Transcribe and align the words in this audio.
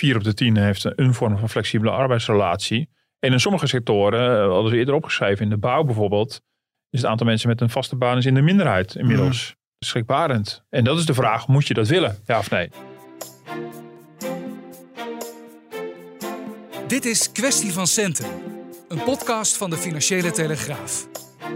Vier 0.00 0.16
op 0.16 0.24
de 0.24 0.34
tien 0.34 0.56
heeft 0.56 0.98
een 0.98 1.14
vorm 1.14 1.38
van 1.38 1.48
flexibele 1.48 1.90
arbeidsrelatie. 1.90 2.88
En 3.18 3.32
in 3.32 3.40
sommige 3.40 3.66
sectoren, 3.66 4.46
uh, 4.46 4.52
hadden 4.52 4.72
we 4.72 4.78
eerder 4.78 4.94
opgeschreven, 4.94 5.44
in 5.44 5.50
de 5.50 5.58
bouw 5.58 5.82
bijvoorbeeld, 5.82 6.40
is 6.90 7.00
het 7.00 7.10
aantal 7.10 7.26
mensen 7.26 7.48
met 7.48 7.60
een 7.60 7.70
vaste 7.70 7.96
baan 7.96 8.16
is 8.16 8.26
in 8.26 8.34
de 8.34 8.40
minderheid 8.40 8.94
inmiddels. 8.94 9.56
Schrikbarend. 9.78 10.64
En 10.70 10.84
dat 10.84 10.98
is 10.98 11.06
de 11.06 11.14
vraag, 11.14 11.48
moet 11.48 11.66
je 11.66 11.74
dat 11.74 11.88
willen, 11.88 12.18
ja 12.26 12.38
of 12.38 12.50
nee? 12.50 12.70
Dit 16.86 17.04
is 17.04 17.32
Kwestie 17.32 17.72
van 17.72 17.86
Centen, 17.86 18.30
een 18.88 19.02
podcast 19.02 19.56
van 19.56 19.70
de 19.70 19.76
Financiële 19.76 20.30
Telegraaf. 20.30 21.08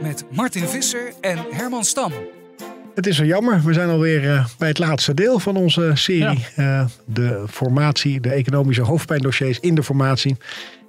Met 0.02 0.24
Martin 0.30 0.68
Visser 0.68 1.12
en 1.20 1.38
Herman 1.50 1.84
Stam. 1.84 2.12
Het 2.94 3.06
is 3.06 3.18
wel 3.18 3.26
jammer. 3.26 3.62
We 3.64 3.72
zijn 3.72 3.88
alweer 3.88 4.24
uh, 4.24 4.44
bij 4.58 4.68
het 4.68 4.78
laatste 4.78 5.14
deel 5.14 5.38
van 5.38 5.56
onze 5.56 5.90
serie. 5.94 6.44
Ja. 6.56 6.80
Uh, 6.80 6.86
de 7.04 7.44
formatie, 7.48 8.20
de 8.20 8.30
economische 8.30 8.82
hoofdpijndossiers 8.82 9.60
in 9.60 9.74
de 9.74 9.82
formatie. 9.82 10.36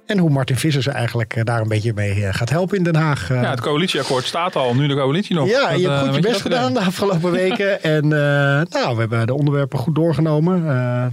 En 0.06 0.18
hoe 0.18 0.30
Martin 0.30 0.56
Visser 0.56 0.82
ze 0.82 0.90
eigenlijk 0.90 1.36
uh, 1.36 1.44
daar 1.44 1.60
een 1.60 1.68
beetje 1.68 1.92
mee 1.94 2.32
gaat 2.32 2.50
helpen 2.50 2.76
in 2.76 2.82
Den 2.82 2.96
Haag. 2.96 3.28
Ja, 3.28 3.50
het 3.50 3.60
coalitieakkoord 3.60 4.24
staat 4.24 4.56
al, 4.56 4.74
nu 4.74 4.86
de 4.86 4.94
coalitie 4.94 5.34
nog. 5.34 5.48
Ja, 5.48 5.70
je 5.70 5.88
hebt 5.88 6.06
goed 6.06 6.14
je 6.14 6.20
best 6.20 6.40
gedaan 6.40 6.72
de 6.72 6.80
afgelopen 6.80 7.30
weken. 7.30 7.82
en 7.96 8.08
nou, 8.08 8.94
we 8.94 9.00
hebben 9.00 9.26
de 9.26 9.34
onderwerpen 9.34 9.78
goed 9.78 9.94
doorgenomen. 9.94 10.64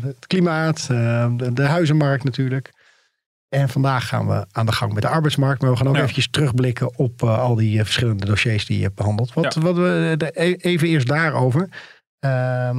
het 0.01 0.27
klimaat, 0.27 0.87
de, 0.87 1.49
de 1.53 1.63
huizenmarkt 1.63 2.23
natuurlijk. 2.23 2.71
En 3.53 3.69
vandaag 3.69 4.07
gaan 4.07 4.27
we 4.27 4.45
aan 4.51 4.65
de 4.65 4.71
gang 4.71 4.93
met 4.93 5.01
de 5.01 5.09
arbeidsmarkt. 5.09 5.61
Maar 5.61 5.71
we 5.71 5.77
gaan 5.77 5.87
ook 5.87 5.95
ja. 5.95 6.01
eventjes 6.01 6.29
terugblikken 6.29 6.97
op 6.97 7.21
uh, 7.21 7.39
al 7.39 7.55
die 7.55 7.77
uh, 7.77 7.83
verschillende 7.83 8.25
dossiers 8.25 8.65
die 8.65 8.77
je 8.77 8.83
hebt 8.83 8.95
behandeld. 8.95 9.33
Wat, 9.33 9.53
ja. 9.53 9.61
wat 9.61 9.75
we 9.75 10.13
de, 10.17 10.31
even 10.57 10.87
eerst 10.87 11.07
daarover. 11.07 11.69
Uh, 12.25 12.77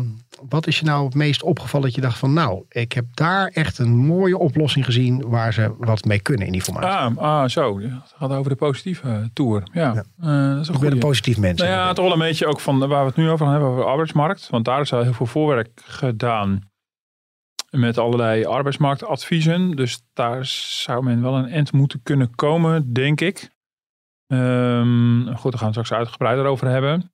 wat 0.48 0.66
is 0.66 0.78
je 0.78 0.84
nou 0.84 1.04
het 1.04 1.14
meest 1.14 1.42
opgevallen 1.42 1.86
dat 1.86 1.94
je 1.94 2.00
dacht 2.00 2.18
van 2.18 2.32
nou, 2.32 2.64
ik 2.68 2.92
heb 2.92 3.04
daar 3.10 3.46
echt 3.46 3.78
een 3.78 3.96
mooie 3.96 4.38
oplossing 4.38 4.84
gezien 4.84 5.28
waar 5.28 5.52
ze 5.52 5.74
wat 5.78 6.04
mee 6.04 6.20
kunnen 6.20 6.46
in 6.46 6.52
die 6.52 6.62
formatie. 6.62 7.18
Ah, 7.18 7.42
ah 7.42 7.48
zo. 7.48 7.80
Het 7.80 8.14
gaat 8.16 8.30
over 8.30 8.50
de 8.50 8.56
positieve 8.56 9.30
tour. 9.32 9.62
Ja, 9.72 9.82
ja. 9.82 9.92
Dat 10.54 10.60
is 10.60 10.68
een 10.68 10.74
ik 10.74 10.80
ben 10.80 10.92
een 10.92 10.98
positief 10.98 11.38
mens. 11.38 11.60
Nou 11.60 11.72
ja, 11.72 11.92
toch 11.92 12.04
wel 12.04 12.12
een 12.12 12.18
beetje 12.18 12.46
ook 12.46 12.60
van 12.60 12.78
waar 12.78 13.00
we 13.00 13.06
het 13.06 13.16
nu 13.16 13.30
over 13.30 13.46
hebben, 13.46 13.68
over 13.68 13.80
de 13.80 13.88
arbeidsmarkt. 13.88 14.48
Want 14.50 14.64
daar 14.64 14.80
is 14.80 14.92
al 14.92 15.02
heel 15.02 15.12
veel 15.12 15.26
voorwerk 15.26 15.68
gedaan 15.84 16.72
met 17.74 17.98
allerlei 17.98 18.44
arbeidsmarktadviezen. 18.44 19.70
Dus 19.70 20.02
daar 20.12 20.44
zou 20.44 21.04
men 21.04 21.22
wel 21.22 21.36
een 21.36 21.48
end 21.48 21.72
moeten 21.72 22.02
kunnen 22.02 22.34
komen, 22.34 22.92
denk 22.92 23.20
ik. 23.20 23.50
Um, 24.26 25.36
goed, 25.36 25.50
daar 25.50 25.60
gaan 25.60 25.72
we 25.72 25.72
straks 25.72 25.92
uitgebreider 25.92 26.44
over 26.44 26.68
hebben. 26.68 27.12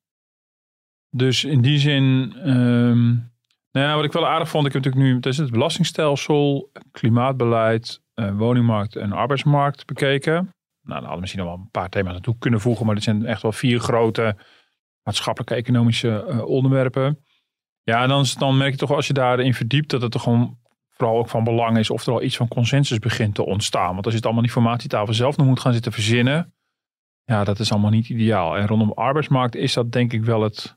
Dus 1.10 1.44
in 1.44 1.60
die 1.60 1.78
zin, 1.78 2.34
um, 2.50 3.32
nou 3.72 3.86
ja, 3.86 3.94
wat 3.94 4.04
ik 4.04 4.12
wel 4.12 4.28
aardig 4.28 4.48
vond, 4.48 4.66
ik 4.66 4.72
heb 4.72 4.84
natuurlijk 4.84 5.10
nu 5.10 5.16
het, 5.16 5.26
is 5.26 5.36
het 5.36 5.50
belastingstelsel, 5.50 6.70
klimaatbeleid, 6.90 8.00
uh, 8.14 8.36
woningmarkt 8.36 8.96
en 8.96 9.12
arbeidsmarkt 9.12 9.86
bekeken. 9.86 10.32
Nou, 10.32 10.50
dan 10.82 10.92
hadden 10.92 11.14
we 11.14 11.20
misschien 11.20 11.42
nog 11.42 11.50
wel 11.50 11.58
een 11.58 11.70
paar 11.70 11.88
thema's 11.88 12.12
naartoe 12.12 12.38
kunnen 12.38 12.60
voegen, 12.60 12.86
maar 12.86 12.94
dit 12.94 13.04
zijn 13.04 13.26
echt 13.26 13.42
wel 13.42 13.52
vier 13.52 13.80
grote 13.80 14.36
maatschappelijke 15.02 15.54
economische 15.54 16.26
uh, 16.28 16.44
onderwerpen. 16.44 17.24
Ja, 17.90 18.06
dan, 18.06 18.24
dan 18.38 18.56
merk 18.56 18.70
je 18.70 18.76
toch 18.76 18.90
als 18.90 19.06
je 19.06 19.12
daarin 19.12 19.54
verdiept 19.54 19.90
dat 19.90 20.02
het 20.02 20.10
toch 20.12 20.22
gewoon 20.22 20.58
vooral 20.88 21.18
ook 21.18 21.28
van 21.28 21.44
belang 21.44 21.78
is 21.78 21.90
of 21.90 22.06
er 22.06 22.12
al 22.12 22.22
iets 22.22 22.36
van 22.36 22.48
consensus 22.48 22.98
begint 22.98 23.34
te 23.34 23.46
ontstaan. 23.46 23.92
Want 23.92 24.04
als 24.04 24.08
je 24.08 24.16
het 24.16 24.24
allemaal 24.24 24.44
die 24.44 24.52
formatietafel 24.52 25.14
zelf 25.14 25.36
nog 25.36 25.46
moet 25.46 25.60
gaan 25.60 25.72
zitten 25.72 25.92
verzinnen, 25.92 26.54
ja, 27.24 27.44
dat 27.44 27.58
is 27.58 27.72
allemaal 27.72 27.90
niet 27.90 28.08
ideaal. 28.08 28.56
En 28.56 28.66
rondom 28.66 28.92
arbeidsmarkt 28.92 29.54
is 29.54 29.72
dat 29.72 29.92
denk 29.92 30.12
ik 30.12 30.24
wel 30.24 30.42
het, 30.42 30.76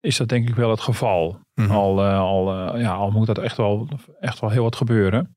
is 0.00 0.16
dat 0.16 0.28
denk 0.28 0.48
ik 0.48 0.54
wel 0.54 0.70
het 0.70 0.80
geval. 0.80 1.40
Mm 1.54 1.64
-hmm. 1.64 1.76
al, 1.76 2.04
uh, 2.04 2.18
al, 2.18 2.74
uh, 2.74 2.80
ja, 2.82 2.92
al 2.92 3.10
moet 3.10 3.26
dat 3.26 3.38
echt 3.38 3.56
wel, 3.56 3.88
echt 4.20 4.40
wel 4.40 4.50
heel 4.50 4.62
wat 4.62 4.76
gebeuren. 4.76 5.36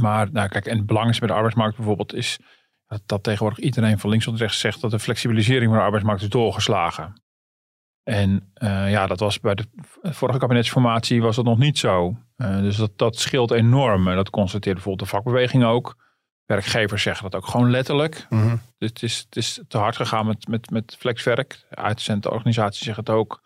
Maar 0.00 0.32
nou, 0.32 0.48
kijk, 0.48 0.66
en 0.66 0.76
het 0.76 0.86
belangrijkste 0.86 1.26
bij 1.26 1.34
de 1.34 1.40
arbeidsmarkt 1.40 1.76
bijvoorbeeld 1.76 2.14
is 2.14 2.38
dat, 2.86 3.02
dat 3.06 3.22
tegenwoordig 3.22 3.58
iedereen 3.58 3.98
van 3.98 4.10
links 4.10 4.24
tot 4.24 4.38
rechts 4.38 4.58
zegt 4.58 4.80
dat 4.80 4.90
de 4.90 4.98
flexibilisering 4.98 5.70
van 5.70 5.78
de 5.78 5.84
arbeidsmarkt 5.84 6.22
is 6.22 6.28
doorgeslagen. 6.28 7.21
En 8.02 8.52
uh, 8.62 8.90
ja, 8.90 9.06
dat 9.06 9.20
was 9.20 9.40
bij 9.40 9.54
de 9.54 9.64
vorige 10.02 10.38
kabinetsformatie 10.38 11.22
was 11.22 11.36
dat 11.36 11.44
nog 11.44 11.58
niet 11.58 11.78
zo. 11.78 12.16
Uh, 12.36 12.60
dus 12.60 12.76
dat, 12.76 12.90
dat 12.96 13.16
scheelt 13.16 13.50
enorm. 13.50 14.08
En 14.08 14.16
dat 14.16 14.30
constateert 14.30 14.74
bijvoorbeeld 14.74 15.08
de 15.08 15.16
vakbeweging 15.16 15.64
ook. 15.64 15.96
Werkgevers 16.44 17.02
zeggen 17.02 17.30
dat 17.30 17.42
ook 17.42 17.48
gewoon 17.48 17.70
letterlijk. 17.70 18.26
Mm 18.28 18.40
-hmm. 18.40 18.60
Dus 18.78 18.88
het 18.88 19.02
is, 19.02 19.18
het 19.18 19.36
is 19.36 19.60
te 19.68 19.78
hard 19.78 19.96
gegaan 19.96 20.26
met, 20.26 20.48
met, 20.48 20.70
met 20.70 20.96
flexwerk. 20.98 21.66
Uitzendorganisaties 21.70 22.84
zeggen 22.84 23.04
het 23.04 23.12
ook. 23.12 23.42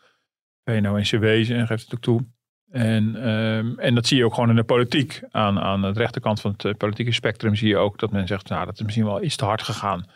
VNO-NCW 0.65 1.25
geeft 1.67 1.85
het 1.85 1.95
ook 1.95 2.01
toe. 2.01 2.27
En, 2.71 3.29
um, 3.29 3.79
en 3.79 3.95
dat 3.95 4.07
zie 4.07 4.17
je 4.17 4.25
ook 4.25 4.35
gewoon 4.35 4.51
in 4.51 4.57
de 4.57 4.65
politiek. 4.65 5.23
Aan, 5.31 5.59
aan 5.59 5.81
de 5.83 5.93
rechterkant 5.93 6.41
van 6.41 6.55
het 6.57 6.77
politieke 6.77 7.13
spectrum 7.13 7.55
zie 7.55 7.69
je 7.69 7.77
ook 7.77 7.99
dat 7.99 8.11
men 8.11 8.27
zegt, 8.27 8.49
nou 8.49 8.67
dat 8.67 8.75
is 8.75 8.83
misschien 8.83 9.05
wel 9.05 9.23
iets 9.23 9.37
te 9.37 9.45
hard 9.45 9.63
gegaan 9.63 10.07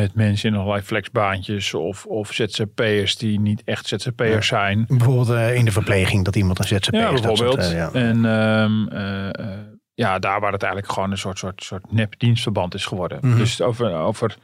met 0.00 0.14
mensen 0.14 0.48
in 0.48 0.56
allerlei 0.56 0.82
flexbaantjes 0.82 1.74
of, 1.74 2.06
of 2.06 2.32
ZZP'ers 2.32 3.16
die 3.16 3.40
niet 3.40 3.62
echt 3.64 3.86
ZZP'ers 3.86 4.48
ja. 4.48 4.58
zijn. 4.58 4.84
Bijvoorbeeld 4.88 5.30
uh, 5.30 5.54
in 5.54 5.64
de 5.64 5.72
verpleging 5.72 6.24
dat 6.24 6.36
iemand 6.36 6.58
een 6.58 6.64
ZZP 6.64 6.94
ja, 6.94 7.08
is. 7.08 7.20
Bijvoorbeeld. 7.20 7.62
Soort, 7.62 7.72
uh, 7.72 7.76
ja. 7.76 7.92
En 7.92 8.24
um, 8.24 8.88
uh, 8.92 9.56
ja, 9.94 10.18
daar 10.18 10.40
waar 10.40 10.52
het 10.52 10.62
eigenlijk 10.62 10.92
gewoon 10.92 11.10
een 11.10 11.18
soort, 11.18 11.38
soort, 11.38 11.62
soort 11.62 11.92
nep 11.92 12.14
dienstverband 12.18 12.74
is 12.74 12.86
geworden. 12.86 13.18
Mm 13.20 13.30
-hmm. 13.30 13.38
Dus 13.38 13.60
over, 13.60 13.92
over 13.94 14.36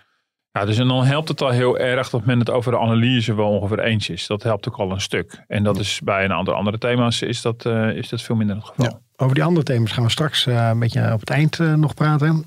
ja, 0.51 0.65
dus 0.65 0.79
en 0.79 0.89
dan 0.89 1.05
helpt 1.05 1.29
het 1.29 1.43
al 1.43 1.51
heel 1.51 1.79
erg 1.79 2.11
dat 2.11 2.25
men 2.25 2.39
het 2.39 2.51
over 2.51 2.73
de 2.73 2.79
analyse 2.79 3.35
wel 3.35 3.49
ongeveer 3.49 3.81
eens 3.81 4.09
is. 4.09 4.27
Dat 4.27 4.43
helpt 4.43 4.69
ook 4.69 4.77
al 4.77 4.91
een 4.91 5.01
stuk. 5.01 5.45
En 5.47 5.63
dat 5.63 5.79
is 5.79 6.01
bij 6.05 6.25
een 6.25 6.33
aantal 6.33 6.55
andere 6.55 6.79
thema's 6.79 7.23
is 7.23 7.43
dat, 7.43 7.67
is 7.95 8.09
dat 8.09 8.23
veel 8.23 8.37
minder 8.37 8.57
het 8.57 8.65
geval. 8.65 9.01
Over 9.17 9.35
die 9.35 9.45
andere 9.45 9.65
thema's 9.65 9.93
gaan 9.93 10.05
we 10.05 10.11
straks 10.11 10.47
een 10.47 10.79
beetje 10.79 11.13
op 11.13 11.21
het 11.21 11.31
eind 11.31 11.59
nog 11.59 11.95
praten. 11.95 12.45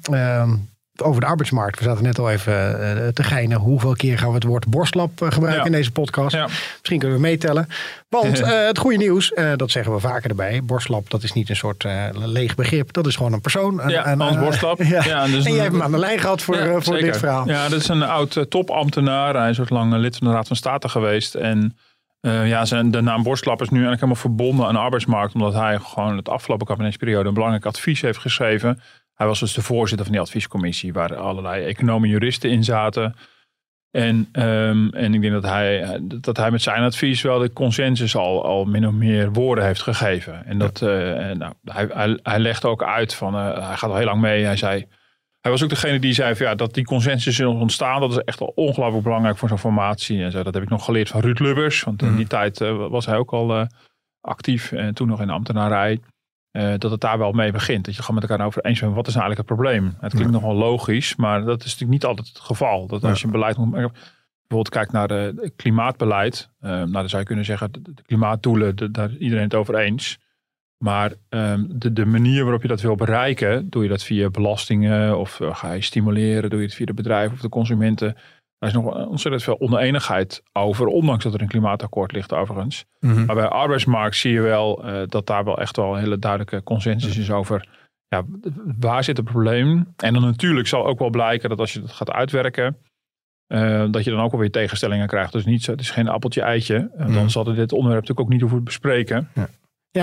Over 1.02 1.22
de 1.22 1.28
arbeidsmarkt. 1.28 1.80
We 1.80 1.85
zaten 1.85 2.03
net 2.03 2.19
al 2.19 2.31
even 2.31 2.53
uh, 2.53 3.08
te 3.08 3.24
geinen. 3.24 3.58
Hoeveel 3.58 3.94
keer 3.94 4.18
gaan 4.18 4.28
we 4.28 4.35
het 4.35 4.44
woord 4.44 4.68
borstlap 4.68 5.22
uh, 5.22 5.31
gebruiken 5.31 5.62
ja. 5.62 5.66
in 5.66 5.72
deze 5.72 5.91
podcast? 5.91 6.35
Ja. 6.35 6.47
Misschien 6.78 7.00
kunnen 7.00 7.18
we 7.18 7.24
meetellen. 7.24 7.68
Want 8.09 8.41
uh, 8.41 8.66
het 8.68 8.78
goede 8.78 8.97
nieuws, 8.97 9.34
dat 9.56 9.72
zeggen 9.72 9.94
we 9.94 10.00
vaker 10.00 10.30
erbij. 10.30 10.63
Borstlap, 10.63 11.09
dat 11.09 11.24
is 11.24 11.34
niet 11.34 11.50
een 11.50 11.56
soort 11.56 11.86
leeg 12.13 12.56
begrip. 12.56 12.94
Dat 12.94 13.07
is 13.07 13.16
gewoon 13.16 13.34
een 13.34 13.41
persoon. 13.41 13.81
Een, 13.81 13.90
ja, 13.90 14.07
een, 14.07 14.19
Hans 14.19 14.38
Borstlap. 14.38 14.81
ja. 14.84 15.03
ja 15.03 15.25
dus 15.25 15.46
en 15.46 15.53
jij 15.53 15.62
hebt 15.62 15.74
hem 15.74 15.84
aan 15.84 15.91
de 15.91 15.97
lijn 15.97 16.19
gehad 16.19 16.41
voor, 16.41 16.84
voor 16.84 16.97
dit 16.97 17.18
verhaal. 17.18 17.47
Ja, 17.47 17.69
dat 17.69 17.80
is 17.80 17.88
een 17.88 18.03
oud 18.03 18.46
topambtenaar. 18.50 19.36
Hij 19.36 19.50
is 19.50 19.59
ook 19.59 19.69
lang 19.69 19.94
lid 19.94 20.18
van 20.18 20.28
de 20.28 20.34
Raad 20.34 20.47
van 20.47 20.56
State 20.56 20.90
geweest. 20.90 21.36
En 21.36 21.78
ja, 22.22 22.66
zijn, 22.66 22.91
de 22.91 23.02
naam 23.02 23.24
Borstlap 23.24 23.62
is 23.62 23.69
nu 23.69 23.78
eigenlijk 23.84 24.02
helemaal 24.02 24.22
verbonden 24.22 24.66
aan 24.66 24.74
de 24.74 24.80
arbeidsmarkt. 24.80 25.34
Omdat 25.34 25.53
hij 25.53 25.80
gewoon 25.80 26.18
het 26.18 26.30
afgelopen 26.30 26.68
kabinetsperiode 26.68 27.28
een 27.28 27.34
belangrijk 27.34 27.66
advies 27.66 28.02
heeft 28.02 28.19
geschreven 28.19 28.81
hij 29.17 29.28
was 29.28 29.39
dus 29.39 29.53
de 29.53 29.61
voorzitter 29.61 30.05
van 30.05 30.16
die 30.16 30.23
adviescommissie, 30.23 30.94
waar 30.94 31.16
allerlei 31.16 31.66
economen 31.66 32.09
juristen 32.09 32.50
in 32.50 32.63
zaten. 32.63 33.16
En, 33.91 34.29
um, 34.33 34.89
en 34.89 35.13
ik 35.13 35.22
denk 35.22 35.33
dat 35.33 35.44
hij, 35.44 36.00
dat 36.01 36.38
hij 36.38 36.51
met 36.51 36.61
zijn 36.61 36.83
advies 36.83 37.22
wel 37.22 37.39
de 37.39 37.53
consensus 37.53 38.16
al, 38.16 38.44
al 38.44 38.66
min 38.66 38.88
of 38.88 38.94
meer 38.94 39.31
woorden 39.31 39.66
heeft 39.66 39.81
gegeven. 39.81 40.45
En 40.45 40.57
dat, 40.57 40.79
ja. 40.79 41.29
uh, 41.29 41.35
nou, 41.35 41.53
hij, 41.63 41.88
hij, 41.94 42.19
hij 42.23 42.39
legde 42.39 42.67
ook 42.67 42.83
uit 42.83 43.13
van, 43.13 43.36
uh, 43.36 43.68
hij 43.68 43.77
gaat 43.77 43.89
al 43.89 43.95
heel 43.95 44.06
lang 44.06 44.21
mee. 44.21 44.44
Hij 44.44 44.57
zei, 44.57 44.86
hij 45.42 45.51
was 45.51 45.63
ook 45.63 45.69
degene 45.69 46.00
die 46.00 46.13
zei 46.13 46.36
van, 46.36 46.45
ja, 46.45 46.56
dat 46.56 46.74
die 46.74 46.86
consensus 46.86 47.39
is 47.39 47.45
ontstaan. 47.45 48.00
Dat 48.00 48.12
is 48.12 48.18
echt 48.18 48.42
al 48.42 48.51
ongelooflijk 48.56 49.03
belangrijk 49.03 49.38
voor 49.38 49.50
zo'n 49.50 49.57
formatie. 49.57 50.24
En 50.24 50.31
zo, 50.31 50.44
dat 50.44 50.53
heb 50.53 50.63
ik 50.63 50.69
nog 50.69 50.86
geleerd 50.86 51.09
van 51.09 51.21
Ruud 51.21 51.39
Lubbers. 51.39 51.83
Want 51.83 52.01
in 52.01 52.15
die 52.15 52.24
mm. 52.24 52.27
tijd 52.27 52.59
uh, 52.62 52.88
was 52.88 53.06
hij 53.06 53.18
ook 53.18 53.31
al 53.31 53.68
actief 54.21 54.71
en 54.71 54.94
toen 54.94 55.07
nog 55.07 55.21
in 55.21 55.27
de 55.27 55.33
ambtenarij. 55.33 56.00
Uh, 56.51 56.73
dat 56.77 56.91
het 56.91 57.01
daar 57.01 57.17
wel 57.17 57.31
mee 57.31 57.51
begint. 57.51 57.85
Dat 57.85 57.95
je 57.95 58.01
gewoon 58.01 58.19
met 58.21 58.29
elkaar 58.29 58.45
over 58.45 58.65
eens 58.65 58.79
bent. 58.79 58.95
Wat 58.95 59.07
is 59.07 59.13
nou 59.13 59.25
eigenlijk 59.25 59.49
het 59.49 59.59
probleem? 59.59 59.95
Het 59.99 60.13
klinkt 60.13 60.33
ja. 60.33 60.39
nogal 60.39 60.55
logisch, 60.55 61.15
maar 61.15 61.44
dat 61.44 61.59
is 61.59 61.65
natuurlijk 61.65 61.91
niet 61.91 62.05
altijd 62.05 62.27
het 62.27 62.39
geval. 62.39 62.88
Dat 62.88 63.03
als 63.03 63.19
je 63.19 63.25
een 63.25 63.31
beleid 63.31 63.57
moet 63.57 63.91
bijvoorbeeld 64.47 64.69
kijkt 64.69 64.91
naar 64.91 65.09
het 65.09 65.53
klimaatbeleid. 65.55 66.49
Uh, 66.61 66.69
nou, 66.69 66.91
dan 66.91 67.09
zou 67.09 67.21
je 67.21 67.27
kunnen 67.27 67.45
zeggen, 67.45 67.71
de, 67.71 67.81
de 67.81 68.01
klimaatdoelen, 68.01 68.75
de, 68.75 68.91
daar 68.91 69.09
is 69.09 69.17
iedereen 69.17 69.44
het 69.44 69.55
over 69.55 69.75
eens. 69.75 70.19
Maar 70.77 71.13
um, 71.29 71.67
de, 71.69 71.94
de 71.94 72.05
manier 72.05 72.44
waarop 72.44 72.61
je 72.61 72.67
dat 72.67 72.81
wil 72.81 72.95
bereiken, 72.95 73.69
doe 73.69 73.83
je 73.83 73.89
dat 73.89 74.03
via 74.03 74.29
belastingen 74.29 75.17
of 75.17 75.39
uh, 75.39 75.55
ga 75.55 75.71
je 75.71 75.81
stimuleren, 75.81 76.49
doe 76.49 76.59
je 76.59 76.65
het 76.65 76.75
via 76.75 76.85
de 76.85 76.94
bedrijven 76.94 77.33
of 77.33 77.41
de 77.41 77.49
consumenten. 77.49 78.15
Daar 78.59 78.69
is 78.69 78.75
nog 78.75 79.07
ontzettend 79.07 79.44
veel 79.44 79.59
oneenigheid 79.59 80.44
over, 80.54 80.86
ondanks 80.88 81.24
dat 81.24 81.33
er 81.33 81.42
een 81.42 81.48
klimaatakkoord 81.48 82.12
ligt 82.12 82.33
overigens. 82.33 82.86
Mhm. 83.00 83.25
Maar 83.25 83.36
bij 83.36 83.48
arbeidsmarkt 83.48 84.15
zie 84.15 84.31
je 84.33 84.42
wel 84.42 84.83
eh, 84.86 85.01
dat 85.07 85.25
daar 85.27 85.44
wel 85.44 85.57
echt 85.59 85.75
wel 85.77 85.94
een 85.94 86.00
hele 86.00 86.19
duidelijke 86.19 86.63
consensus 86.63 87.18
is 87.18 87.31
over 87.31 87.68
ja, 88.07 88.24
waar 88.80 89.04
zit 89.04 89.18
het 89.18 89.25
probleem. 89.25 89.94
En 89.98 90.13
dan 90.13 90.21
natuurlijk 90.21 90.68
zal 90.68 90.86
ook 90.86 91.00
wel 91.00 91.09
blijken 91.09 91.50
dat 91.50 91.59
als 91.59 91.74
je 91.74 91.80
dat 91.81 91.92
gaat 91.92 92.12
uitwerken, 92.12 92.77
eh, 93.48 93.86
dat 93.92 94.04
je 94.04 94.12
dan 94.12 94.19
ook 94.19 94.31
alweer 94.31 94.51
tegenstellingen 94.51 95.07
krijgt. 95.07 95.31
Dus 95.31 95.45
niet 95.45 95.63
zo, 95.63 95.71
het 95.71 95.80
is 95.81 95.92
geen 95.92 96.07
appeltje-eitje. 96.07 96.75
Uh, 96.94 97.00
Dan 97.00 97.12
Mhm. 97.12 97.27
zal 97.27 97.44
dit 97.44 97.71
onderwerp 97.71 98.01
natuurlijk 98.01 98.19
ook 98.19 98.30
niet 98.30 98.42
hoeven 98.42 98.63
bespreken. 98.63 99.30
Ja, 99.33 99.48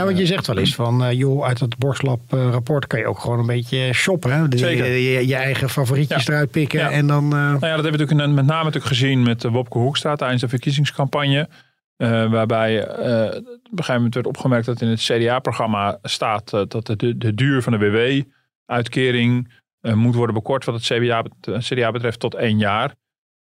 want 0.05 0.19
je 0.19 0.27
zegt 0.27 0.47
wel 0.47 0.59
eens 0.59 0.75
van, 0.75 1.05
eh, 1.05 1.13
joh, 1.13 1.45
uit 1.45 1.61
het 1.61 1.79
Borstlab 1.79 2.21
eh, 2.33 2.49
rapport 2.51 2.87
kan 2.87 2.99
je 2.99 3.07
ook 3.07 3.19
gewoon 3.19 3.39
een 3.39 3.47
beetje 3.47 3.93
shoppen. 3.93 4.33
Hè? 4.33 4.49
De- 4.49 4.59
Zeker. 4.59 4.87
Je, 4.87 5.27
je 5.27 5.35
eigen 5.35 5.69
favorietjes 5.71 6.25
Ja. 6.27 6.33
eruit 6.33 6.51
pikken 6.51 6.79
Ja. 6.81 6.91
en 6.91 7.07
dan... 7.07 7.25
eh, 7.25 7.31
Nou 7.31 7.53
ja, 7.53 7.59
dat 7.59 7.61
hebben 7.61 7.83
we 7.93 7.99
natuurlijk 7.99 8.35
met 8.35 8.47
name 8.47 8.65
natuurlijk 8.65 8.85
gezien 8.95 9.23
met 9.23 9.45
eh, 9.45 9.51
Wopke 9.53 9.79
Hoekstra 9.79 10.17
tijdens 10.17 10.41
de 10.41 10.49
verkiezingscampagne. 10.49 11.49
Waarbij 12.31 12.83
op 12.89 12.97
een 12.97 13.45
gegeven 13.71 13.95
moment 13.95 14.15
werd 14.15 14.27
opgemerkt 14.27 14.67
dat 14.67 14.81
in 14.81 14.89
het 14.89 15.01
CDA-programma 15.01 15.99
staat 16.03 16.51
dat 16.51 16.87
de, 16.97 17.35
duur 17.35 17.63
van 17.63 17.73
de 17.73 17.79
WW-uitkering 18.67 19.53
moet 19.95 20.15
worden 20.15 20.35
bekort 20.35 20.65
wat 20.65 20.75
het 20.75 20.85
CDA, 20.85 21.23
bet- 21.23 21.55
eh, 21.55 21.59
CDA 21.59 21.91
betreft 21.91 22.21
tot 22.21 22.35
één 22.35 22.59
jaar. 22.59 22.95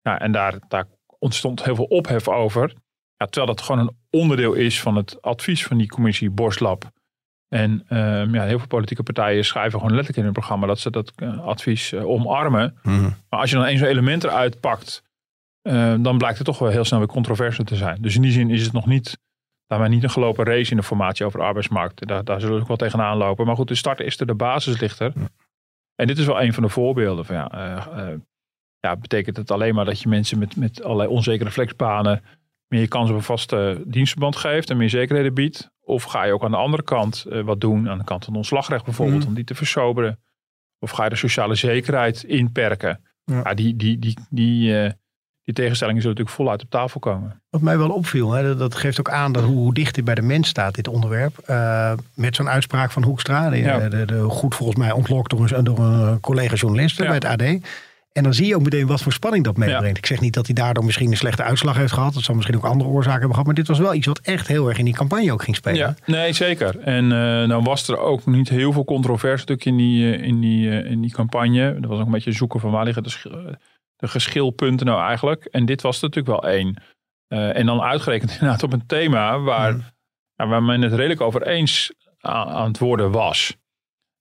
Ja, 0.03 0.21
en 0.21 0.33
daar, 0.33 0.55
daar 0.69 0.85
ontstond 1.19 1.65
heel 1.65 1.75
veel 1.75 1.85
ophef 1.85 2.29
over. 2.29 2.73
Ja, 3.17 3.27
terwijl 3.27 3.55
dat 3.55 3.65
gewoon 3.65 3.87
een 3.87 3.97
onderdeel 4.11 4.53
is 4.53 4.81
van 4.81 4.97
het 4.97 5.23
advies 5.23 5.67
van 5.67 5.77
die 5.77 5.89
commissie 5.89 6.31
Borstlab. 6.31 6.91
En 7.49 7.85
ehm, 7.89 8.35
ja, 8.35 8.45
heel 8.45 8.59
veel 8.59 8.67
politieke 8.67 9.03
partijen 9.03 9.45
schrijven 9.45 9.79
gewoon 9.79 9.95
letterlijk 9.95 10.19
in 10.19 10.25
hun 10.25 10.33
programma 10.33 10.67
dat 10.67 10.79
ze 10.79 10.91
dat 10.91 11.13
eh, 11.17 11.41
advies 11.41 11.93
eh, 11.93 12.05
omarmen. 12.05 12.79
mhm. 12.83 13.03
Maar 13.03 13.41
als 13.41 13.51
je 13.51 13.57
dan 13.57 13.65
één 13.65 13.79
zo'n 13.79 13.89
element 13.89 14.25
eruit 14.25 14.61
pakt, 14.61 15.03
eh, 15.63 15.95
dan 15.99 16.19
blijkt 16.19 16.39
het 16.39 16.47
toch 16.47 16.59
wel 16.59 16.69
heel 16.69 16.85
snel 16.85 16.99
weer 16.99 17.09
controverser 17.09 17.65
te 17.65 17.77
zijn. 17.77 18.03
Dus 18.03 18.15
in 18.15 18.23
die 18.23 18.33
zin 18.33 18.51
is 18.51 18.63
het 18.63 18.73
nog 18.73 18.87
niet, 18.87 19.19
daarmee 19.67 19.89
niet 19.89 20.03
een 20.03 20.11
gelopen 20.11 20.45
race 20.45 20.71
in 20.71 20.77
de 20.77 20.83
formatie 20.83 21.27
over 21.27 21.39
de 21.39 21.45
arbeidsmarkt. 21.45 22.07
Daar, 22.07 22.25
daar 22.25 22.41
zullen 22.41 22.55
we 22.55 22.61
ook 22.61 22.69
wel 22.69 22.77
tegenaan 22.77 23.17
lopen. 23.17 23.47
Maar 23.47 23.57
goed, 23.57 23.69
de 23.69 23.75
start 23.75 24.01
is 24.01 24.21
er, 24.21 24.27
de 24.27 24.35
basis 24.35 24.81
ligt 24.81 25.01
er. 25.01 25.13
En 25.95 26.07
dit 26.07 26.19
is 26.19 26.27
wel 26.27 26.43
een 26.43 26.53
van 26.53 26.63
de 26.63 26.69
voorbeelden 26.69 27.25
van 27.25 27.37
ja, 27.37 27.51
eh, 27.51 28.15
ja, 28.81 28.97
betekent 28.97 29.37
het 29.37 29.51
alleen 29.51 29.75
maar 29.75 29.85
dat 29.85 30.01
je 30.01 30.09
mensen 30.09 30.39
met, 30.39 30.57
met 30.57 30.83
allerlei 30.83 31.09
onzekere 31.09 31.51
flexbanen 31.51 32.23
meer 32.69 32.89
kans 32.89 33.11
op 33.11 33.17
een 33.17 33.23
vaste 33.23 33.83
dienstverband 33.87 34.37
geeft 34.37 34.71
en 34.71 34.77
meer 34.77 34.91
zekerheden 34.91 35.35
biedt? 35.35 35.71
Of 35.81 36.03
ga 36.03 36.25
je 36.25 36.33
ook 36.33 36.45
aan 36.45 36.51
de 36.51 36.57
andere 36.57 36.83
kant 36.83 37.25
eh, 37.31 37.41
wat 37.43 37.61
doen, 37.61 37.89
aan 37.91 37.99
de 37.99 38.05
kant 38.05 38.25
van 38.25 38.37
ontslagrecht 38.37 38.85
bijvoorbeeld, 38.85 39.19
Mhm. 39.21 39.29
om 39.29 39.35
die 39.35 39.45
te 39.45 39.55
versoberen? 39.55 40.19
Of 40.79 40.91
ga 40.91 41.05
je 41.05 41.11
de 41.11 41.17
sociale 41.17 41.55
zekerheid 41.55 42.23
inperken? 42.23 43.01
Ja. 43.25 43.41
Ja, 43.45 43.55
die, 43.55 43.77
die, 43.77 43.99
die, 43.99 44.17
die, 44.31 44.79
eh, 44.83 44.91
die 45.43 45.55
tegenstellingen 45.55 46.03
zullen 46.03 46.17
natuurlijk 46.17 46.43
voluit 46.43 46.63
op 46.63 46.71
tafel 46.71 47.01
komen. 47.01 47.43
Wat 47.51 47.61
mij 47.61 47.79
wel 47.79 47.91
opviel, 47.91 48.33
hè, 48.33 48.57
dat- 48.57 48.75
geeft 48.75 49.01
ook 49.01 49.11
aan 49.11 49.33
dat 49.33 49.45
hoe, 49.45 49.75
dicht 49.75 49.95
dit 49.95 50.05
bij 50.05 50.15
de 50.15 50.23
mens 50.23 50.49
staat, 50.49 50.75
dit 50.75 50.89
onderwerp. 50.89 51.39
Eh, 51.39 51.93
met 52.15 52.37
zo'n 52.37 52.49
uitspraak 52.49 52.91
van 52.91 53.03
Hoekstra, 53.03 53.51
die, 53.51 53.63
Ja. 53.63 53.89
de, 53.89 54.05
de, 54.05 54.23
goed 54.23 54.55
volgens 54.55 54.79
mij 54.79 54.93
ontlokt 54.93 55.31
door 55.31 55.51
een, 55.51 55.65
door 55.65 55.79
een 55.79 56.21
collega-journalist 56.21 56.97
Ja. 56.99 57.05
bij 57.07 57.15
het 57.15 57.25
AD. 57.25 57.43
En 58.17 58.23
dan 58.23 58.35
zie 58.35 58.47
je 58.47 58.55
ook 58.55 58.63
meteen 58.63 58.87
wat 58.87 59.03
voor 59.03 59.13
spanning 59.13 59.45
dat 59.45 59.57
meebrengt. 59.57 59.99
Ik 59.99 60.07
zeg 60.07 60.21
niet 60.21 60.35
dat 60.35 60.47
hij 60.47 60.55
daardoor 60.55 60.85
misschien 60.85 61.11
een 61.11 61.17
slechte 61.17 61.43
uitslag 61.43 61.77
heeft 61.77 61.93
gehad. 61.93 62.15
Dat 62.15 62.23
zal 62.23 62.35
misschien 62.35 62.57
ook 62.57 62.65
andere 62.65 62.91
oorzaken 62.91 63.13
hebben 63.13 63.31
gehad. 63.31 63.47
Maar 63.47 63.55
dit 63.55 63.67
was 63.67 63.79
wel 63.79 63.95
iets 63.95 64.07
wat 64.07 64.19
echt 64.19 64.47
heel 64.47 64.69
erg 64.69 64.79
in 64.79 64.85
die 64.85 64.95
campagne 64.95 65.33
ook 65.33 65.43
ging 65.43 65.57
spelen. 65.57 65.79
Ja, 65.79 65.95
nee, 66.07 66.33
zeker. 66.33 66.79
En 66.79 67.05
eh 67.13 67.49
nou 67.49 67.63
was 67.63 67.89
er 67.89 67.99
ook 67.99 68.27
niet 68.27 68.49
heel 68.49 68.73
veel 68.73 68.85
controverse 68.85 69.45
natuurlijk 69.47 69.65
in 69.65 69.77
die, 69.77 70.15
eh, 70.15 70.23
in, 70.23 70.41
die, 70.41 70.71
eh, 70.71 70.91
in 70.91 71.01
die 71.01 71.13
campagne. 71.13 71.61
Er 71.61 71.89
was 71.89 71.99
ook 71.99 72.07
een 72.07 72.13
beetje 72.13 72.33
zoeken 72.33 72.61
van 72.61 72.71
waar 72.71 72.85
liggen 72.85 73.03
de, 73.03 73.59
de 73.97 74.09
geschilpunten 74.09 74.87
nou 74.87 75.01
eigenlijk. 75.09 75.45
En 75.45 75.67
dit 75.67 75.83
was 75.83 76.03
er 76.03 76.09
natuurlijk 76.09 76.41
wel 76.43 76.53
één. 76.53 76.83
En 77.29 77.67
dan 77.67 77.81
uitgerekend 77.81 78.31
inderdaad 78.41 78.63
op 78.63 78.73
een 78.73 78.87
thema 78.87 79.39
waar, 79.39 79.95
ja, 80.35 80.47
waar 80.47 80.63
men 80.63 80.83
het 80.83 80.93
redelijk 80.93 81.21
over 81.21 81.47
eens 81.47 81.93
aan, 82.21 82.49
aan 82.49 82.69
het 82.69 82.79
worden 82.79 83.11
was. 83.11 83.57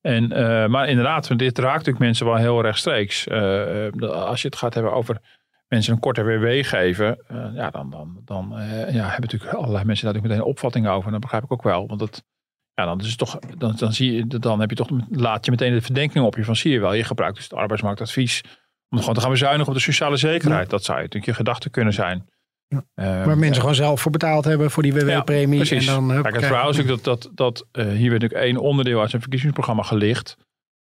En, 0.06 0.32
eh, 0.32 0.66
maar 0.66 0.88
inderdaad, 0.88 1.28
want 1.28 1.40
dit 1.40 1.58
raakt 1.58 1.76
natuurlijk 1.76 2.04
mensen 2.04 2.26
wel 2.26 2.36
heel 2.36 2.62
rechtstreeks. 2.62 3.26
Eh, 3.26 3.86
eh, 3.86 3.92
als 4.02 4.42
je 4.42 4.48
het 4.48 4.56
gaat 4.56 4.74
hebben 4.74 4.92
over 4.92 5.20
mensen 5.68 5.92
een 5.92 6.00
korte 6.00 6.22
WW 6.22 6.64
geven, 6.64 7.18
ja, 7.54 7.70
dan, 7.70 7.90
dan, 7.90 8.20
dan 8.24 8.54
ja, 8.90 9.08
hebben 9.08 9.20
natuurlijk 9.20 9.52
allerlei 9.52 9.84
mensen 9.84 10.04
daar 10.04 10.14
natuurlijk 10.14 10.22
meteen 10.22 10.42
opvattingen 10.42 10.90
over. 10.90 11.06
En 11.06 11.12
dat 11.12 11.20
begrijp 11.20 11.44
ik 11.44 11.52
ook 11.52 11.62
wel. 11.62 11.86
Want 11.86 12.00
dat, 12.00 12.24
ja, 12.74 12.84
dan, 12.84 13.00
is 13.00 13.08
het 13.08 13.18
toch, 13.18 13.38
dan, 13.38 13.74
dan, 13.76 13.92
zie 13.92 14.12
je, 14.12 14.26
dan 14.26 14.60
heb 14.60 14.70
je 14.70 14.76
toch, 14.76 14.88
laat 15.10 15.44
je 15.44 15.50
meteen 15.50 15.72
de 15.72 15.80
verdenking 15.80 16.24
op 16.24 16.36
je 16.36 16.44
van 16.44 16.56
zie 16.56 16.72
je 16.72 16.80
wel, 16.80 16.92
je 16.92 17.04
gebruikt 17.04 17.36
dus 17.36 17.44
het 17.44 17.54
arbeidsmarktadvies 17.54 18.42
om 18.88 18.98
gewoon 18.98 19.14
te 19.14 19.20
gaan 19.20 19.30
bezuinigen 19.30 19.68
op 19.68 19.74
de 19.74 19.80
sociale 19.80 20.16
zekerheid. 20.16 20.70
Dat 20.70 20.84
zou 20.84 20.98
natuurlijk 20.98 21.26
je 21.26 21.34
gedachte 21.34 21.70
kunnen 21.70 21.92
zijn. 21.92 22.28
Ja. 22.68 22.84
Eh, 22.94 23.24
Waar 23.24 23.38
mensen 23.38 23.60
gewoon 23.60 23.74
zelf 23.74 24.00
voor 24.00 24.10
betaald 24.12 24.44
hebben 24.44 24.70
voor 24.70 24.82
die 24.82 24.92
WW-premie. 24.94 25.60
en 25.60 25.66
Precies. 25.66 25.86
dan, 25.86 26.10
hup, 26.10 26.22
Kijk, 26.22 26.34
het 26.34 26.44
verhaal 26.44 26.70
is 26.70 26.76
natuurlijk 26.76 27.04
dat, 27.04 27.22
dat, 27.22 27.30
dat 27.34 27.66
eh, 27.72 27.84
hier 27.84 28.10
werd 28.10 28.22
natuurlijk 28.22 28.40
één 28.40 28.56
onderdeel 28.56 29.00
uit 29.00 29.10
zijn 29.10 29.22
verkiezingsprogramma 29.22 29.82
gelicht. 29.82 30.36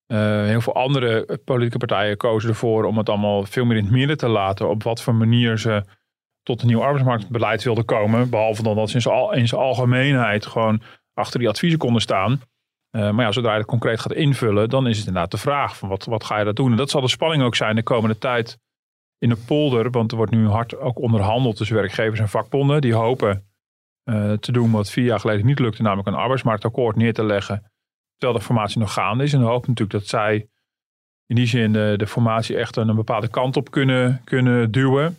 Eh, 0.05 0.43
heel 0.43 0.61
veel 0.61 0.75
andere 0.75 1.25
eh, 1.25 1.35
politieke 1.45 1.77
partijen 1.77 2.17
kozen 2.17 2.49
ervoor 2.49 2.83
om 2.83 2.97
het 2.97 3.09
allemaal 3.09 3.45
veel 3.45 3.65
meer 3.65 3.77
in 3.77 3.83
het 3.83 3.93
midden 3.93 4.17
te 4.17 4.27
laten. 4.27 4.69
Op 4.69 4.83
wat 4.83 5.01
voor 5.01 5.15
manier 5.15 5.57
ze 5.57 5.83
tot 6.43 6.61
een 6.61 6.67
nieuw 6.67 6.81
arbeidsmarktbeleid 6.83 7.63
wilden 7.63 7.85
komen. 7.85 8.29
Behalve 8.29 8.63
dan 8.63 8.75
dat 8.75 8.89
ze 8.89 8.95
in 8.95 9.01
zijn, 9.01 9.15
al, 9.15 9.33
in 9.33 9.47
zijn 9.47 9.61
algemeenheid 9.61 10.45
gewoon 10.45 10.81
achter 11.13 11.39
die 11.39 11.49
adviezen 11.49 11.79
konden 11.79 12.01
staan. 12.01 12.41
Maar 12.91 13.21
ja, 13.25 13.31
zodra 13.31 13.51
je 13.51 13.57
het 13.57 13.67
concreet 13.67 13.99
gaat 13.99 14.13
invullen, 14.13 14.69
dan 14.69 14.87
is 14.87 14.97
het 14.97 15.07
inderdaad 15.07 15.31
de 15.31 15.37
vraag 15.37 15.77
van 15.77 15.89
wat, 15.89 16.05
wat 16.05 16.23
ga 16.23 16.39
je 16.39 16.45
dat 16.45 16.55
doen? 16.55 16.71
En 16.71 16.77
dat 16.77 16.89
zal 16.89 17.01
de 17.01 17.07
spanning 17.07 17.43
ook 17.43 17.55
zijn 17.55 17.75
de 17.75 17.83
komende 17.83 18.17
tijd 18.17 18.57
in 19.25 19.31
de 19.31 19.45
polder. 19.45 19.91
Want 19.91 20.11
er 20.11 20.17
wordt 20.17 20.31
nu 20.31 20.47
hard 20.47 20.77
ook 20.77 20.99
onderhandeld 20.99 21.55
tussen 21.55 21.75
werkgevers 21.75 22.19
en 22.19 22.29
vakbonden. 22.29 22.81
Die 22.81 22.93
hopen 22.93 23.45
eh, 24.03 24.33
te 24.33 24.51
doen 24.51 24.71
wat 24.71 24.89
vier 24.89 25.05
jaar 25.05 25.19
geleden 25.19 25.45
niet 25.45 25.59
lukte, 25.59 25.81
namelijk 25.81 26.07
een 26.07 26.13
arbeidsmarktakkoord 26.13 26.95
neer 26.95 27.13
te 27.13 27.23
leggen. 27.23 27.71
Terwijl 28.17 28.39
de 28.39 28.45
formatie 28.45 28.79
nog 28.79 28.93
gaande 28.93 29.23
is. 29.23 29.33
En 29.33 29.39
de 29.39 29.45
hoop 29.45 29.67
natuurlijk 29.67 29.99
dat 29.99 30.07
zij 30.07 30.47
in 31.25 31.35
die 31.35 31.47
zin 31.47 31.73
de, 31.73 31.93
de 31.97 32.07
formatie 32.07 32.57
echt 32.57 32.75
een, 32.75 32.87
een 32.87 32.95
bepaalde 32.95 33.27
kant 33.27 33.57
op 33.57 33.71
kunnen, 33.71 34.21
kunnen 34.23 34.71
duwen. 34.71 35.17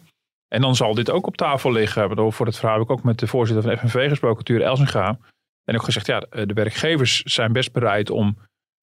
En 0.48 0.60
dan 0.60 0.76
zal 0.76 0.94
dit 0.94 1.10
ook 1.10 1.26
op 1.26 1.36
tafel 1.36 1.72
liggen. 1.72 2.08
Bedoel, 2.08 2.30
Voor 2.30 2.46
het 2.46 2.56
verhaal 2.56 2.74
heb 2.78 2.84
ik 2.84 2.90
ook 2.90 3.02
met 3.02 3.18
de 3.18 3.26
voorzitter 3.26 3.64
van 3.64 3.88
FNV 3.88 4.08
gesproken, 4.08 4.44
Tuur 4.44 4.62
Elsinga. 4.62 5.18
En 5.64 5.74
ook 5.74 5.82
gezegd, 5.82 6.06
ja, 6.06 6.20
de 6.20 6.54
werkgevers 6.54 7.22
zijn 7.22 7.52
best 7.52 7.72
bereid 7.72 8.10
om 8.10 8.38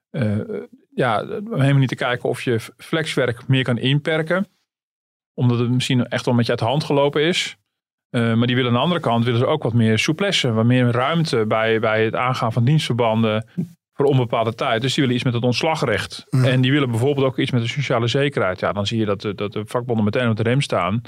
eh, 0.10 0.38
ja, 0.90 1.26
helemaal 1.26 1.74
niet 1.74 1.90
te 1.90 1.96
kijken 1.96 2.30
of 2.30 2.42
je 2.42 2.60
flexwerk 2.78 3.48
meer 3.48 3.64
kan 3.64 3.78
inperken. 3.78 4.48
Omdat 5.34 5.60
het 5.60 5.70
misschien 5.72 6.08
echt 6.08 6.26
wel 6.26 6.34
met 6.36 6.46
je 6.46 6.52
uit 6.52 6.60
de 6.60 6.66
hand 6.66 6.84
gelopen 6.84 7.22
is. 7.22 7.58
Uh, 8.16 8.34
maar 8.34 8.48
die 8.48 8.56
willen 8.56 8.72
aan 8.72 8.78
de 8.78 8.84
andere 8.84 9.02
kant 9.02 9.24
willen 9.26 9.40
ze 9.40 9.46
ook 9.46 9.64
wat 9.64 9.74
meer 9.74 10.00
souplesse, 10.00 10.52
wat 10.52 10.66
meer 10.66 10.92
ruimte 10.92 11.46
bij, 11.48 11.80
bij 11.80 12.04
het 12.06 12.16
aangaan 12.16 12.54
van 12.54 12.66
dienstverbanden 12.66 13.46
voor 13.94 14.06
onbepaalde 14.06 14.56
tijd. 14.56 14.82
Dus 14.82 14.94
die 14.94 15.00
willen 15.04 15.16
iets 15.16 15.26
met 15.26 15.34
het 15.34 15.44
ontslagrecht. 15.44 16.26
Mm. 16.30 16.44
En 16.44 16.62
die 16.62 16.72
willen 16.72 16.90
bijvoorbeeld 16.90 17.26
ook 17.26 17.38
iets 17.38 17.52
met 17.52 17.62
de 17.62 17.68
sociale 17.68 18.08
zekerheid. 18.08 18.60
Ja, 18.60 18.72
dan 18.74 18.86
zie 18.88 19.00
je 19.00 19.06
dat 19.06 19.22
de, 19.22 19.36
dat 19.36 19.52
de 19.54 19.64
vakbonden 19.66 20.04
meteen 20.06 20.30
op 20.30 20.36
de 20.36 20.44
rem 20.44 20.62
staan. 20.62 21.02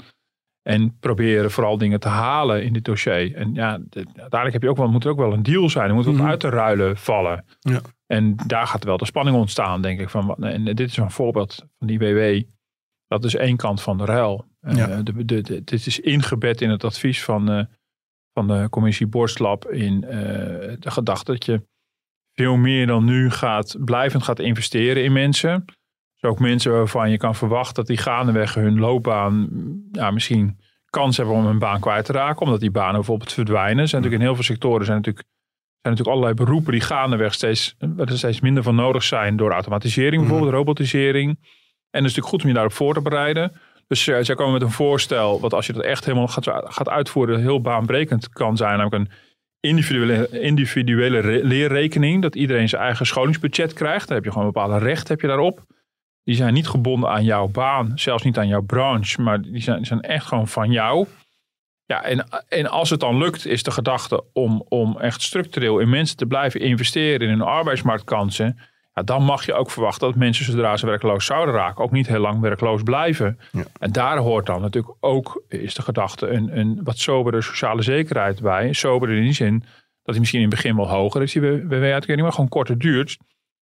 En 0.62 0.96
proberen 1.00 1.50
vooral 1.50 1.78
dingen 1.78 2.00
te 2.00 2.08
halen 2.08 2.64
in 2.64 2.72
dit 2.72 2.84
dossier. 2.84 3.34
En 3.34 3.54
ja, 3.54 3.78
de, 3.88 3.98
uiteindelijk 4.06 4.52
heb 4.52 4.62
je 4.62 4.68
ook 4.68 4.76
wel, 4.76 4.88
moet 4.88 5.04
er 5.04 5.10
ook 5.10 5.18
wel 5.18 5.32
een 5.32 5.42
deal 5.42 5.70
zijn. 5.70 5.88
Er 5.88 5.94
moet 5.94 6.04
wat 6.04 6.14
Mhm. 6.14 6.26
uit 6.26 6.40
te 6.40 6.48
ruilen 6.48 6.96
vallen. 6.96 7.44
Ja. 7.60 7.80
En 8.06 8.36
daar 8.46 8.66
gaat 8.66 8.84
wel 8.84 8.96
de 8.96 9.04
spanning 9.06 9.36
ontstaan, 9.36 9.82
denk 9.82 10.00
ik. 10.00 10.08
Van, 10.10 10.34
en 10.36 10.64
dit 10.64 10.80
is 10.80 10.96
een 10.96 11.10
voorbeeld 11.10 11.64
van 11.78 11.86
die 11.86 11.98
WW. 11.98 12.42
Dat 13.08 13.24
is 13.24 13.34
één 13.34 13.56
kant 13.56 13.82
van 13.82 13.98
de 13.98 14.04
ruil. 14.04 14.44
Ja. 14.60 14.88
Uh, 14.88 14.98
de, 15.02 15.24
de, 15.24 15.40
de, 15.40 15.64
dit 15.64 15.86
is 15.86 16.00
ingebed 16.00 16.60
in 16.60 16.70
het 16.70 16.84
advies 16.84 17.24
van, 17.24 17.52
uh, 17.52 17.64
van 18.32 18.48
de 18.48 18.66
commissie 18.70 19.06
Borstlab. 19.06 19.70
In 19.70 20.04
uh, 20.04 20.10
de 20.78 20.90
gedachte 20.90 21.32
dat 21.32 21.44
je 21.44 21.62
veel 22.32 22.56
meer 22.56 22.86
dan 22.86 23.04
nu 23.04 23.30
gaat, 23.30 23.76
blijvend 23.84 24.22
gaat 24.22 24.38
investeren 24.38 25.04
in 25.04 25.12
mensen. 25.12 25.64
Dus 26.20 26.30
ook 26.30 26.38
mensen 26.38 26.72
waarvan 26.72 27.10
je 27.10 27.16
kan 27.16 27.34
verwachten 27.34 27.74
dat 27.74 27.86
die 27.86 27.96
gaandeweg 27.96 28.54
hun 28.54 28.78
loopbaan 28.78 29.48
ja, 29.92 30.10
misschien 30.10 30.58
kans 30.90 31.16
hebben 31.16 31.34
om 31.34 31.46
hun 31.46 31.58
baan 31.58 31.80
kwijt 31.80 32.04
te 32.04 32.12
raken. 32.12 32.46
Omdat 32.46 32.60
die 32.60 32.70
banen 32.70 32.94
bijvoorbeeld 32.94 33.32
verdwijnen. 33.32 33.78
Er 33.78 33.88
zijn 33.88 34.02
natuurlijk 34.02 34.22
in 34.22 34.26
heel 34.28 34.34
veel 34.34 34.54
sectoren 34.54 34.84
zijn 34.84 34.96
natuurlijk, 34.96 35.26
zijn 35.80 35.94
natuurlijk 35.94 36.16
allerlei 36.16 36.34
beroepen 36.34 36.72
die 36.72 36.80
gaandeweg 36.80 37.34
steeds, 37.34 37.76
er 37.96 38.18
steeds 38.18 38.40
minder 38.40 38.62
van 38.62 38.74
nodig 38.74 39.02
zijn. 39.02 39.36
Door 39.36 39.52
automatisering 39.52 40.22
bijvoorbeeld, 40.22 40.52
robotisering. 40.52 41.38
En 41.96 42.02
het 42.02 42.10
is 42.10 42.16
natuurlijk 42.16 42.28
goed 42.28 42.42
om 42.42 42.48
je 42.48 42.54
daarop 42.54 42.72
voor 42.72 42.94
te 42.94 43.00
bereiden. 43.00 43.52
Dus 43.86 44.06
uh, 44.06 44.18
zij 44.20 44.34
komen 44.34 44.52
met 44.52 44.62
een 44.62 44.70
voorstel, 44.70 45.40
wat 45.40 45.54
als 45.54 45.66
je 45.66 45.72
dat 45.72 45.82
echt 45.82 46.04
helemaal 46.04 46.28
gaat, 46.28 46.48
gaat 46.64 46.88
uitvoeren, 46.88 47.40
heel 47.40 47.60
baanbrekend 47.60 48.28
kan 48.28 48.56
zijn. 48.56 48.78
Namelijk 48.78 48.94
een 48.94 49.10
individuele, 49.60 50.40
individuele 50.40 51.44
leerrekening. 51.44 52.22
Dat 52.22 52.34
iedereen 52.34 52.68
zijn 52.68 52.82
eigen 52.82 53.06
scholingsbudget 53.06 53.72
krijgt. 53.72 54.06
Dan 54.06 54.16
heb 54.16 54.24
je 54.24 54.32
gewoon 54.32 54.46
bepaalde 54.46 54.78
rechten 54.78 55.08
heb 55.08 55.20
je 55.20 55.26
daarop. 55.26 55.64
Die 56.24 56.34
zijn 56.34 56.54
niet 56.54 56.68
gebonden 56.68 57.10
aan 57.10 57.24
jouw 57.24 57.46
baan, 57.46 57.92
zelfs 57.94 58.22
niet 58.22 58.38
aan 58.38 58.48
jouw 58.48 58.62
branche, 58.62 59.22
maar 59.22 59.42
die 59.42 59.62
zijn, 59.62 59.84
zijn 59.84 60.00
echt 60.00 60.26
gewoon 60.26 60.48
van 60.48 60.70
jou. 60.70 61.06
Ja, 61.84 62.02
en, 62.02 62.26
en 62.48 62.66
als 62.66 62.90
het 62.90 63.00
dan 63.00 63.18
lukt, 63.18 63.46
is 63.46 63.62
de 63.62 63.70
gedachte 63.70 64.24
om, 64.32 64.64
om 64.68 64.98
echt 64.98 65.22
structureel 65.22 65.78
in 65.78 65.88
mensen 65.88 66.16
te 66.16 66.26
blijven 66.26 66.60
investeren 66.60 67.20
in 67.20 67.28
hun 67.28 67.42
arbeidsmarktkansen. 67.42 68.58
Ja, 68.96 69.02
dan 69.02 69.22
mag 69.22 69.46
je 69.46 69.54
ook 69.54 69.70
verwachten 69.70 70.08
dat 70.08 70.16
mensen 70.16 70.44
zodra 70.44 70.76
ze 70.76 70.86
werkloos 70.86 71.24
zouden 71.24 71.54
raken, 71.54 71.84
ook 71.84 71.90
niet 71.90 72.06
heel 72.06 72.20
lang 72.20 72.40
werkloos 72.40 72.82
blijven. 72.82 73.38
Ja. 73.52 73.64
En 73.78 73.92
daar 73.92 74.18
hoort 74.18 74.46
dan 74.46 74.60
natuurlijk 74.60 74.96
ook, 75.00 75.42
is 75.48 75.74
de 75.74 75.82
gedachte, 75.82 76.28
een, 76.28 76.58
een 76.58 76.80
wat 76.84 76.98
sobere 76.98 77.42
sociale 77.42 77.82
zekerheid 77.82 78.40
bij. 78.40 78.72
Sober 78.72 79.10
in 79.10 79.22
die 79.22 79.32
zin 79.32 79.58
dat 79.58 80.14
hij 80.14 80.18
misschien 80.18 80.40
in 80.40 80.46
het 80.46 80.54
begin 80.54 80.76
wel 80.76 80.88
hoger 80.88 81.22
is, 81.22 81.32
die 81.32 81.42
WW-uitkering, 81.42 82.22
maar 82.22 82.32
gewoon 82.32 82.48
korter 82.48 82.78
duurt. 82.78 83.18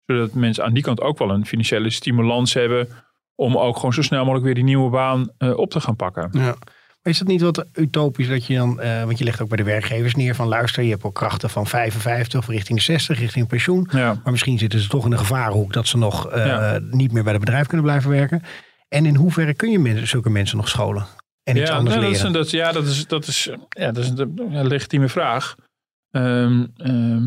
Zodat 0.05 0.33
mensen 0.33 0.63
aan 0.63 0.73
die 0.73 0.83
kant 0.83 1.01
ook 1.01 1.17
wel 1.17 1.29
een 1.29 1.45
financiële 1.45 1.89
stimulans 1.89 2.53
hebben 2.53 2.87
om 3.35 3.57
ook 3.57 3.75
gewoon 3.75 3.93
zo 3.93 4.01
snel 4.01 4.19
mogelijk 4.19 4.45
weer 4.45 4.55
die 4.55 4.63
nieuwe 4.63 4.89
baan 4.89 5.29
eh, 5.37 5.57
op 5.57 5.69
te 5.69 5.81
gaan 5.81 5.95
pakken. 5.95 6.29
Ja. 6.31 6.55
Maar 7.03 7.13
is 7.13 7.19
dat 7.19 7.27
niet 7.27 7.41
wat 7.41 7.65
utopisch 7.73 8.27
dat 8.27 8.45
je 8.45 8.55
dan, 8.55 8.79
eh, 8.81 9.03
want 9.03 9.17
je 9.17 9.23
legt 9.23 9.41
ook 9.41 9.47
bij 9.47 9.57
de 9.57 9.63
werkgevers 9.63 10.15
neer 10.15 10.35
van 10.35 10.47
luister, 10.47 10.83
je 10.83 10.89
hebt 10.89 11.03
ook 11.03 11.15
krachten 11.15 11.49
van 11.49 11.67
55 11.67 12.39
of 12.39 12.47
richting 12.47 12.81
60, 12.81 13.19
richting 13.19 13.47
pensioen. 13.47 13.87
Ja. 13.91 14.19
Maar 14.23 14.31
misschien 14.31 14.57
zitten 14.57 14.79
ze 14.79 14.87
toch 14.89 15.03
in 15.03 15.09
de 15.09 15.17
gevaarhoek 15.17 15.73
dat 15.73 15.87
ze 15.87 15.97
nog 15.97 16.29
eh, 16.29 16.45
Ja. 16.45 16.79
niet 16.89 17.11
meer 17.11 17.23
bij 17.23 17.31
het 17.33 17.41
bedrijf 17.41 17.67
kunnen 17.67 17.85
blijven 17.85 18.09
werken. 18.09 18.41
En 18.87 19.05
in 19.05 19.15
hoeverre 19.15 19.53
kun 19.53 19.71
je 19.71 19.79
mensen, 19.79 20.07
zulke 20.07 20.29
mensen 20.29 20.57
nog 20.57 20.67
scholen? 20.69 21.05
En 21.43 21.57
iets 21.57 21.69
ja, 21.69 21.75
anders 21.75 21.95
nee, 21.95 22.03
dat 22.03 22.11
leren? 22.13 22.15
is, 22.15 22.21
een- 22.21 22.41
dat, 22.41 22.49
ja, 22.51 22.71
dat 22.71 22.85
is, 22.85 23.07
dat 23.07 23.27
is, 23.27 23.49
ja, 23.69 23.91
dat 23.91 24.03
is 24.03 24.09
een, 24.09 24.67
legitieme 24.67 25.09
vraag. 25.09 25.55
Ehm, 26.11 26.65
ehm, 26.75 27.23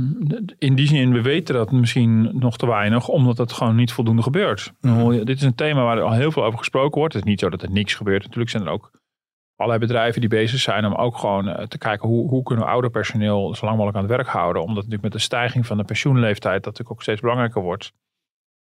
in 0.58 0.74
die 0.74 0.86
zin, 0.86 1.12
we 1.12 1.22
weten 1.22 1.54
dat 1.54 1.72
misschien 1.72 2.38
nog 2.38 2.56
te 2.56 2.66
weinig, 2.66 3.08
omdat 3.08 3.38
het 3.38 3.52
gewoon 3.52 3.76
niet 3.76 3.92
voldoende 3.92 4.22
gebeurt. 4.22 4.72
Dit 5.24 5.36
is 5.36 5.42
een 5.42 5.54
thema 5.54 5.82
waar 5.84 6.00
al 6.00 6.12
heel 6.12 6.32
veel 6.32 6.44
over 6.44 6.58
gesproken 6.58 6.98
wordt. 6.98 7.14
Het 7.14 7.22
is 7.24 7.28
niet 7.30 7.40
zo 7.40 7.50
dat 7.50 7.62
er 7.62 7.70
niks 7.70 7.94
gebeurt. 7.94 8.22
Natuurlijk 8.22 8.50
zijn 8.50 8.62
er 8.62 8.68
ook 8.68 8.90
allerlei 9.62 9.86
bedrijven 9.86 10.20
die 10.20 10.30
bezig 10.30 10.60
zijn 10.60 10.84
om 10.84 10.94
ook 10.94 11.16
gewoon 11.16 11.48
eh, 11.48 11.66
te 11.66 11.78
kijken 11.78 12.08
hoe, 12.08 12.28
hoe 12.28 12.42
kunnen 12.42 12.64
we 12.64 12.70
ouder 12.70 12.90
personeel 12.90 13.54
zo 13.54 13.64
lang 13.64 13.76
mogelijk 13.76 13.96
aan 13.96 14.08
het 14.08 14.16
werk 14.16 14.28
houden. 14.28 14.62
Omdat 14.62 14.76
natuurlijk 14.76 15.02
met 15.02 15.12
de 15.12 15.18
stijging 15.18 15.66
van 15.66 15.76
de 15.76 15.84
pensioenleeftijd 15.84 16.54
dat 16.54 16.64
natuurlijk 16.64 16.90
ook 16.90 17.02
steeds 17.02 17.20
belangrijker 17.20 17.62
wordt. 17.62 17.92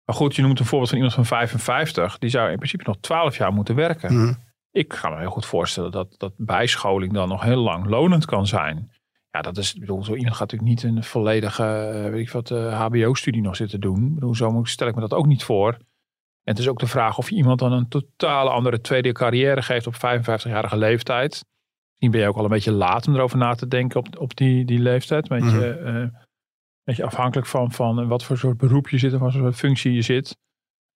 Maar 0.06 0.16
goed, 0.16 0.36
je 0.36 0.42
noemt 0.42 0.60
een 0.60 0.66
voorbeeld 0.66 0.90
van 0.90 0.98
iemand 0.98 1.16
van 1.16 1.26
55. 1.26 2.18
Die 2.18 2.30
zou 2.30 2.50
in 2.50 2.58
principe 2.58 2.84
nog 2.86 2.98
12 3.00 3.38
jaar 3.38 3.54
moeten 3.54 3.76
werken. 3.76 4.14
Mhm. 4.14 4.34
Ik 4.72 4.88
kan 4.88 5.12
me 5.12 5.20
heel 5.20 5.30
goed 5.30 5.46
voorstellen 5.46 5.92
dat, 5.92 6.16
dat 6.18 6.34
bijscholing 6.38 7.14
dan 7.14 7.28
nog 7.28 7.44
heel 7.44 7.62
lang 7.62 7.86
lonend 7.86 8.26
kan 8.26 8.48
zijn. 8.48 8.92
Ja, 9.32 9.42
dat 9.42 9.58
is, 9.58 9.74
ik 9.74 9.80
bedoel, 9.80 10.04
zo 10.04 10.16
iemand 10.16 10.36
gaat 10.36 10.52
natuurlijk 10.52 10.84
niet 10.84 10.84
een 10.84 11.04
volledige, 11.04 11.64
eh, 11.64 12.10
weet 12.10 12.22
ik 12.22 12.32
wat, 12.32 12.52
eh, 12.52 12.82
HBO-studie 12.82 13.42
nog 13.42 13.56
zitten 13.56 13.80
doen. 13.80 14.06
Ik 14.08 14.14
bedoel, 14.14 14.36
zo 14.36 14.60
stel 14.64 14.88
ik 14.88 14.96
me 14.96 15.02
dat 15.02 15.14
ook 15.14 15.26
niet 15.26 15.44
voor. 15.44 15.78
En 16.46 16.52
het 16.52 16.60
is 16.60 16.68
ook 16.68 16.80
de 16.80 16.88
vraag 16.88 17.18
of 17.18 17.30
je 17.30 17.36
iemand 17.36 17.60
dan 17.60 17.72
een 17.72 17.88
totale 17.88 18.50
andere 18.50 18.82
tweede 18.82 19.12
carrière 19.12 19.62
geeft 19.62 19.88
op 19.88 19.96
55-jarige 19.96 20.78
leeftijd. 20.78 21.46
Misschien 21.90 22.12
ben 22.12 22.20
je 22.20 22.28
ook 22.28 22.38
al 22.38 22.44
een 22.44 22.50
beetje 22.50 22.72
laat 22.72 23.08
om 23.08 23.16
erover 23.16 23.38
na 23.38 23.54
te 23.54 23.68
denken 23.68 24.00
op, 24.00 24.20
op 24.20 24.36
die, 24.36 24.66
die 24.66 24.80
leeftijd. 24.80 25.30
Een 25.30 25.40
beetje, 25.40 25.70
eh, 25.70 26.20
beetje 26.84 27.06
afhankelijk 27.06 27.48
van, 27.48 27.72
van 27.72 28.08
wat 28.08 28.24
voor 28.24 28.38
soort 28.38 28.58
beroep 28.58 28.90
je 28.90 28.98
zit 28.98 29.14
en 29.14 29.20
wat 29.20 29.32
voor 29.32 29.42
soort 29.42 29.56
functie 29.56 29.94
je 29.94 30.02
zit. 30.02 30.38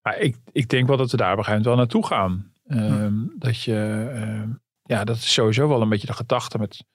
Maar 0.02 0.18
ik, 0.18 0.38
ik 0.52 0.70
denk 0.70 0.88
wel 0.88 0.98
dat 0.98 1.12
we 1.12 1.18
daar 1.18 1.32
op 1.32 1.38
een 1.38 1.44
gegeven 1.44 1.70
moment 1.70 1.92
wel 1.92 2.02
naartoe 2.02 2.18
gaan. 2.18 2.54
Ehm, 2.68 3.40
Dat 3.40 3.64
je, 3.64 4.10
ehm, 4.14 4.50
ja, 4.84 5.04
dat 5.04 5.16
is 5.16 5.34
sowieso 5.34 5.68
wel 5.68 5.82
een 5.82 5.90
beetje 5.90 6.08
de 6.08 6.14
gedachte 6.14 6.58
met, 6.58 6.86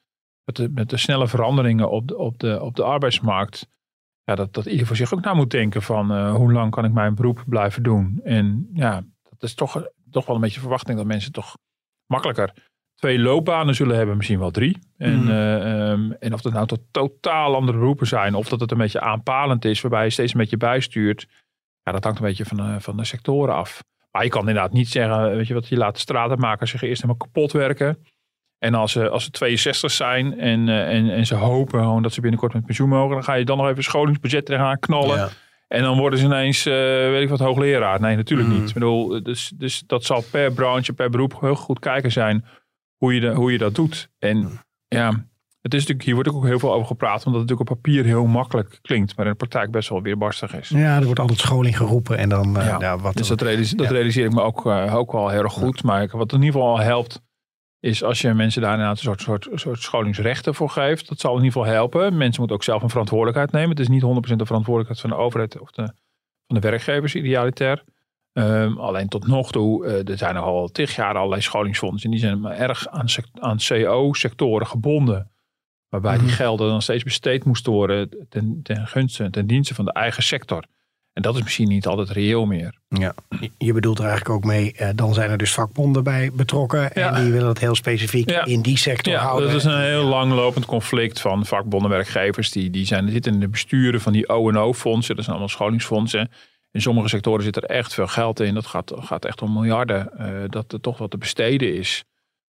met, 0.44 0.56
de, 0.56 0.68
met 0.68 0.90
de 0.90 0.96
snelle 0.96 1.28
veranderingen 1.28 1.90
op 1.90 2.08
de, 2.08 2.16
op 2.16 2.38
de, 2.38 2.62
op 2.62 2.76
de 2.76 2.84
arbeidsmarkt. 2.84 3.68
Ja, 4.24 4.34
dat, 4.34 4.54
dat 4.54 4.66
ieder 4.66 4.86
voor 4.86 4.96
zich 4.96 5.14
ook 5.14 5.20
na 5.20 5.34
moet 5.34 5.50
denken 5.50 5.82
van 5.82 6.12
eh, 6.12 6.34
hoe 6.34 6.52
lang 6.52 6.70
kan 6.70 6.84
ik 6.84 6.92
mijn 6.92 7.14
beroep 7.14 7.42
blijven 7.46 7.82
doen. 7.82 8.20
En 8.24 8.68
ja, 8.74 9.02
dat 9.22 9.42
is 9.42 9.54
toch, 9.54 9.86
toch 10.10 10.26
wel 10.26 10.36
een 10.36 10.42
beetje 10.42 10.60
verwachting 10.60 10.96
dat 10.96 11.06
mensen 11.06 11.32
toch 11.32 11.56
makkelijker 12.06 12.52
twee 12.94 13.18
loopbanen 13.18 13.74
zullen 13.74 13.96
hebben, 13.96 14.16
misschien 14.16 14.38
wel 14.38 14.50
drie. 14.50 14.78
En, 14.96 15.18
Mhm. 15.20 15.30
eh, 15.30 15.90
ehm, 15.90 16.10
en 16.12 16.32
of 16.32 16.40
dat 16.40 16.52
nou 16.52 16.66
tot 16.66 16.80
totaal 16.90 17.54
andere 17.54 17.78
beroepen 17.78 18.06
zijn, 18.06 18.34
of 18.34 18.48
dat 18.48 18.60
het 18.60 18.70
een 18.70 18.78
beetje 18.78 19.00
aanpalend 19.00 19.64
is, 19.64 19.80
waarbij 19.80 20.04
je 20.04 20.10
steeds 20.10 20.32
een 20.34 20.40
beetje 20.40 20.56
bijstuurt. 20.56 21.26
Ja, 21.82 21.92
dat 21.92 22.04
hangt 22.04 22.18
een 22.18 22.24
beetje 22.26 22.44
van 22.44 22.80
van 22.80 22.96
de 22.96 23.04
sectoren 23.04 23.54
af. 23.54 23.82
Maar 24.10 24.24
je 24.24 24.28
kan 24.30 24.40
inderdaad 24.48 24.72
niet 24.72 24.88
zeggen, 24.88 25.36
weet 25.36 25.46
je 25.46 25.54
wat, 25.54 25.68
je 25.68 25.76
laat 25.76 25.94
de 25.94 26.00
stratenmakers 26.00 26.70
zich 26.70 26.82
eerst 26.82 27.02
helemaal 27.02 27.26
kapot 27.26 27.52
werken. 27.52 28.04
En 28.64 28.74
als 28.74 28.92
ze, 28.92 29.08
als 29.08 29.24
ze 29.24 29.30
62 29.30 29.90
zijn 29.90 30.38
en, 30.40 30.68
eh, 30.68 30.96
en, 30.96 31.10
en 31.10 31.26
ze 31.26 31.34
hopen 31.34 31.78
gewoon 31.80 32.02
dat 32.02 32.12
ze 32.12 32.20
binnenkort 32.20 32.52
met 32.52 32.64
pensioen 32.66 32.88
mogen, 32.88 33.14
dan 33.14 33.24
ga 33.24 33.34
je 33.34 33.44
dan 33.44 33.56
nog 33.56 33.66
even 33.66 33.78
een 33.78 33.82
scholingsbudget 33.84 34.46
tegenaan 34.46 34.78
knallen. 34.78 35.16
Ja. 35.16 35.28
En 35.68 35.82
dan 35.82 35.98
worden 35.98 36.18
ze 36.18 36.24
ineens, 36.24 36.66
eh, 36.66 36.72
weet 37.10 37.22
ik 37.22 37.28
wat, 37.28 37.38
hoogleraar. 37.38 38.00
Nee, 38.00 38.16
natuurlijk 38.16 38.48
Mm. 38.48 38.54
niet. 38.60 38.68
Ik 38.68 38.74
bedoel, 38.74 39.22
dus, 39.22 39.52
dus 39.54 39.82
dat 39.86 40.04
zal 40.04 40.24
per 40.30 40.52
branche, 40.52 40.92
per 40.92 41.10
beroep 41.10 41.40
heel 41.40 41.54
goed 41.54 41.78
kijken 41.78 42.12
zijn 42.12 42.44
hoe 42.96 43.14
je, 43.14 43.20
de, 43.20 43.28
hoe 43.34 43.52
je 43.52 43.58
dat 43.58 43.74
doet. 43.74 44.08
En 44.18 44.60
ja, 44.88 45.08
het 45.62 45.74
is 45.74 45.78
natuurlijk, 45.80 46.02
hier 46.04 46.14
wordt 46.14 46.28
ook 46.28 46.44
heel 46.44 46.58
veel 46.58 46.72
over 46.74 46.86
gepraat, 46.86 47.26
omdat 47.26 47.40
het 47.40 47.50
natuurlijk 47.50 47.70
op 47.70 47.82
papier 47.82 48.04
heel 48.04 48.26
makkelijk 48.26 48.78
klinkt, 48.82 49.16
maar 49.16 49.24
in 49.26 49.30
de 49.32 49.38
praktijk 49.38 49.70
best 49.70 49.88
wel 49.88 50.02
weer 50.02 50.18
barstig 50.18 50.54
is. 50.54 50.68
Ja, 50.68 50.96
er 50.98 51.04
wordt 51.04 51.20
altijd 51.20 51.38
scholing 51.38 51.76
geroepen 51.76 52.18
en 52.18 52.28
dan 52.28 52.58
eh, 52.58 52.66
Ja, 52.66 52.76
ja, 52.80 52.98
wat. 52.98 53.16
Dus 53.16 53.28
dat, 53.28 53.40
realiseer, 53.40 53.76
dat 53.76 53.86
Ja. 53.86 53.92
realiseer 53.92 54.24
ik 54.24 54.32
me 54.34 54.40
ook, 54.42 54.66
ook 54.66 55.12
wel 55.12 55.28
heel 55.28 55.42
erg 55.42 55.52
goed. 55.52 55.82
Maar 55.82 56.08
wat 56.12 56.32
in 56.32 56.42
ieder 56.42 56.52
geval 56.54 56.68
al 56.76 56.80
helpt, 56.80 57.22
is 57.84 58.02
als 58.02 58.20
je 58.20 58.34
mensen 58.34 58.62
daar 58.62 58.72
inderdaad 58.72 58.96
een 58.96 59.02
soort, 59.02 59.20
soort, 59.20 59.48
soort 59.60 59.82
scholingsrechten 59.82 60.54
voor 60.54 60.70
geeft. 60.70 61.08
Dat 61.08 61.20
zal 61.20 61.30
in 61.36 61.44
ieder 61.44 61.52
geval 61.52 61.74
helpen. 61.74 62.16
Mensen 62.16 62.38
moeten 62.38 62.56
ook 62.56 62.64
zelf 62.64 62.82
een 62.82 62.88
verantwoordelijkheid 62.88 63.52
nemen. 63.52 63.70
Het 63.70 63.80
is 63.80 63.88
niet 63.88 64.02
100% 64.02 64.06
de 64.36 64.46
verantwoordelijkheid 64.46 65.00
van 65.00 65.10
de 65.10 65.16
overheid 65.16 65.58
of 65.58 65.70
de, 65.70 65.82
van 66.46 66.56
de 66.56 66.60
werkgevers, 66.60 67.14
idealiter. 67.14 67.84
Ehm, 68.32 68.76
alleen 68.76 69.08
tot 69.08 69.26
nog 69.26 69.52
toe, 69.52 69.86
eh, 69.86 70.08
er 70.08 70.18
zijn 70.18 70.36
al 70.36 70.68
tig 70.68 70.96
jaar 70.96 71.14
allerlei 71.16 71.40
scholingsfondsen. 71.40 72.04
En 72.04 72.10
die 72.10 72.20
zijn 72.20 72.40
maar 72.40 72.56
erg 72.56 72.88
aan, 72.88 73.06
aan 73.32 73.58
CO-sectoren 73.68 74.66
gebonden. 74.66 75.30
Waarbij 75.88 76.16
die 76.16 76.26
Mhm. 76.26 76.34
gelden 76.34 76.68
dan 76.68 76.82
steeds 76.82 77.04
besteed 77.04 77.44
moesten 77.44 77.72
worden 77.72 78.26
ten, 78.28 78.60
ten 78.62 78.86
gunste, 78.86 79.30
ten 79.30 79.46
dienste 79.46 79.74
van 79.74 79.84
de 79.84 79.92
eigen 79.92 80.22
sector. 80.22 80.64
En 81.14 81.22
dat 81.22 81.36
is 81.36 81.42
misschien 81.42 81.68
niet 81.68 81.86
altijd 81.86 82.10
reëel 82.10 82.46
meer. 82.46 82.74
Ja, 82.88 83.14
je 83.58 83.72
bedoelt 83.72 83.98
er 83.98 84.04
eigenlijk 84.06 84.34
ook 84.34 84.44
mee, 84.44 84.72
eh, 84.72 84.88
dan 84.94 85.14
zijn 85.14 85.30
er 85.30 85.38
dus 85.38 85.52
vakbonden 85.52 86.04
bij 86.04 86.30
betrokken. 86.32 86.92
En 86.94 87.02
Ja. 87.02 87.20
die 87.22 87.32
willen 87.32 87.48
het 87.48 87.58
heel 87.58 87.74
specifiek 87.74 88.30
Ja. 88.30 88.44
in 88.44 88.60
die 88.62 88.78
sector 88.78 89.12
Ja, 89.12 89.20
houden. 89.20 89.48
dat 89.48 89.56
is 89.56 89.64
een 89.64 89.80
heel 89.80 90.04
langlopend 90.04 90.64
conflict 90.66 91.20
van 91.20 91.46
vakbonden 91.46 91.90
werkgevers. 91.90 92.50
Die, 92.50 92.70
die 92.70 92.86
zijn, 92.86 93.10
zitten 93.10 93.32
in 93.32 93.40
de 93.40 93.48
besturen 93.48 94.00
van 94.00 94.12
die 94.12 94.28
O&O-fondsen. 94.28 95.14
Dat 95.14 95.24
zijn 95.24 95.36
allemaal 95.36 95.54
scholingsfondsen. 95.54 96.30
In 96.72 96.80
sommige 96.82 97.08
sectoren 97.08 97.44
zit 97.44 97.56
er 97.56 97.64
echt 97.64 97.94
veel 97.94 98.06
geld 98.06 98.40
in. 98.40 98.54
Dat 98.54 98.66
gaat, 98.66 98.92
gaat 98.96 99.24
echt 99.24 99.42
om 99.42 99.52
miljarden. 99.52 100.18
eh, 100.18 100.28
dat 100.50 100.72
er 100.72 100.80
toch 100.80 100.98
wat 100.98 101.10
te 101.10 101.18
besteden 101.18 101.74
is 101.76 102.04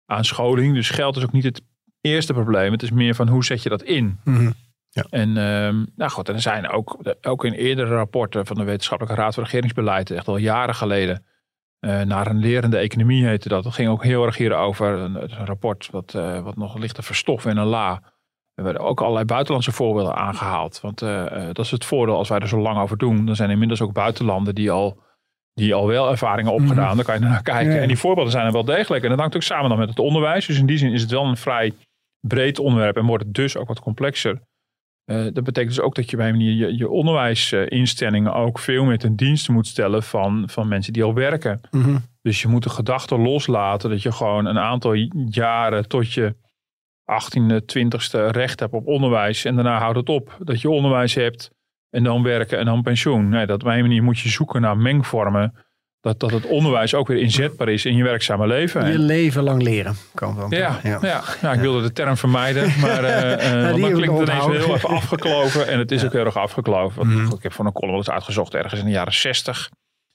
aan 0.06 0.26
scholing. 0.26 0.74
Dus 0.74 0.90
geld 0.90 1.18
is 1.18 1.24
ook 1.24 1.32
niet 1.32 1.44
het 1.44 1.62
eerste 2.02 2.34
probleem. 2.34 2.72
Het 2.72 2.84
is 2.84 2.92
meer 2.92 3.16
van 3.16 3.28
hoe 3.28 3.46
zet 3.46 3.64
je 3.64 3.70
dat 3.70 3.84
in? 3.84 4.20
Mhm. 4.94 5.08
En 5.10 5.38
ehm, 5.38 5.86
nou 5.96 6.12
goed, 6.12 6.30
en 6.30 6.36
er 6.36 6.42
zijn 6.42 6.70
ook, 6.70 6.98
ook 7.22 7.46
in 7.46 7.54
eerdere 7.54 7.96
rapporten 7.96 8.46
van 8.46 8.56
de 8.56 8.64
Wetenschappelijke 8.64 9.22
Raad 9.22 9.34
voor 9.34 9.44
Regeringsbeleid, 9.44 10.12
echt 10.12 10.28
al 10.28 10.38
jaren 10.38 10.76
geleden, 10.76 11.26
eh, 11.84 12.02
naar 12.02 12.28
een 12.28 12.38
lerende 12.38 12.78
economie 12.78 13.26
heette 13.26 13.50
dat. 13.50 13.64
Dat 13.64 13.74
ging 13.74 13.90
ook 13.90 14.04
heel 14.04 14.26
erg 14.26 14.38
hierover. 14.38 14.88
Een, 15.00 15.16
een 15.16 15.46
rapport 15.46 15.90
wat, 15.92 16.14
eh, 16.14 16.40
wat 16.40 16.56
nog 16.56 16.78
ligt 16.78 16.96
te 16.96 17.02
verstoffen 17.02 17.52
in 17.52 17.58
een 17.58 17.66
la. 17.66 18.02
Er 18.54 18.64
werden 18.64 18.82
ook 18.82 19.02
allerlei 19.02 19.26
buitenlandse 19.26 19.72
voorbeelden 19.72 20.16
aangehaald. 20.16 20.82
Want 20.82 21.02
eh, 21.02 21.46
dat 21.46 21.66
is 21.66 21.72
het 21.72 21.86
voordeel 21.86 22.18
als 22.18 22.30
wij 22.30 22.40
er 22.40 22.48
zo 22.48 22.60
lang 22.60 22.80
over 22.80 22.98
doen. 22.98 23.26
Dan 23.26 23.36
zijn 23.36 23.48
er 23.48 23.54
inmiddels 23.54 23.82
ook 23.82 23.94
buitenlanden 23.94 24.56
die 24.56 24.72
al, 24.72 25.02
die 25.54 25.74
al 25.74 25.88
wel 25.88 26.10
ervaringen 26.10 26.54
opgedaan. 26.54 26.96
Dan 26.96 27.06
kan 27.06 27.16
je 27.16 27.22
naar 27.22 27.42
kijken. 27.42 27.70
Ja, 27.70 27.76
ja. 27.76 27.82
En 27.82 27.88
die 27.88 27.98
voorbeelden 27.98 28.32
zijn 28.32 28.46
er 28.46 28.52
wel 28.52 28.66
degelijk. 28.66 29.04
En 29.04 29.10
dat 29.10 29.20
hangt 29.20 29.36
ook 29.36 29.42
samen 29.42 29.70
dan 29.70 29.80
met 29.80 29.90
het 29.90 30.00
onderwijs. 30.00 30.46
Dus 30.46 30.60
in 30.60 30.66
die 30.66 30.78
zin 30.78 30.92
is 30.92 31.02
het 31.02 31.12
wel 31.12 31.26
een 31.26 31.38
vrij 31.38 31.74
breed 32.20 32.60
onderwerp. 32.60 32.98
En 32.98 33.06
wordt 33.06 33.24
het 33.24 33.34
dus 33.34 33.58
ook 33.58 33.68
wat 33.68 33.80
complexer. 33.80 34.42
Eh, 35.06 35.24
dat 35.34 35.44
betekent 35.44 35.76
dus 35.76 35.84
ook 35.84 35.96
dat 35.96 36.10
je 36.10 36.18
bij 36.18 36.28
een 36.28 36.36
manier 36.36 36.68
je, 36.68 36.78
je 36.78 36.90
onderwijsinstellingen 36.90 38.34
ook 38.34 38.60
veel 38.60 38.86
meer 38.86 38.98
ten 38.98 39.16
dienste 39.16 39.52
moet 39.52 39.68
stellen 39.68 40.04
van, 40.04 40.44
van 40.50 40.68
mensen 40.68 40.94
die 40.94 41.04
al 41.04 41.14
werken. 41.14 41.62
Mhm. 41.72 41.98
Dus 42.22 42.42
je 42.42 42.48
moet 42.48 42.64
de 42.64 42.70
gedachte 42.70 43.18
loslaten 43.18 43.90
dat 43.90 44.02
je 44.02 44.12
gewoon 44.12 44.46
een 44.46 44.60
aantal 44.60 44.94
jaren 45.30 45.88
tot 45.88 46.14
je 46.14 46.36
18e, 47.06 47.62
20ste 47.66 48.32
recht 48.32 48.60
hebt 48.60 48.74
op 48.74 48.88
onderwijs. 48.88 49.46
En 49.46 49.56
daarna 49.56 49.80
houdt 49.80 49.98
het 49.98 50.10
op. 50.10 50.38
Dat 50.40 50.62
je 50.62 50.70
onderwijs 50.70 51.14
hebt 51.14 51.52
en 51.90 52.04
dan 52.04 52.24
werken 52.24 52.58
en 52.58 52.66
dan 52.66 52.82
pensioen. 52.82 53.30
Nee, 53.30 53.46
dat 53.46 53.64
op 53.64 53.68
een 53.68 53.82
manier 53.82 54.04
moet 54.04 54.20
je 54.20 54.30
zoeken 54.30 54.62
naar 54.62 54.78
mengvormen. 54.78 55.54
Dat, 56.04 56.20
dat 56.20 56.32
het 56.32 56.46
onderwijs 56.46 56.94
ook 56.94 57.08
weer 57.08 57.18
inzetbaar 57.18 57.70
is 57.70 57.86
in 57.86 57.96
je 57.96 58.04
werkzame 58.04 58.48
leven. 58.48 58.92
Je 58.92 59.00
leven 59.00 59.44
lang 59.44 59.62
leren. 59.62 59.96
Kan 60.14 60.36
wel. 60.36 60.54
Ja, 60.54 60.80
ja. 60.84 61.00
Ja, 61.42 61.54
ik 61.54 61.60
wilde 61.60 61.82
de 61.82 61.92
term 61.94 62.18
vermijden, 62.18 62.80
maar 62.80 63.04
eh, 63.04 63.34
eh, 63.34 63.70
dan 63.70 63.84
ik 63.86 63.94
klinkt 63.94 64.20
het 64.20 64.30
ineens 64.30 64.46
heel 64.46 64.76
even 64.76 64.90
afgekloven. 64.90 65.68
En 65.68 65.80
het 65.80 65.92
is 65.92 66.06
ook 66.06 66.12
heel 66.12 66.26
erg 66.26 66.38
afgekloven. 66.38 66.98
Want 66.98 67.14
Mhm. 67.14 67.36
Ik 67.36 67.44
heb 67.44 67.54
voor 67.54 67.66
een 67.66 67.72
column 67.72 67.92
wel 67.92 68.00
eens 68.00 68.10
uitgezocht, 68.10 68.54
ergens 68.54 68.80
in 68.80 68.86
de 68.86 68.92
jaren 68.92 69.14
60. 69.14 69.70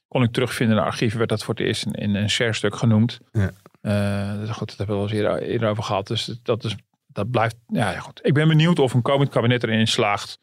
Kon 0.09 0.23
ik 0.23 0.33
terugvinden 0.33 0.77
in 0.77 0.83
de 0.83 0.89
archieven, 0.89 1.19
werd 1.19 1.31
dat 1.31 1.45
voor 1.45 1.55
het 1.55 1.63
eerst 1.63 1.87
in, 1.87 1.93
in 1.93 2.15
een 2.15 2.31
share-stuk 2.31 2.77
genoemd. 2.77 3.19
Ja. 3.33 3.51
Eh, 3.81 4.39
dus 4.39 4.51
goed, 4.51 4.69
dat 4.69 4.77
hebben 4.79 4.97
we 4.97 5.03
wel 5.03 5.03
eens 5.03 5.13
eerder, 5.13 5.43
eerder 5.43 5.69
over 5.69 5.83
gehad. 5.83 6.07
Dus 6.07 6.39
dat, 6.43 6.65
is, 6.65 6.77
dat 7.07 7.31
blijft, 7.31 7.57
ja, 7.67 7.99
goed. 7.99 8.21
Ik 8.23 8.35
ben 8.35 8.49
benieuwd 8.49 8.79
of 8.79 8.95
een 8.95 9.03
komend 9.03 9.31
kabinet 9.31 9.63
erin 9.63 9.87
slaagt 9.87 10.39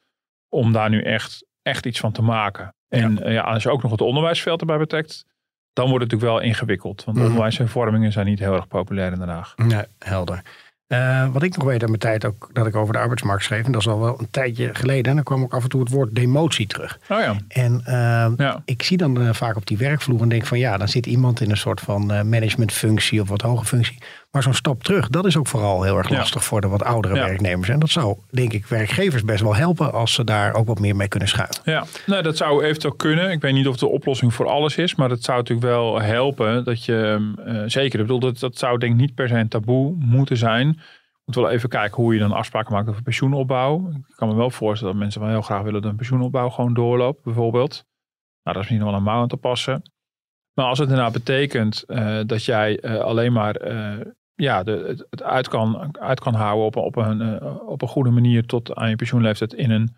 om 0.49 0.71
daar 0.71 0.89
nu 0.89 1.01
echt, 1.01 1.45
echt 1.61 1.85
iets 1.85 1.99
van 1.99 2.11
te 2.11 2.21
maken. 2.21 2.73
En 2.87 3.19
ja, 3.23 3.41
als 3.41 3.63
je 3.63 3.69
ook 3.69 3.81
nog 3.81 3.91
het 3.91 4.01
onderwijsveld 4.01 4.59
erbij 4.59 4.77
betrekt, 4.77 5.25
dan 5.75 5.89
wordt 5.89 6.03
het 6.03 6.11
natuurlijk 6.11 6.39
wel 6.39 6.49
ingewikkeld. 6.49 7.03
Want 7.03 7.17
Mhm. 7.17 7.25
onderwijshervormingen 7.25 8.11
zijn 8.11 8.25
niet 8.25 8.39
heel 8.39 8.53
erg 8.53 8.67
populair 8.67 9.11
in 9.11 9.19
Den 9.19 9.29
Haag. 9.29 9.53
Nee, 9.55 9.83
helder. 9.99 10.41
Eh, 10.87 11.27
wat 11.33 11.43
ik 11.43 11.55
nog 11.57 11.65
weet 11.65 11.79
uit 11.81 11.87
mijn 11.89 11.99
tijd 11.99 12.25
ook 12.25 12.49
dat 12.53 12.67
ik 12.67 12.75
over 12.75 12.93
de 12.93 12.99
arbeidsmarkt 12.99 13.43
schreef, 13.43 13.65
en 13.65 13.71
dat 13.71 13.81
is 13.81 13.87
al 13.87 13.99
wel 13.99 14.19
een 14.19 14.29
tijdje 14.31 14.69
geleden, 14.75 15.05
en 15.05 15.15
dan 15.15 15.23
kwam 15.23 15.43
ook 15.43 15.53
af 15.53 15.63
en 15.63 15.69
toe 15.69 15.79
het 15.81 15.89
woord 15.89 16.15
demotie 16.15 16.67
terug. 16.67 16.99
Oh 17.09 17.19
ja. 17.19 17.35
En 17.47 17.81
uh, 17.87 18.27
Ja. 18.37 18.61
ik 18.65 18.83
zie 18.83 18.97
dan 18.97 19.21
eh, 19.21 19.33
vaak 19.33 19.55
op 19.55 19.65
die 19.65 19.77
werkvloer 19.77 20.21
en 20.21 20.29
denk 20.29 20.45
van 20.45 20.59
ja, 20.59 20.77
dan 20.77 20.87
zit 20.87 21.05
iemand 21.05 21.41
in 21.41 21.49
een 21.49 21.57
soort 21.57 21.79
van 21.81 22.11
eh, 22.11 22.21
managementfunctie 22.21 23.21
of 23.21 23.29
wat 23.29 23.41
hoge 23.41 23.65
functie. 23.65 23.97
Maar 24.35 24.43
zo'n 24.43 24.53
stap 24.53 24.83
terug, 24.83 25.07
dat 25.09 25.25
is 25.25 25.37
ook 25.37 25.47
vooral 25.47 25.83
heel 25.83 25.97
erg 25.97 26.09
Ja. 26.09 26.17
lastig 26.17 26.43
voor 26.43 26.61
de 26.61 26.67
wat 26.67 26.83
oudere 26.83 27.15
Ja. 27.15 27.25
werknemers. 27.25 27.69
En 27.69 27.79
dat 27.79 27.89
zou, 27.89 28.17
denk 28.29 28.53
ik, 28.53 28.65
werkgevers 28.65 29.23
best 29.23 29.41
wel 29.41 29.55
helpen 29.55 29.93
als 29.93 30.13
ze 30.13 30.23
daar 30.23 30.53
ook 30.53 30.67
wat 30.67 30.79
meer 30.79 30.95
mee 30.95 31.07
kunnen 31.07 31.29
schuiven. 31.29 31.61
Ja, 31.65 31.83
nou, 32.05 32.23
dat 32.23 32.37
zou 32.37 32.63
eventueel 32.63 32.93
kunnen. 32.93 33.31
Ik 33.31 33.41
weet 33.41 33.53
niet 33.53 33.65
of 33.65 33.71
het 33.71 33.79
de 33.79 33.87
oplossing 33.87 34.33
voor 34.33 34.47
alles 34.47 34.77
is, 34.77 34.95
maar 34.95 35.09
het 35.09 35.23
zou 35.23 35.37
natuurlijk 35.37 35.67
wel 35.67 36.01
helpen 36.01 36.63
dat 36.63 36.85
je, 36.85 37.31
eh, 37.45 37.61
zeker, 37.65 37.99
ik 37.99 38.05
bedoel, 38.05 38.19
dat, 38.19 38.39
dat 38.39 38.57
zou 38.57 38.77
denk 38.77 38.93
ik 38.93 38.99
niet 38.99 39.15
per 39.15 39.27
se 39.27 39.35
een 39.35 39.47
taboe 39.47 39.95
moeten 39.99 40.37
zijn. 40.37 40.79
Moet 41.25 41.35
wel 41.35 41.49
even 41.49 41.69
kijken 41.69 42.03
hoe 42.03 42.13
je 42.13 42.19
dan 42.19 42.31
afspraken 42.31 42.73
maakt 42.73 42.89
over 42.89 43.01
pensioenopbouw. 43.03 43.89
Ik 44.07 44.15
kan 44.15 44.27
me 44.27 44.35
wel 44.35 44.49
voorstellen 44.51 44.93
dat 44.93 45.01
mensen 45.03 45.21
wel 45.21 45.29
heel 45.29 45.41
graag 45.41 45.61
willen 45.61 45.81
dat 45.81 45.91
een 45.91 45.97
pensioenopbouw 45.97 46.49
gewoon 46.49 46.73
doorloopt, 46.73 47.23
bijvoorbeeld. 47.23 47.71
Nou, 47.73 47.83
dat 48.43 48.55
is 48.55 48.57
misschien 48.57 48.79
nog 48.79 48.89
wel 48.89 48.97
een 48.97 49.03
mouw 49.03 49.21
aan 49.21 49.27
te 49.27 49.37
passen. 49.37 49.81
Maar 50.53 50.65
als 50.65 50.79
het 50.79 50.89
inderdaad 50.89 51.13
betekent 51.13 51.83
eh, 51.87 52.19
dat 52.25 52.45
jij 52.45 52.79
eh, 52.79 52.95
alleen 52.99 53.33
maar 53.33 53.55
ja, 54.35 54.63
de, 54.63 54.71
het, 54.87 55.05
het 55.09 55.23
uit, 55.23 55.47
kan, 55.47 55.97
uit 55.99 56.19
kan 56.19 56.33
houden 56.33 56.65
op, 56.65 56.75
een- 56.75 56.83
op, 56.83 56.95
een, 56.95 57.21
eh, 57.39 57.67
op 57.67 57.81
een 57.81 57.87
goede 57.87 58.09
manier 58.09 58.45
tot 58.45 58.75
aan 58.75 58.89
je 58.89 58.95
pensioenleeftijd 58.95 59.53
in 59.53 59.71
een 59.71 59.95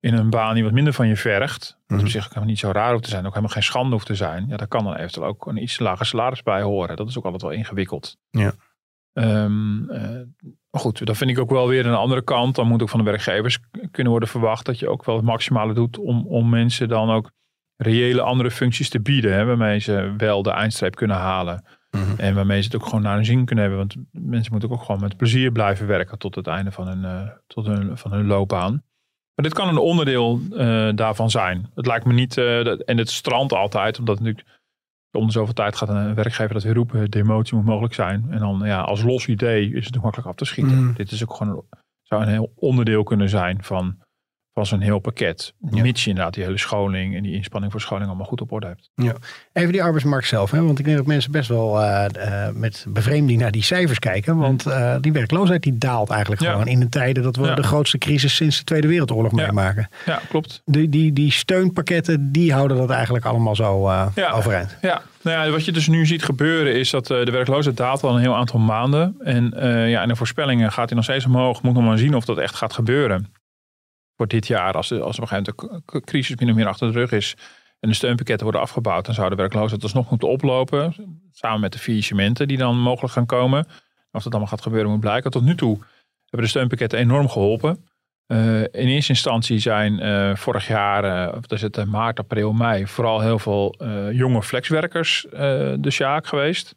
in 0.00 0.14
een 0.14 0.30
baan 0.30 0.54
die 0.54 0.62
wat 0.64 0.72
minder 0.72 0.92
van 0.92 1.08
je 1.08 1.16
vergt. 1.16 1.78
Wat 1.86 1.96
Mhm. 1.96 2.00
op 2.06 2.12
zich 2.12 2.20
ook 2.22 2.28
helemaal 2.28 2.48
niet 2.48 2.58
zo 2.58 2.70
raar 2.70 2.90
hoeft 2.90 3.02
te 3.04 3.08
zijn. 3.10 3.22
Ook 3.24 3.28
helemaal 3.30 3.50
geen 3.52 3.62
schande 3.62 3.92
hoeft 3.92 4.06
te 4.06 4.14
zijn. 4.14 4.46
Ja, 4.48 4.56
daar 4.56 4.66
kan 4.68 4.84
dan 4.84 4.94
eventueel 4.94 5.26
ook 5.26 5.46
een 5.46 5.62
iets 5.62 5.78
lager 5.78 6.06
salaris 6.06 6.42
bij 6.42 6.62
horen. 6.62 6.96
Dat 6.96 7.08
is 7.08 7.18
ook 7.18 7.24
altijd 7.24 7.42
wel 7.42 7.50
ingewikkeld. 7.50 8.16
Ja. 8.30 8.52
Ehm, 9.12 9.90
eh, 9.90 10.00
maar 10.70 10.80
goed, 10.80 11.06
dat 11.06 11.16
vind 11.16 11.30
ik 11.30 11.38
ook 11.38 11.50
wel 11.50 11.68
weer 11.68 11.86
een 11.86 11.94
andere 11.94 12.22
kant. 12.22 12.54
Dan 12.54 12.66
moet 12.68 12.82
ook 12.82 12.88
van 12.88 12.98
de 12.98 13.04
werkgevers 13.10 13.58
kunnen 13.90 14.10
worden 14.12 14.28
verwacht 14.28 14.66
dat 14.66 14.78
je 14.78 14.88
ook 14.88 15.04
wel 15.04 15.16
het 15.16 15.24
maximale 15.24 15.74
doet 15.74 15.98
om, 15.98 16.26
om 16.26 16.48
mensen 16.48 16.88
dan 16.88 17.10
ook 17.10 17.30
reële 17.76 18.22
andere 18.22 18.50
functies 18.50 18.88
te 18.88 19.00
bieden. 19.00 19.32
Hè, 19.34 19.44
waarmee 19.44 19.78
ze 19.78 20.14
wel 20.16 20.42
de 20.42 20.50
eindstreep 20.50 20.94
kunnen 20.94 21.16
halen. 21.16 21.64
Mhm. 21.90 22.20
En 22.20 22.34
waarmee 22.34 22.60
ze 22.60 22.66
het 22.66 22.76
ook 22.76 22.84
gewoon 22.84 23.02
naar 23.02 23.14
hun 23.14 23.24
zin 23.24 23.44
kunnen 23.44 23.64
hebben. 23.64 23.86
Want 23.86 23.96
mensen 24.10 24.52
moeten 24.52 24.70
ook 24.70 24.82
gewoon 24.82 25.00
met 25.00 25.16
plezier 25.16 25.52
blijven 25.52 25.86
werken 25.86 26.18
tot 26.18 26.34
het 26.34 26.46
einde 26.46 26.70
van 26.70 26.88
hun, 26.88 27.04
eh, 27.04 27.28
tot 27.46 27.66
hun, 27.66 27.98
van 27.98 28.12
hun 28.12 28.26
loopbaan. 28.26 28.82
Maar 29.34 29.44
dit 29.44 29.54
kan 29.54 29.68
een 29.68 29.78
onderdeel 29.78 30.40
eh, 30.56 30.88
daarvan 30.94 31.30
zijn. 31.30 31.70
Het 31.74 31.86
lijkt 31.86 32.04
me 32.04 32.12
niet, 32.12 32.36
eh, 32.36 32.64
dat, 32.64 32.80
en 32.80 32.98
het 32.98 33.10
strandt 33.10 33.52
altijd, 33.52 33.98
omdat 33.98 34.20
natuurlijk 34.20 34.46
om 35.12 35.26
de 35.26 35.32
zoveel 35.32 35.54
tijd 35.54 35.76
gaat 35.76 35.88
een 35.88 36.14
werkgever 36.14 36.54
dat 36.54 36.62
weer 36.62 36.74
roepen, 36.74 37.10
demotie 37.10 37.56
moet 37.56 37.64
mogelijk 37.64 37.94
zijn. 37.94 38.26
En 38.30 38.38
dan 38.38 38.60
ja, 38.64 38.80
als 38.80 39.02
los 39.02 39.26
idee 39.26 39.72
is 39.72 39.86
het 39.86 39.96
ook 39.96 40.02
makkelijk 40.02 40.28
af 40.28 40.36
te 40.36 40.44
schieten. 40.44 40.84
Mhm. 40.84 40.92
Dit 40.94 41.10
is 41.10 41.22
ook 41.22 41.34
gewoon, 41.34 41.64
zou 42.02 42.22
een 42.22 42.28
heel 42.28 42.52
onderdeel 42.54 43.02
kunnen 43.02 43.28
zijn 43.28 43.64
van, 43.64 43.98
van 44.58 44.66
zo'n 44.66 44.80
heel 44.80 44.98
pakket. 44.98 45.54
Ja. 45.70 45.82
Mits 45.82 46.02
je 46.04 46.08
inderdaad 46.10 46.34
die 46.34 46.44
hele 46.44 46.58
scholing 46.58 47.16
en 47.16 47.22
die 47.22 47.34
inspanning 47.34 47.72
voor 47.72 47.80
scholing 47.80 48.06
allemaal 48.06 48.26
goed 48.26 48.40
op 48.40 48.52
orde 48.52 48.66
hebt. 48.66 48.90
Even 49.52 49.72
die 49.72 49.82
arbeidsmarkt 49.82 50.26
zelf, 50.26 50.50
hè? 50.50 50.62
want 50.62 50.78
ik 50.78 50.84
denk 50.84 50.96
dat 50.96 51.06
mensen 51.06 51.32
best 51.32 51.48
wel 51.48 51.82
eh, 51.82 52.46
eh, 52.46 52.54
met 52.54 52.86
bevreemding 52.88 53.40
naar 53.40 53.50
die 53.50 53.62
cijfers 53.62 53.98
kijken. 53.98 54.36
Want 54.36 54.66
eh, 54.66 54.96
die 55.00 55.12
werkloosheid 55.12 55.62
die 55.62 55.78
daalt 55.78 56.10
eigenlijk 56.10 56.42
Ja. 56.42 56.50
gewoon 56.52 56.66
in 56.66 56.80
de 56.80 56.88
tijden 56.88 57.22
dat 57.22 57.36
we 57.36 57.44
Ja. 57.46 57.54
de 57.54 57.62
grootste 57.62 57.98
crisis 57.98 58.34
sinds 58.34 58.58
de 58.58 58.64
Tweede 58.64 58.88
Wereldoorlog 58.88 59.36
Ja. 59.36 59.44
meemaken. 59.46 59.88
Ja, 60.06 60.20
klopt. 60.28 60.62
Die, 60.64 60.88
die, 60.88 61.12
die 61.12 61.32
steunpakketten, 61.32 62.32
die 62.32 62.52
houden 62.52 62.76
dat 62.76 62.90
eigenlijk 62.90 63.24
allemaal 63.24 63.56
zo 63.56 63.90
Ja. 64.14 64.30
overeind. 64.32 64.76
Ja, 64.82 65.02
nou 65.22 65.44
ja, 65.46 65.52
wat 65.52 65.64
je 65.64 65.72
dus 65.72 65.88
nu 65.88 66.06
ziet 66.06 66.22
gebeuren 66.24 66.74
is 66.74 66.90
dat 66.90 67.06
de 67.06 67.30
werkloosheid 67.30 67.76
daalt 67.76 68.02
al 68.02 68.14
een 68.14 68.20
heel 68.20 68.36
aantal 68.36 68.58
maanden. 68.60 69.14
En 69.24 69.54
eh, 69.54 69.90
ja, 69.90 70.02
in 70.02 70.08
de 70.08 70.16
voorspellingen 70.16 70.72
gaat 70.72 70.86
hij 70.88 70.94
nog 70.96 71.04
steeds 71.04 71.24
omhoog. 71.26 71.62
Moet 71.62 71.74
nog 71.74 71.84
maar 71.84 71.98
zien 71.98 72.14
of 72.14 72.24
dat 72.24 72.38
echt 72.38 72.54
gaat 72.54 72.72
gebeuren. 72.72 73.32
Voor 74.18 74.28
dit 74.28 74.46
jaar, 74.46 74.72
als, 74.72 74.88
de, 74.88 75.00
als 75.00 75.16
op 75.16 75.22
een 75.22 75.28
gegeven 75.28 75.54
moment 75.56 75.82
de 75.92 76.00
crisis 76.00 76.36
min 76.36 76.50
of 76.50 76.54
meer 76.54 76.66
achter 76.66 76.92
de 76.92 76.98
rug 76.98 77.12
is. 77.12 77.36
En 77.80 77.88
de 77.88 77.94
steunpakketten 77.94 78.44
worden 78.44 78.62
afgebouwd. 78.62 79.06
Dan 79.06 79.14
zou 79.14 79.28
de 79.28 79.34
werkloosheid 79.34 79.82
alsnog 79.82 80.10
moeten 80.10 80.28
oplopen. 80.28 80.94
Samen 81.32 81.60
met 81.60 81.72
de 81.72 81.78
faillissementen 81.78 82.48
die 82.48 82.56
dan 82.56 82.80
mogelijk 82.80 83.12
gaan 83.12 83.26
komen. 83.26 83.66
Of 84.12 84.22
dat 84.22 84.32
allemaal 84.32 84.50
gaat 84.50 84.62
gebeuren 84.62 84.90
moet 84.90 85.00
blijken. 85.00 85.30
Tot 85.30 85.42
nu 85.42 85.54
toe 85.54 85.78
hebben 86.24 86.42
de 86.42 86.46
steunpakketten 86.46 86.98
enorm 86.98 87.28
geholpen. 87.28 87.84
Eh, 88.26 88.60
in 88.60 88.68
eerste 88.70 89.12
instantie 89.12 89.58
zijn 89.58 90.00
eh, 90.00 90.34
vorig 90.34 90.66
jaar, 90.66 91.34
of 91.36 91.46
dat 91.46 91.62
is 91.62 91.70
eh, 91.70 91.84
maart, 91.84 92.18
april, 92.18 92.52
mei, 92.52 92.86
vooral 92.86 93.20
heel 93.20 93.38
veel 93.38 93.74
jonge 94.12 94.42
flexwerkers 94.42 95.26
de 95.78 95.90
sjaak 95.90 96.26
geweest. 96.26 96.74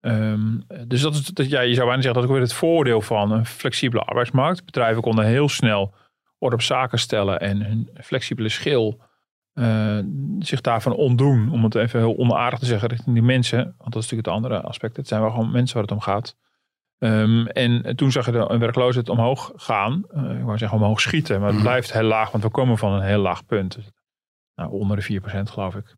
Ehm, 0.00 0.58
dus 0.86 1.00
dat 1.00 1.14
is, 1.14 1.24
dat, 1.24 1.48
ja, 1.48 1.60
je 1.60 1.74
zou 1.74 1.86
bijna 1.86 2.02
zeggen 2.02 2.20
dat 2.20 2.30
ook 2.30 2.36
weer 2.36 2.46
het 2.46 2.52
voordeel 2.52 3.00
van 3.00 3.32
een 3.32 3.46
flexibele 3.46 4.02
arbeidsmarkt. 4.02 4.64
Bedrijven 4.64 5.02
konden 5.02 5.26
heel 5.26 5.48
snel 5.48 5.94
orde 6.38 6.54
op 6.56 6.62
zaken 6.62 6.98
stellen 6.98 7.40
en 7.40 7.62
hun 7.62 7.90
flexibele 7.94 8.48
schil 8.48 9.00
eh, 9.52 9.98
zich 10.38 10.60
daarvan 10.60 10.92
ontdoen. 10.94 11.50
Om 11.52 11.64
het 11.64 11.74
even 11.74 11.98
heel 12.00 12.16
onaardig 12.16 12.58
te 12.58 12.66
zeggen 12.66 12.88
richting 12.88 13.14
die 13.14 13.24
mensen. 13.24 13.58
Want 13.58 13.92
dat 13.92 14.02
is 14.02 14.10
natuurlijk 14.10 14.26
het 14.26 14.34
andere 14.36 14.60
aspect. 14.60 14.96
Het 14.96 15.08
zijn 15.08 15.20
wel 15.20 15.30
gewoon 15.30 15.50
mensen 15.50 15.74
waar 15.74 15.82
het 15.82 15.92
om 15.92 16.00
gaat. 16.00 16.36
Ehm, 16.98 17.46
en 17.46 17.96
toen 17.96 18.12
zag 18.12 18.26
je 18.26 18.32
de 18.32 18.58
werkloosheid 18.58 19.08
omhoog 19.08 19.52
gaan. 19.54 20.04
Eh, 20.08 20.38
ik 20.38 20.44
wou 20.44 20.58
zeggen 20.58 20.78
omhoog 20.78 21.00
schieten. 21.00 21.38
Maar 21.38 21.46
het 21.48 21.56
Mhm. 21.58 21.66
blijft 21.66 21.92
heel 21.92 22.02
laag. 22.02 22.30
Want 22.30 22.42
we 22.44 22.50
komen 22.50 22.78
van 22.78 22.92
een 22.92 23.02
heel 23.02 23.20
laag 23.20 23.46
punt. 23.46 23.74
Dus, 23.74 23.90
nou, 24.54 24.70
onder 24.70 24.96
de 24.96 25.02
4% 25.02 25.50
geloof 25.50 25.74
ik. 25.74 25.96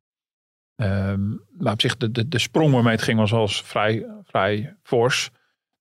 Ehm, 0.76 1.28
maar 1.58 1.72
op 1.72 1.80
zich, 1.80 1.96
de, 1.96 2.10
de, 2.10 2.28
de 2.28 2.38
sprong 2.38 2.72
waarmee 2.72 2.92
het 2.92 3.02
ging 3.02 3.18
was 3.18 3.30
wel 3.30 3.40
eens 3.40 3.62
vrij, 3.62 4.06
vrij 4.24 4.76
fors. 4.82 5.30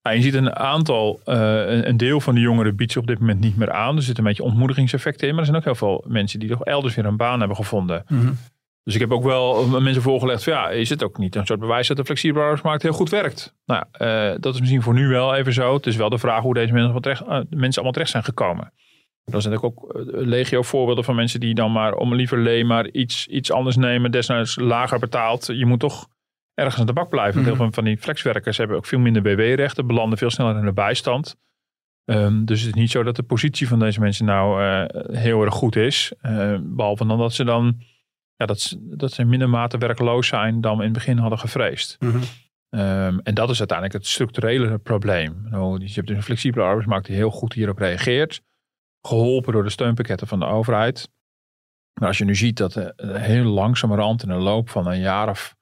Nou, 0.02 0.16
je 0.16 0.22
ziet 0.22 0.34
een 0.34 0.56
aantal, 0.56 1.20
eh, 1.24 1.36
een, 1.36 1.88
een 1.88 1.96
deel 1.96 2.20
van 2.20 2.34
de 2.34 2.40
jongeren 2.40 2.76
biedt 2.76 2.92
zich 2.92 3.00
op 3.00 3.06
dit 3.06 3.18
moment 3.18 3.40
niet 3.40 3.56
meer 3.56 3.70
aan. 3.70 3.96
Er 3.96 4.02
zit 4.02 4.18
een 4.18 4.24
beetje 4.24 4.42
ontmoedigingseffecten 4.42 5.28
in. 5.28 5.34
Maar 5.34 5.40
er 5.40 5.46
zijn 5.46 5.58
ook 5.58 5.64
heel 5.64 5.74
veel 5.74 6.04
mensen 6.08 6.38
die 6.38 6.48
toch 6.48 6.64
elders 6.64 6.94
weer 6.94 7.04
een 7.04 7.16
baan 7.16 7.38
hebben 7.38 7.56
gevonden. 7.56 8.04
Dus 8.84 8.94
ik 8.94 9.00
heb 9.00 9.12
ook 9.12 9.24
wel 9.24 9.80
mensen 9.80 10.02
voorgelegd 10.02 10.44
van 10.44 10.52
ja, 10.52 10.70
is 10.70 10.88
het 10.88 11.02
ook 11.02 11.18
niet 11.18 11.36
een 11.36 11.46
soort 11.46 11.60
bewijs 11.60 11.88
dat 11.88 11.96
de 11.96 12.04
flexibele 12.04 12.40
arbeidsmarkt 12.40 12.82
heel 12.82 12.92
goed 12.92 13.10
werkt? 13.10 13.54
Nou, 13.64 13.84
ja, 13.92 14.30
eh, 14.30 14.36
dat 14.40 14.54
is 14.54 14.60
misschien 14.60 14.82
voor 14.82 14.94
nu 14.94 15.08
wel 15.08 15.34
even 15.34 15.52
zo. 15.52 15.74
Het 15.74 15.86
is 15.86 15.96
wel 15.96 16.08
de 16.08 16.18
vraag 16.18 16.42
hoe 16.42 16.54
deze 16.54 16.72
mensen, 16.72 16.92
allemaal 16.92 17.14
terecht, 17.14 17.20
eh, 17.20 17.58
mensen 17.58 17.74
allemaal 17.74 17.92
terecht 17.92 18.10
zijn 18.10 18.24
gekomen. 18.24 18.72
Er 19.24 19.42
zijn 19.42 19.54
natuurlijk 19.54 19.82
ook 19.82 19.94
eh, 19.94 20.02
legio 20.26 20.62
voorbeelden 20.62 21.04
van 21.04 21.14
mensen 21.14 21.40
die 21.40 21.54
dan 21.54 21.72
maar 21.72 21.94
om 21.94 22.14
liever 22.14 22.38
leen 22.38 22.66
maar 22.66 22.88
iets, 22.88 23.26
iets 23.26 23.52
anders 23.52 23.76
nemen, 23.76 24.10
desnoods 24.10 24.56
lager 24.56 24.98
betaald. 24.98 25.46
Je 25.46 25.66
moet 25.66 25.80
toch 25.80 26.08
ergens 26.60 26.80
aan 26.80 26.86
de 26.86 26.92
bak 26.92 27.08
blijven. 27.08 27.34
Want 27.34 27.46
Mhm. 27.46 27.54
Heel 27.56 27.64
veel 27.64 27.74
van 27.74 27.84
die 27.84 27.98
flexwerkers 27.98 28.56
hebben 28.56 28.76
ook 28.76 28.86
veel 28.86 28.98
minder 28.98 29.22
BW-rechten, 29.22 29.86
belanden 29.86 30.18
veel 30.18 30.30
sneller 30.30 30.56
in 30.58 30.64
de 30.64 30.72
bijstand. 30.72 31.36
Ehm, 32.04 32.44
dus 32.44 32.60
het 32.60 32.68
is 32.68 32.80
niet 32.80 32.90
zo 32.90 33.02
dat 33.02 33.16
de 33.16 33.22
positie 33.22 33.68
van 33.68 33.78
deze 33.78 34.00
mensen 34.00 34.24
nou 34.24 34.62
eh, 34.62 35.18
heel 35.20 35.42
erg 35.44 35.54
goed 35.54 35.76
is. 35.76 36.12
Eh, 36.20 36.56
behalve 36.62 37.06
dan 37.06 37.18
dat 37.18 37.32
ze 37.34 37.44
dan 37.44 37.82
ja, 38.36 38.46
dat, 38.46 38.60
ze- 38.60 38.94
dat 38.96 39.12
ze 39.12 39.20
in 39.20 39.28
minder 39.28 39.48
mate 39.48 39.78
werkloos 39.78 40.26
zijn 40.26 40.60
dan 40.60 40.72
we 40.76 40.84
in 40.84 40.88
het 40.88 40.98
begin 40.98 41.18
hadden 41.18 41.38
gevreesd. 41.38 41.96
Mhm. 41.98 42.18
Ehm, 42.70 43.18
en 43.22 43.34
dat 43.34 43.50
is 43.50 43.58
uiteindelijk 43.58 43.98
het 43.98 44.06
structurele 44.06 44.78
probleem. 44.78 45.42
Nou, 45.50 45.84
je 45.84 45.92
hebt 45.94 46.06
dus 46.06 46.16
een 46.16 46.22
flexibele 46.22 46.64
arbeidsmarkt 46.64 47.06
die 47.06 47.16
heel 47.16 47.30
goed 47.30 47.52
hierop 47.52 47.78
reageert. 47.78 48.40
Geholpen 49.06 49.52
door 49.52 49.62
de 49.62 49.70
steunpakketten 49.70 50.26
van 50.26 50.38
de 50.38 50.46
overheid. 50.46 51.08
Maar 52.00 52.08
als 52.08 52.18
je 52.18 52.24
nu 52.24 52.34
ziet 52.34 52.56
dat 52.56 52.76
eh, 52.76 53.14
heel 53.14 53.44
langzamerhand 53.44 54.22
in 54.22 54.28
de 54.28 54.34
loop 54.34 54.68
van 54.68 54.86
een 54.86 55.00
jaar 55.00 55.28
of 55.28 55.54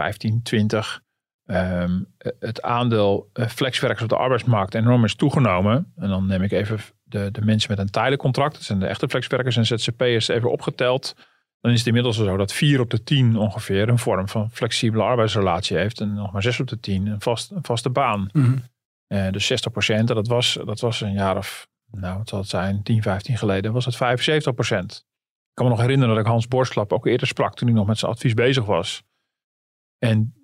15, 0.00 0.42
20 0.42 1.02
ehm, 1.46 2.00
het 2.38 2.62
aandeel 2.62 3.30
eh, 3.32 3.46
flexwerkers 3.46 4.02
op 4.02 4.08
de 4.08 4.16
arbeidsmarkt 4.16 4.74
enorm 4.74 5.04
is 5.04 5.14
toegenomen. 5.14 5.92
En 5.96 6.08
dan 6.08 6.26
neem 6.26 6.42
ik 6.42 6.52
even 6.52 6.80
de, 7.02 7.30
de 7.30 7.44
mensen 7.44 7.70
met 7.70 7.78
een 7.78 7.90
tijdelijk 7.90 8.22
contract. 8.22 8.54
Dat 8.54 8.62
zijn 8.62 8.78
de 8.78 8.86
echte 8.86 9.08
flexwerkers 9.08 9.56
en 9.56 9.66
ZZP'ers 9.66 10.28
even 10.28 10.50
opgeteld. 10.50 11.14
Dan 11.60 11.72
is 11.72 11.78
het 11.78 11.86
inmiddels 11.86 12.16
zo 12.16 12.36
dat 12.36 12.52
4 12.52 12.80
op 12.80 12.90
de 12.90 13.02
10 13.02 13.36
ongeveer 13.36 13.88
een 13.88 13.98
vorm 13.98 14.28
van 14.28 14.50
flexibele 14.50 15.02
arbeidsrelatie 15.02 15.76
heeft. 15.76 16.00
En 16.00 16.14
nog 16.14 16.32
maar 16.32 16.42
6 16.42 16.60
op 16.60 16.68
de 16.68 16.80
10 16.80 17.06
een, 17.06 17.20
vast, 17.20 17.50
een 17.50 17.64
vaste 17.64 17.90
baan. 17.90 18.28
Mhm. 18.32 18.56
Eh, 19.06 19.30
dus 19.30 19.46
60 19.46 19.72
procent, 19.72 20.08
dat 20.08 20.28
was, 20.28 20.58
dat 20.64 20.80
was 20.80 21.00
een 21.00 21.12
jaar 21.12 21.36
of, 21.36 21.68
nou 21.90 22.18
wat 22.18 22.28
zal 22.28 22.38
het 22.38 22.48
zijn, 22.48 22.82
10, 22.82 23.02
15 23.02 23.36
geleden, 23.36 23.72
was 23.72 23.84
het 23.84 23.96
75 23.96 24.54
procent. 24.54 24.92
Ik 25.50 25.54
kan 25.54 25.64
me 25.64 25.70
nog 25.70 25.80
herinneren 25.80 26.14
dat 26.14 26.24
ik 26.24 26.30
Hans 26.30 26.48
Borstlap 26.48 26.92
ook 26.92 27.06
eerder 27.06 27.26
sprak 27.26 27.54
toen 27.54 27.68
hij 27.68 27.76
nog 27.76 27.86
met 27.86 27.98
zijn 27.98 28.10
advies 28.10 28.34
bezig 28.34 28.64
was. 28.64 29.02
En 30.00 30.34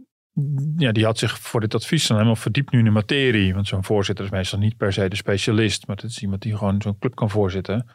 ja, 0.76 0.92
die 0.92 1.04
had 1.04 1.18
zich 1.18 1.38
voor 1.38 1.60
dit 1.60 1.74
advies 1.74 2.06
dan 2.06 2.16
helemaal 2.16 2.40
verdiept 2.40 2.72
nu 2.72 2.78
in 2.78 2.84
de 2.84 2.90
materie. 2.90 3.54
Want 3.54 3.66
zo'n 3.66 3.84
voorzitter 3.84 4.24
is 4.24 4.30
meestal 4.30 4.58
niet 4.58 4.76
per 4.76 4.92
se 4.92 5.08
de 5.08 5.16
specialist, 5.16 5.86
maar 5.86 5.96
het 5.96 6.04
is 6.04 6.22
iemand 6.22 6.42
die 6.42 6.56
gewoon 6.56 6.82
zo'n 6.82 6.98
club 6.98 7.14
kan 7.14 7.30
voorzitten. 7.30 7.86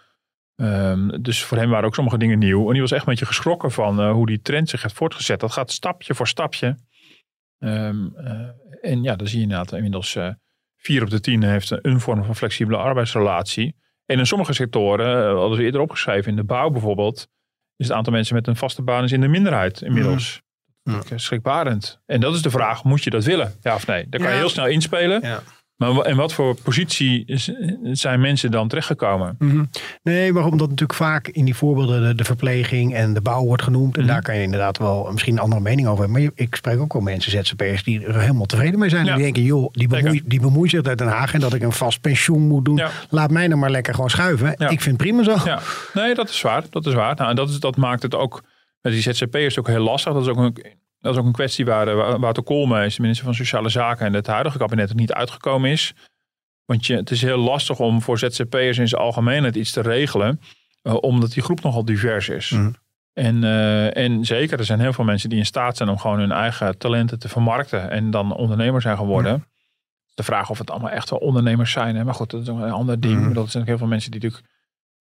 Ehm, 0.56 1.22
dus 1.22 1.44
voor 1.44 1.58
hem 1.58 1.70
waren 1.70 1.86
ook 1.86 1.96
sommige 1.96 2.18
dingen 2.18 2.40
nieuw. 2.40 2.66
En 2.66 2.72
die 2.72 2.82
was 2.82 2.92
echt 2.92 3.02
een 3.02 3.10
beetje 3.10 3.26
geschrokken 3.26 3.72
van 3.72 4.00
eh, 4.00 4.12
hoe 4.12 4.26
die 4.26 4.42
trend 4.42 4.70
zich 4.70 4.82
heeft 4.82 4.96
voortgezet. 4.96 5.40
Dat 5.40 5.52
gaat 5.52 5.72
stapje 5.72 6.16
voor 6.16 6.28
stapje. 6.28 6.78
Ehm, 7.60 8.08
eh, 8.16 8.50
en 8.82 9.04
ja, 9.04 9.16
dan 9.16 9.28
zie 9.28 9.38
je 9.38 9.44
inderdaad 9.44 9.74
inmiddels 9.74 10.16
eh, 10.16 10.30
vier 10.76 11.04
op 11.04 11.10
de 11.10 11.20
tien 11.20 11.44
heeft 11.44 11.86
een 11.86 12.00
vorm 12.00 12.24
van 12.24 12.36
flexibele 12.36 12.78
arbeidsrelatie. 12.78 13.76
En 14.06 14.20
in 14.20 14.26
sommige 14.26 14.54
sectoren, 14.54 15.36
hadden 15.36 15.58
ze 15.58 15.64
eerder 15.64 15.82
opgeschreven, 15.82 16.30
in 16.30 16.36
de 16.36 16.44
bouw 16.44 16.70
bijvoorbeeld, 16.70 17.28
is 17.76 17.88
het 17.88 17.96
aantal 17.98 18.14
mensen 18.14 18.36
met 18.36 18.48
een 18.48 18.56
vaste 18.56 18.82
baan 18.82 19.04
is 19.04 19.12
in 19.12 19.22
de 19.22 19.28
minderheid 19.28 19.82
inmiddels. 19.82 20.42
Ja. 20.84 21.00
Schrikbarend. 21.16 22.00
En 22.06 22.20
dat 22.20 22.36
is 22.36 22.42
de 22.42 22.50
vraag, 22.50 22.84
moet 22.84 23.04
je 23.04 23.10
dat 23.10 23.24
willen? 23.24 23.54
Ja 23.62 23.76
of 23.76 23.88
nee? 23.88 24.06
Daar 24.10 24.22
kan 24.22 24.30
je 24.32 24.36
heel 24.38 24.50
snel 24.50 24.68
inspelen. 24.68 25.22
Ja. 25.24 25.40
Maar 25.76 26.08
in 26.08 26.16
wat 26.16 26.34
voor 26.34 26.56
positie 26.64 27.24
zijn 27.92 28.20
mensen 28.22 28.52
dan 28.52 28.68
terechtgekomen? 28.68 29.36
Mhm. 29.40 29.64
Nee, 30.04 30.34
maar 30.34 30.44
omdat 30.46 30.70
natuurlijk 30.70 31.00
vaak 31.00 31.28
in 31.28 31.46
die 31.46 31.56
voorbeelden 31.56 32.02
de, 32.08 32.16
de 32.16 32.24
verpleging 32.24 32.94
en 32.96 33.14
de 33.14 33.22
bouw 33.22 33.44
wordt 33.44 33.64
genoemd. 33.64 33.96
En 33.98 34.04
Mhm. 34.04 34.12
daar 34.12 34.22
kan 34.22 34.36
je 34.36 34.42
inderdaad 34.42 34.78
wel 34.78 35.10
misschien 35.12 35.34
een 35.34 35.40
andere 35.40 35.62
mening 35.62 35.88
over 35.88 36.04
hebben. 36.04 36.22
Maar 36.24 36.32
ik 36.36 36.56
spreek 36.56 36.80
ook 36.80 36.94
wel 36.94 37.02
mensen, 37.02 37.32
ZZP'ers, 37.32 37.84
die 37.84 38.06
er 38.06 38.20
helemaal 38.20 38.46
tevreden 38.46 38.80
mee 38.80 38.90
zijn. 38.90 39.06
Ja. 39.06 39.14
Die 39.16 39.24
denken, 39.24 39.44
joh, 39.44 39.70
die 39.72 39.88
bemoeit, 39.88 40.12
Zeker. 40.14 40.30
die 40.30 40.40
bemoeit 40.40 40.70
zich 40.72 40.84
uit 40.84 40.98
Den 40.98 41.08
Haag. 41.08 41.34
En 41.34 41.40
dat 41.40 41.54
ik 41.54 41.62
een 41.62 41.72
vast 41.72 42.02
pensioen 42.02 42.48
moet 42.48 42.66
doen. 42.66 42.76
Ja. 42.78 42.90
Laat 43.10 43.32
mij 43.32 43.48
nou 43.48 43.60
maar 43.60 43.72
lekker 43.72 43.94
gewoon 43.94 44.10
schuiven. 44.10 44.48
Ja. 44.58 44.70
Ik 44.70 44.82
vind 44.82 44.98
het 45.02 45.08
prima 45.08 45.24
zo. 45.24 45.36
Ja, 45.46 45.60
nee, 45.94 46.16
dat 46.16 46.30
is 46.30 46.42
waar. 46.42 46.64
Dat 46.70 46.86
is 46.86 46.94
waar. 46.94 47.16
Nou, 47.16 47.30
en 47.30 47.36
dat, 47.36 47.50
is, 47.50 47.60
dat 47.60 47.78
maakt 47.78 48.02
het 48.02 48.16
ook 48.16 48.44
met 48.82 48.94
die 48.94 49.02
ZZP'ers 49.02 49.60
ook 49.60 49.68
heel 49.68 49.84
lastig. 49.84 50.14
Dat 50.14 50.22
is 50.22 50.28
ook 50.28 50.38
een, 50.38 50.56
dat 51.00 51.14
is 51.14 51.20
ook 51.20 51.26
een 51.26 51.32
kwestie 51.32 51.66
waar 51.66 51.88
eh, 51.88 52.20
Wouter 52.20 52.44
Koolmees, 52.44 52.96
de 52.96 53.02
minister 53.02 53.26
van 53.26 53.36
Sociale 53.36 53.70
Zaken 53.70 54.06
en 54.06 54.14
het 54.14 54.28
huidige 54.28 54.58
kabinet 54.58 54.90
er 54.90 54.96
niet 54.96 55.14
uitgekomen 55.14 55.70
is. 55.70 55.94
Want 56.66 56.86
je, 56.86 56.96
het 56.96 57.12
is 57.12 57.22
heel 57.22 57.38
lastig 57.38 57.80
om 57.80 58.02
voor 58.02 58.20
ZZP'ers 58.20 58.78
in 58.78 58.88
zijn 58.88 59.02
algemeenheid 59.02 59.56
iets 59.56 59.72
te 59.72 59.82
regelen, 59.82 60.42
eh, 60.82 60.96
omdat 61.00 61.32
die 61.32 61.44
groep 61.44 61.62
nogal 61.62 61.86
divers 61.86 62.30
is. 62.30 62.50
Mhm. 62.50 62.72
En, 63.14 63.44
eh, 63.44 63.98
en 63.98 64.26
zeker, 64.26 64.60
er 64.60 64.66
zijn 64.66 64.80
heel 64.80 64.94
veel 64.94 65.04
mensen 65.04 65.30
die 65.30 65.38
in 65.38 65.46
staat 65.46 65.78
zijn 65.78 65.90
om 65.90 65.98
gewoon 65.98 66.20
hun 66.20 66.32
eigen 66.32 66.78
talenten 66.78 67.20
te 67.20 67.30
vermarkten 67.30 67.90
en 67.90 68.12
dan 68.12 68.36
ondernemer 68.36 68.82
zijn 68.82 68.98
geworden. 68.98 69.46
De 70.14 70.24
vraag 70.24 70.50
of 70.50 70.58
het 70.58 70.72
allemaal 70.72 70.90
echt 70.90 71.10
wel 71.10 71.20
ondernemers 71.20 71.72
zijn. 71.72 71.96
Hè? 71.96 72.04
Maar 72.04 72.14
goed, 72.14 72.30
dat 72.30 72.42
is 72.42 72.48
een 72.48 72.62
ander 72.62 73.00
ding. 73.00 73.20
Mhm. 73.20 73.38
Er 73.38 73.50
zijn 73.50 73.64
ook 73.64 73.70
heel 73.70 73.78
veel 73.78 73.88
mensen 73.88 74.12
die 74.12 74.22
natuurlijk 74.22 74.51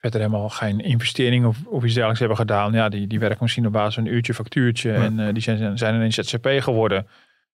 verder 0.01 0.21
helemaal 0.21 0.49
geen 0.49 0.81
investering 0.81 1.47
of, 1.47 1.57
of 1.67 1.85
iets 1.85 1.95
dergelijks 1.95 2.19
hebben 2.19 2.37
gedaan. 2.37 2.73
Ja, 2.73 2.89
die, 2.89 3.07
die 3.07 3.19
werken 3.19 3.39
misschien 3.41 3.67
op 3.67 3.73
basis 3.73 3.95
van 3.95 4.07
een 4.07 4.13
uurtje, 4.13 4.35
factuurtje. 4.35 4.93
Ja. 4.93 5.03
En 5.03 5.21
eh, 5.21 5.33
die 5.33 5.43
zijn, 5.43 5.79
zijn 5.79 5.95
ineens 5.95 6.15
ZZP 6.15 6.49
geworden. 6.59 7.07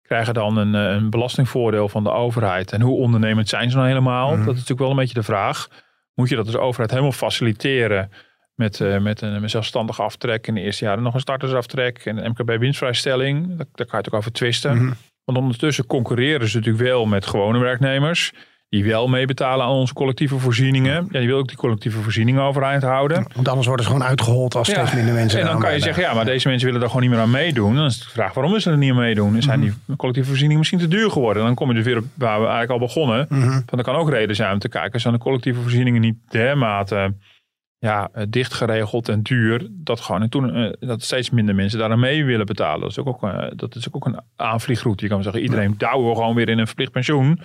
Krijgen 0.02 0.34
dan 0.34 0.56
een, 0.56 0.74
eh, 0.74 0.94
een 0.94 1.10
belastingvoordeel 1.10 1.88
van 1.88 2.04
de 2.04 2.10
overheid. 2.10 2.72
En 2.72 2.80
hoe 2.80 2.98
ondernemend 2.98 3.48
zijn 3.48 3.70
ze 3.70 3.76
nou 3.76 3.88
helemaal? 3.88 4.28
Mhm. 4.28 4.38
Dat 4.38 4.54
is 4.54 4.60
natuurlijk 4.60 4.80
wel 4.80 4.90
een 4.90 4.96
beetje 4.96 5.14
de 5.14 5.22
vraag. 5.22 5.68
Moet 6.14 6.28
je 6.28 6.36
dat 6.36 6.46
als 6.46 6.56
overheid 6.56 6.90
helemaal 6.90 7.12
faciliteren 7.12 8.10
met, 8.54 8.80
eh, 8.80 8.98
met 8.98 9.20
een 9.20 9.40
met 9.40 9.50
zelfstandige 9.50 10.02
aftrek 10.02 10.46
in 10.46 10.54
de 10.54 10.60
eerste 10.60 10.84
jaren 10.84 11.02
nog 11.02 11.14
een 11.14 11.20
startersaftrek 11.20 11.98
en 11.98 12.24
een 12.24 12.30
MKB 12.30 12.58
winstvrijstelling? 12.58 13.46
Daar, 13.46 13.66
daar 13.72 13.86
kan 13.86 13.98
je 13.98 14.04
het 14.04 14.08
ook 14.08 14.18
over 14.18 14.32
twisten. 14.32 14.76
Mhm. 14.76 14.92
Want 15.24 15.38
ondertussen 15.38 15.86
concurreren 15.86 16.48
ze 16.48 16.56
natuurlijk 16.56 16.84
wel 16.84 17.06
met 17.06 17.26
gewone 17.26 17.58
werknemers. 17.58 18.32
Die 18.72 18.84
wel 18.84 19.08
meebetalen 19.08 19.64
aan 19.64 19.72
onze 19.72 19.92
collectieve 19.92 20.38
voorzieningen. 20.38 21.08
Ja, 21.10 21.18
die 21.18 21.28
wil 21.28 21.38
ook 21.38 21.48
die 21.48 21.56
collectieve 21.56 22.00
voorzieningen 22.00 22.42
overeind 22.42 22.82
houden. 22.82 23.26
Want 23.34 23.48
anders 23.48 23.66
worden 23.66 23.84
ze 23.84 23.92
gewoon 23.92 24.06
uitgehold 24.06 24.54
als 24.54 24.68
steeds 24.68 24.94
minder 24.94 25.14
mensen 25.14 25.40
En 25.40 25.46
dan 25.46 25.60
kan 25.60 25.72
je 25.72 25.80
zeggen, 25.80 26.02
ja, 26.02 26.14
maar 26.14 26.24
deze 26.24 26.48
mensen 26.48 26.66
willen 26.66 26.80
daar 26.80 26.90
gewoon 26.90 27.04
niet 27.04 27.14
meer 27.14 27.24
aan 27.24 27.30
meedoen. 27.30 27.74
Dan 27.74 27.84
is 27.84 27.98
de 27.98 28.08
vraag, 28.08 28.34
waarom 28.34 28.54
is 28.54 28.62
ze 28.62 28.70
er 28.70 28.76
niet 28.76 28.90
aan 28.90 28.96
meedoen? 28.96 29.42
Zijn 29.42 29.60
die 29.60 29.72
collectieve 29.96 30.28
voorzieningen 30.28 30.58
misschien 30.58 30.78
te 30.78 30.88
duur 30.88 31.10
geworden? 31.10 31.42
Dan 31.42 31.54
kom 31.54 31.68
je 31.68 31.74
dus 31.74 31.84
weer 31.84 31.96
op 31.96 32.04
waar 32.14 32.40
we 32.40 32.46
eigenlijk 32.46 32.72
al 32.72 32.86
begonnen. 32.86 33.26
Mhm. 33.28 33.60
Van, 33.66 33.78
er 33.78 33.84
kan 33.84 33.94
ook 33.94 34.10
reden 34.10 34.36
zijn 34.36 34.52
om 34.52 34.58
te 34.58 34.68
kijken, 34.68 35.00
zijn 35.00 35.14
de 35.14 35.20
collectieve 35.20 35.60
voorzieningen 35.60 36.00
niet 36.00 36.16
dermate 36.28 37.14
ja, 37.82 38.08
eh, 38.12 38.24
dicht 38.28 38.54
geregeld 38.54 39.08
en 39.08 39.22
duur, 39.22 39.66
dat, 39.70 40.00
gewoon, 40.00 40.22
en 40.22 40.28
toen, 40.28 40.54
eh, 40.54 40.72
dat 40.80 41.02
steeds 41.02 41.30
minder 41.30 41.54
mensen 41.54 41.78
daar 41.78 41.90
aan 41.90 42.00
mee 42.00 42.24
willen 42.24 42.46
betalen. 42.46 42.80
Dat 42.80 42.90
is 42.90 42.98
ook, 42.98 43.06
ook, 43.06 43.22
eh, 43.22 43.46
dat 43.56 43.74
is 43.74 43.92
ook 43.92 44.06
een 44.06 44.20
aanvliegroute. 44.36 45.04
Je 45.04 45.10
kan 45.10 45.22
zeggen, 45.22 45.42
iedereen 45.42 45.74
douwen 45.78 46.08
we 46.08 46.14
gewoon 46.14 46.34
weer 46.34 46.48
in 46.48 46.58
een 46.58 46.66
verplicht 46.66 46.92
pensioen. 46.92 47.40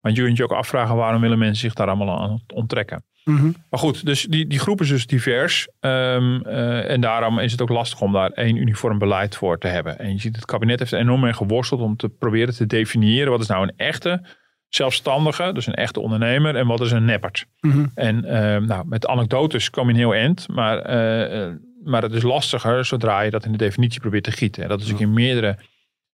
Want 0.00 0.16
je 0.16 0.22
kunt 0.22 0.36
je 0.36 0.42
ook 0.42 0.52
afvragen, 0.52 0.96
waarom 0.96 1.20
willen 1.20 1.38
mensen 1.38 1.60
zich 1.60 1.74
daar 1.74 1.86
allemaal 1.86 2.20
aan 2.20 2.42
onttrekken? 2.54 3.04
Mhm. 3.24 3.50
Maar 3.70 3.80
goed, 3.80 4.06
dus 4.06 4.22
die, 4.22 4.46
die 4.46 4.58
groep 4.58 4.80
is 4.80 4.88
dus 4.88 5.06
divers. 5.06 5.68
Ehm, 5.80 6.40
eh, 6.40 6.90
en 6.90 7.00
daarom 7.00 7.38
is 7.38 7.52
het 7.52 7.62
ook 7.62 7.68
lastig 7.68 8.00
om 8.00 8.12
daar 8.12 8.30
één 8.30 8.56
uniform 8.56 8.98
beleid 8.98 9.36
voor 9.36 9.58
te 9.58 9.68
hebben. 9.68 9.98
En 9.98 10.12
je 10.12 10.20
ziet, 10.20 10.36
het 10.36 10.44
kabinet 10.44 10.78
heeft 10.78 10.92
er 10.92 10.98
enorm 10.98 11.20
mee 11.20 11.32
geworsteld 11.32 11.80
om 11.80 11.96
te 11.96 12.08
proberen 12.08 12.54
te 12.54 12.66
definiëren 12.66 13.30
wat 13.30 13.40
is 13.40 13.46
nou 13.46 13.62
een 13.62 13.76
echte 13.76 14.22
zelfstandige, 14.68 15.52
dus 15.52 15.66
een 15.66 15.74
echte 15.74 16.00
ondernemer, 16.00 16.56
en 16.56 16.66
wat 16.66 16.80
is 16.80 16.90
een 16.90 17.04
neppert. 17.04 17.46
Mhm. 17.60 17.86
En 17.94 18.24
ehm, 18.24 18.66
nou, 18.66 18.86
met 18.86 19.06
anekdotes 19.06 19.70
kom 19.70 19.86
je 19.86 19.92
een 19.92 19.98
heel 19.98 20.14
eind, 20.14 20.48
maar, 20.48 20.78
eh, 20.78 21.42
eh, 21.42 21.54
maar 21.84 22.02
het 22.02 22.12
is 22.12 22.22
lastiger 22.22 22.84
zodra 22.84 23.20
je 23.20 23.30
dat 23.30 23.44
in 23.44 23.52
de 23.52 23.58
definitie 23.58 24.00
probeert 24.00 24.24
te 24.24 24.32
gieten. 24.32 24.62
En 24.62 24.68
dat 24.68 24.80
is 24.80 24.92
ook 24.92 25.00
in 25.00 25.12
meerdere 25.12 25.58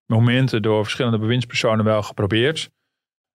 momenten 0.05 0.61
door 0.61 0.83
verschillende 0.83 1.19
bewindspersonen 1.19 1.85
wel 1.85 2.03
geprobeerd. 2.03 2.69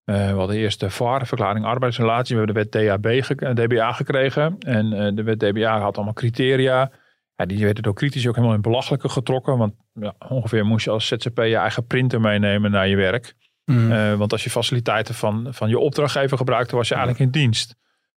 Eh, 0.04 0.30
we 0.30 0.38
hadden 0.38 0.56
eerst 0.56 0.80
de 0.80 0.90
VAR, 0.90 1.26
Verklaring 1.26 1.64
Arbeidsrelatie. 1.64 2.36
We 2.36 2.42
hebben 2.44 2.62
de 2.70 2.78
wet 2.78 3.02
DAB 3.02 3.24
ge- 3.24 3.34
eh, 3.34 3.50
DBA 3.54 3.92
gekregen. 3.92 4.56
En 4.58 4.92
eh, 4.92 5.14
de 5.14 5.22
wet 5.22 5.38
DBA 5.40 5.80
had 5.80 5.96
allemaal 5.96 6.14
criteria. 6.14 6.90
Ja, 7.36 7.46
die 7.46 7.64
werden 7.64 7.82
door 7.82 7.94
critici 7.94 8.28
ook 8.28 8.34
helemaal 8.34 8.56
in 8.56 8.62
belachelijke 8.62 9.08
getrokken. 9.08 9.58
Want 9.58 9.74
ja, 9.92 10.14
ongeveer 10.28 10.66
moest 10.66 10.84
je 10.84 10.90
als 10.90 11.06
ZZP 11.06 11.36
je 11.38 11.56
eigen 11.56 11.86
printer 11.86 12.20
meenemen 12.20 12.70
naar 12.70 12.88
je 12.88 12.96
werk. 12.96 13.34
Mhm. 13.64 14.16
Want 14.16 14.32
als 14.32 14.44
je 14.44 14.50
faciliteiten 14.50 15.14
van, 15.14 15.46
van 15.50 15.68
je 15.68 15.78
opdrachtgever 15.78 16.36
gebruikte, 16.36 16.76
was 16.76 16.88
je 16.88 16.94
eigenlijk 16.94 17.24
in 17.24 17.30
dienst. 17.40 17.70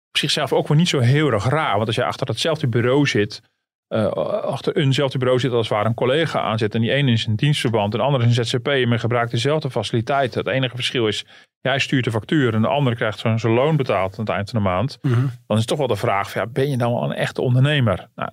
Op 0.10 0.18
zichzelf 0.18 0.54
ook 0.54 0.68
wel 0.68 0.78
niet 0.78 0.88
zo 0.90 1.00
heel 1.00 1.32
erg 1.32 1.46
raar. 1.50 1.76
Want 1.76 1.88
als 1.88 1.96
je 1.96 2.04
achter 2.04 2.26
datzelfde 2.26 2.68
bureau 2.68 3.08
zit, 3.08 3.42
achter 3.88 4.76
eenzelfde 4.76 5.18
bureau 5.18 5.40
zit 5.40 5.52
als 5.52 5.68
waar 5.68 5.86
een 5.86 5.94
collega 5.94 6.42
aan 6.42 6.58
zit. 6.58 6.76
En 6.76 6.82
die 6.82 6.92
ene 6.92 7.12
is 7.12 7.26
een 7.26 7.36
dienstverband 7.36 7.94
en 7.94 8.00
de 8.00 8.06
andere 8.06 8.26
is 8.26 8.38
een 8.38 8.46
ZZP. 8.46 8.68
En 8.68 8.90
men 8.90 9.00
gebruikt 9.00 9.32
dezelfde 9.32 9.70
faciliteiten. 9.72 10.40
Het 10.40 10.48
enige 10.50 10.76
verschil 10.76 11.08
is, 11.08 11.26
jij 11.64 11.80
stuurt 11.80 12.04
de 12.04 12.12
factuur 12.12 12.54
en 12.54 12.62
de 12.62 12.68
andere 12.68 12.96
krijgt 12.96 13.20
zijn 13.20 13.54
loon 13.54 13.76
betaald 13.76 14.12
aan 14.12 14.26
het 14.26 14.34
eind 14.34 14.50
van 14.50 14.64
de 14.64 14.70
maand. 14.70 14.98
Mhm. 15.02 15.26
Dan 15.48 15.58
is 15.58 15.66
toch 15.66 15.78
wel 15.78 15.88
de 15.88 15.96
vraag, 15.96 16.32
van, 16.32 16.42
ja, 16.42 16.48
ben 16.48 16.70
je 16.70 16.78
dan 16.78 16.94
wel 16.94 17.04
een 17.04 17.14
echte 17.14 17.42
ondernemer? 17.42 18.08
Nou, 18.16 18.30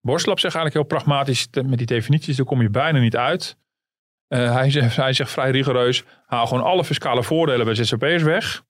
Borslap 0.00 0.40
zegt 0.40 0.54
eigenlijk 0.54 0.74
heel 0.74 0.98
pragmatisch, 0.98 1.48
met 1.64 1.78
die 1.78 1.86
definities, 1.86 2.36
daar 2.36 2.46
kom 2.46 2.62
je 2.62 2.70
bijna 2.70 2.98
niet 2.98 3.16
uit. 3.16 3.56
Eh, 4.28 4.54
hij, 4.54 4.70
zegt, 4.70 4.96
hij 4.96 5.12
zegt 5.12 5.30
vrij 5.30 5.50
rigoureus, 5.50 6.04
haal 6.26 6.46
gewoon 6.46 6.64
alle 6.64 6.84
fiscale 6.84 7.22
voordelen 7.22 7.64
bij 7.64 7.74
ZZP'ers 7.74 8.22
weg. 8.22 8.62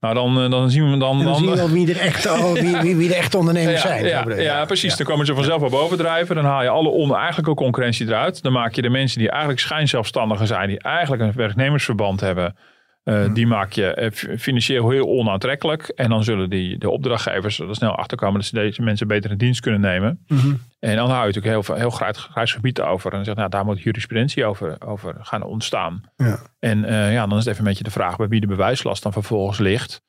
Nou, 0.00 0.14
dan, 0.14 0.42
eh, 0.42 0.50
dan 0.50 0.70
zien 0.70 0.90
we 0.90 0.96
dan... 0.96 1.18
En 1.18 1.24
dan, 1.24 1.36
zien 1.36 1.50
we 1.50 1.56
wel 1.56 1.70
wie, 1.70 1.98
echt, 1.98 2.24
wie, 2.52 2.76
wie, 2.76 2.96
wie 2.96 3.08
de 3.08 3.14
echte 3.14 3.38
ondernemers 3.38 3.82
ja, 3.82 3.88
zijn. 3.88 4.04
Ja, 4.04 4.24
ja, 4.36 4.64
precies. 4.64 4.96
Dan 4.96 5.06
komen 5.06 5.26
ze 5.26 5.34
vanzelf 5.34 5.60
wel 5.60 5.70
bovendrijven. 5.70 6.34
Dan 6.34 6.44
haal 6.44 6.62
je 6.62 6.68
alle 6.68 6.90
oneigenlijke 6.90 7.54
concurrentie 7.54 8.06
eruit. 8.06 8.42
Dan 8.42 8.52
maak 8.52 8.74
je 8.74 8.82
de 8.82 8.90
mensen 8.90 9.18
die 9.18 9.30
eigenlijk 9.30 9.60
schijnzelfstandigen 9.60 10.46
zijn, 10.46 10.68
die 10.68 10.78
eigenlijk 10.78 11.22
een 11.22 11.32
werknemersverband 11.32 12.20
hebben, 12.20 12.56
eh, 13.04 13.14
Hmm. 13.24 13.34
die 13.34 13.46
maak 13.46 13.72
je 13.72 13.86
eh, 13.94 14.10
fi- 14.12 14.38
financieel 14.38 14.90
heel 14.90 15.06
onaantrekkelijk. 15.08 15.82
En 15.88 16.08
dan 16.08 16.24
zullen 16.24 16.50
die, 16.50 16.78
de 16.78 16.90
opdrachtgevers 16.90 17.58
er 17.60 17.74
snel 17.74 17.96
achterkomen 17.96 18.34
dat 18.34 18.44
ze 18.44 18.54
deze 18.54 18.82
mensen 18.82 19.06
beter 19.08 19.30
in 19.30 19.36
dienst 19.36 19.60
kunnen 19.60 19.80
nemen. 19.80 20.24
Mhm. 20.28 20.54
En 20.80 20.96
dan 20.96 21.06
hou 21.10 21.20
je 21.20 21.26
natuurlijk 21.26 21.46
heel, 21.54 21.62
veel- 21.62 21.74
heel 21.74 21.90
grijs, 21.90 22.18
grijs 22.18 22.52
gebied 22.52 22.80
over. 22.80 23.10
En 23.10 23.16
dan 23.16 23.24
zegt, 23.24 23.36
nou, 23.36 23.50
daar 23.50 23.64
moet 23.64 23.82
jurisprudentie 23.82 24.44
over, 24.44 24.76
over 24.86 25.14
gaan 25.20 25.42
ontstaan. 25.42 26.00
Ja. 26.16 26.38
En 26.58 26.84
eh, 26.84 27.12
ja, 27.12 27.26
dan 27.26 27.38
is 27.38 27.44
het 27.44 27.52
even 27.52 27.58
een 27.64 27.68
beetje 27.70 27.84
de 27.84 27.90
vraag 27.90 28.16
bij 28.16 28.28
wie 28.28 28.40
de 28.40 28.46
bewijslast 28.46 29.02
dan 29.02 29.12
vervolgens 29.12 29.58
ligt. 29.58 30.02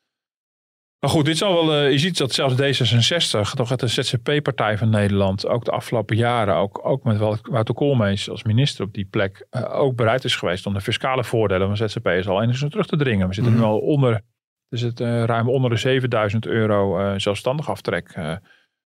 Maar 1.05 1.13
goed, 1.13 1.25
dit 1.25 1.37
zal 1.37 1.53
wel, 1.53 1.73
eh, 1.73 1.91
je 1.91 1.97
ziet 1.97 2.17
dat 2.17 2.31
zelfs 2.31 2.55
D66, 2.55 3.53
toch 3.53 3.69
het 3.69 3.79
de 3.79 3.87
ZZP-partij 3.87 4.77
van 4.77 4.89
Nederland, 4.89 5.47
ook 5.47 5.65
de 5.65 5.71
afgelopen 5.71 6.15
jaren, 6.15 6.55
ook, 6.55 6.85
ook 6.87 7.03
met 7.03 7.17
Wou- 7.17 7.37
Wouter 7.41 7.75
Koolmees 7.75 8.29
als 8.29 8.43
minister 8.43 8.85
op 8.85 8.93
die 8.93 9.05
plek, 9.05 9.45
eh, 9.49 9.79
ook 9.79 9.95
bereid 9.95 10.23
is 10.23 10.35
geweest 10.35 10.65
om 10.65 10.73
de 10.73 10.81
fiscale 10.81 11.23
voordelen 11.23 11.67
van 11.67 11.77
ZZP'ers 11.89 12.27
al 12.27 12.41
enigszins 12.41 12.71
terug 12.71 12.85
te 12.87 12.97
dringen. 12.97 13.27
We 13.27 13.33
zitten 13.33 13.53
nu 13.53 13.59
Mhm. 13.59 13.67
al 13.67 13.79
onder, 13.79 14.21
dus 14.69 14.81
het 14.81 14.99
eh, 14.99 15.23
ruim 15.23 15.49
onder 15.49 15.69
de 15.69 15.75
7000 15.77 16.45
euro 16.45 17.17
zelfstandig 17.17 17.69
aftrek 17.69 18.19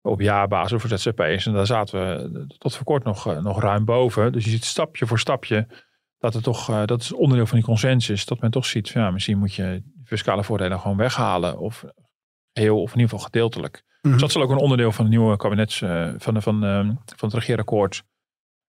op 0.03 0.21
jaarbasis 0.21 0.81
voor 0.81 0.99
ZZP'ers. 0.99 1.47
En 1.47 1.53
daar 1.53 1.66
zaten 1.66 1.99
we 2.01 2.47
tot 2.59 2.77
voor 2.77 2.85
kort 2.85 3.05
nog, 3.05 3.40
nog 3.42 3.61
ruim 3.61 3.85
boven. 3.85 4.33
Dus 4.33 4.45
je 4.45 4.51
ziet 4.51 4.64
stapje 4.64 5.07
voor 5.07 5.19
stapje 5.19 5.66
dat 6.19 6.35
het 6.35 6.42
toch, 6.42 6.85
dat 6.85 7.01
is 7.01 7.12
onderdeel 7.12 7.47
van 7.47 7.57
die 7.59 7.66
consensus, 7.66 8.25
dat 8.27 8.40
men 8.40 8.51
toch 8.51 8.66
ziet 8.66 8.90
van 8.90 9.03
ja, 9.03 9.11
misschien 9.11 9.38
moet 9.38 9.55
je 9.55 9.83
fiscale 10.07 10.45
voordelen 10.45 10.81
gewoon 10.81 10.97
weghalen. 10.97 11.59
Of 11.59 11.85
heel, 12.53 12.83
of 12.83 12.92
in 12.92 12.99
ieder 12.99 13.11
geval 13.11 13.25
gedeeltelijk. 13.25 13.83
Mhm. 14.03 14.12
Dus 14.12 14.21
dat 14.21 14.33
zal 14.33 14.42
ook 14.42 14.51
een 14.51 14.57
onderdeel 14.57 14.92
van 14.92 15.05
het 15.05 15.14
nieuwe 15.14 15.37
kabinets, 15.37 15.83
eh, 15.83 16.09
van, 16.19 16.42
van, 16.42 16.64
eh, 16.64 16.79
van 17.16 17.29
het 17.29 17.35
regeerakkoord 17.35 18.03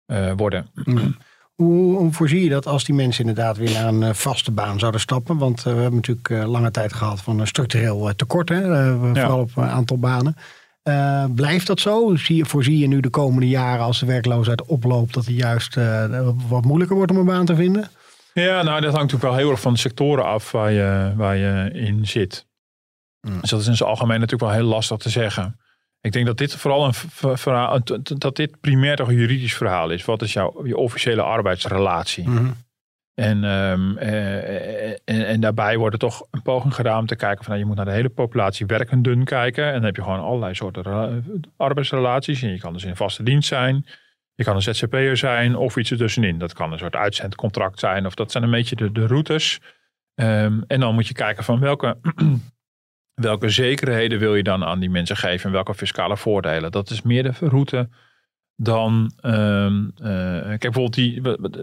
eh, 0.05 0.31
worden. 0.35 0.67
Mhm. 0.73 1.11
Hoe, 1.55 1.97
hoe 1.97 2.13
voorzie 2.13 2.43
je 2.43 2.49
dat 2.49 2.67
als 2.67 2.83
die 2.83 2.95
mensen 2.95 3.25
inderdaad 3.25 3.57
weer 3.57 3.71
naar 3.71 3.87
een 3.87 4.03
eh, 4.03 4.13
vaste 4.13 4.51
baan 4.51 4.79
zouden 4.79 5.01
stappen? 5.01 5.37
Want 5.37 5.63
we 5.63 5.69
hebben 5.69 5.95
natuurlijk 5.95 6.29
lange 6.29 6.71
tijd 6.71 6.93
gehad 6.93 7.21
van 7.21 7.39
een 7.39 7.47
structureel 7.47 8.15
tekort, 8.15 8.49
hè? 8.49 8.95
vooral 8.97 9.39
op 9.39 9.51
een 9.55 9.63
aantal 9.63 9.97
banen. 9.97 10.35
Blijft 11.35 11.67
dat 11.67 11.79
zo? 11.79 12.15
Zie 12.15 12.35
je, 12.35 12.45
voorzie 12.45 12.77
je 12.77 12.87
nu 12.87 12.99
de 12.99 13.09
komende 13.09 13.47
jaren 13.47 13.85
als 13.85 13.99
de 13.99 14.05
werkloosheid 14.05 14.65
oploopt 14.65 15.13
dat 15.13 15.25
het 15.25 15.35
juist 15.35 15.75
wat 16.47 16.65
moeilijker 16.65 16.95
wordt 16.95 17.11
om 17.11 17.17
een 17.17 17.25
baan 17.25 17.45
te 17.45 17.55
vinden? 17.55 17.89
Ja, 18.41 18.63
nou 18.63 18.81
dat 18.81 18.93
hangt 18.93 19.11
natuurlijk 19.11 19.23
wel 19.23 19.35
heel 19.35 19.49
erg 19.49 19.59
van 19.59 19.73
de 19.73 19.79
sectoren 19.79 20.25
af 20.25 20.51
waar 20.51 20.71
je, 20.71 21.13
waar 21.15 21.35
je 21.35 21.69
in 21.73 22.05
zit. 22.07 22.47
Mm. 23.21 23.41
Dus 23.41 23.49
dat 23.49 23.59
is 23.59 23.67
in 23.67 23.75
zijn 23.75 23.89
algemeen 23.89 24.19
natuurlijk 24.19 24.51
wel 24.51 24.59
heel 24.59 24.69
lastig 24.69 24.97
te 24.97 25.09
zeggen. 25.09 25.59
Ik 26.01 26.11
denk 26.11 26.25
dat 26.25 26.37
dit 26.37 26.55
vooral 26.55 26.85
een 26.85 26.93
verhaal, 27.37 27.79
dat 28.03 28.35
dit 28.35 28.59
primair 28.59 28.95
toch 28.95 29.07
een 29.07 29.15
juridisch 29.15 29.55
verhaal 29.55 29.89
is. 29.89 30.05
Wat 30.05 30.21
is 30.21 30.33
jouw 30.33 30.65
je 30.65 30.77
officiële 30.77 31.21
arbeidsrelatie? 31.21 32.29
Mhm. 32.29 32.51
En, 33.13 33.43
ehm, 33.43 33.97
eh, 33.97 34.89
en, 34.89 35.27
en 35.27 35.39
daarbij 35.39 35.77
wordt 35.77 35.93
er 35.93 35.99
toch 35.99 36.27
een 36.31 36.41
poging 36.41 36.75
gedaan 36.75 36.99
om 36.99 37.05
te 37.05 37.15
kijken 37.15 37.43
van 37.43 37.47
nou, 37.47 37.59
je 37.59 37.65
moet 37.65 37.75
naar 37.75 37.85
de 37.85 37.91
hele 37.91 38.09
populatie 38.09 38.65
werkenden 38.65 39.23
kijken. 39.23 39.65
En 39.65 39.73
dan 39.73 39.83
heb 39.83 39.95
je 39.95 40.01
gewoon 40.03 40.19
allerlei 40.19 40.55
soorten 40.55 40.83
rela- 40.83 41.21
arbeidsrelaties. 41.57 42.41
En 42.41 42.49
je 42.49 42.59
kan 42.59 42.73
dus 42.73 42.83
in 42.83 42.95
vaste 42.95 43.23
dienst 43.23 43.47
zijn. 43.47 43.85
Je 44.37 44.43
kan 44.43 44.55
een 44.55 44.61
ZZP'er 44.61 45.17
zijn 45.17 45.55
of 45.55 45.77
iets 45.77 45.91
ertussenin. 45.91 46.37
Dat 46.37 46.53
kan 46.53 46.71
een 46.71 46.79
soort 46.79 46.95
uitzendcontract 46.95 47.79
zijn. 47.79 48.05
Of 48.05 48.15
dat 48.15 48.31
zijn 48.31 48.43
een 48.43 48.51
beetje 48.51 48.75
de, 48.75 48.91
de 48.91 49.07
routes. 49.07 49.59
Ehm, 50.15 50.61
en 50.67 50.79
dan 50.79 50.93
moet 50.93 51.07
je 51.07 51.13
kijken 51.13 51.43
van 51.43 51.59
welke, 51.59 51.97
welke 53.27 53.49
zekerheden 53.49 54.19
wil 54.19 54.35
je 54.35 54.43
dan 54.43 54.63
aan 54.63 54.79
die 54.79 54.89
mensen 54.89 55.17
geven 55.17 55.45
en 55.45 55.51
welke 55.51 55.73
fiscale 55.75 56.17
voordelen. 56.17 56.71
Dat 56.71 56.89
is 56.89 57.01
meer 57.01 57.23
de 57.23 57.31
route 57.39 57.89
dan. 58.55 59.11
ehm, 59.21 59.89
eh, 59.95 60.41
kijk, 60.41 60.59
bijvoorbeeld 60.59 60.93
die. 60.93 61.21
wat- 61.21 61.53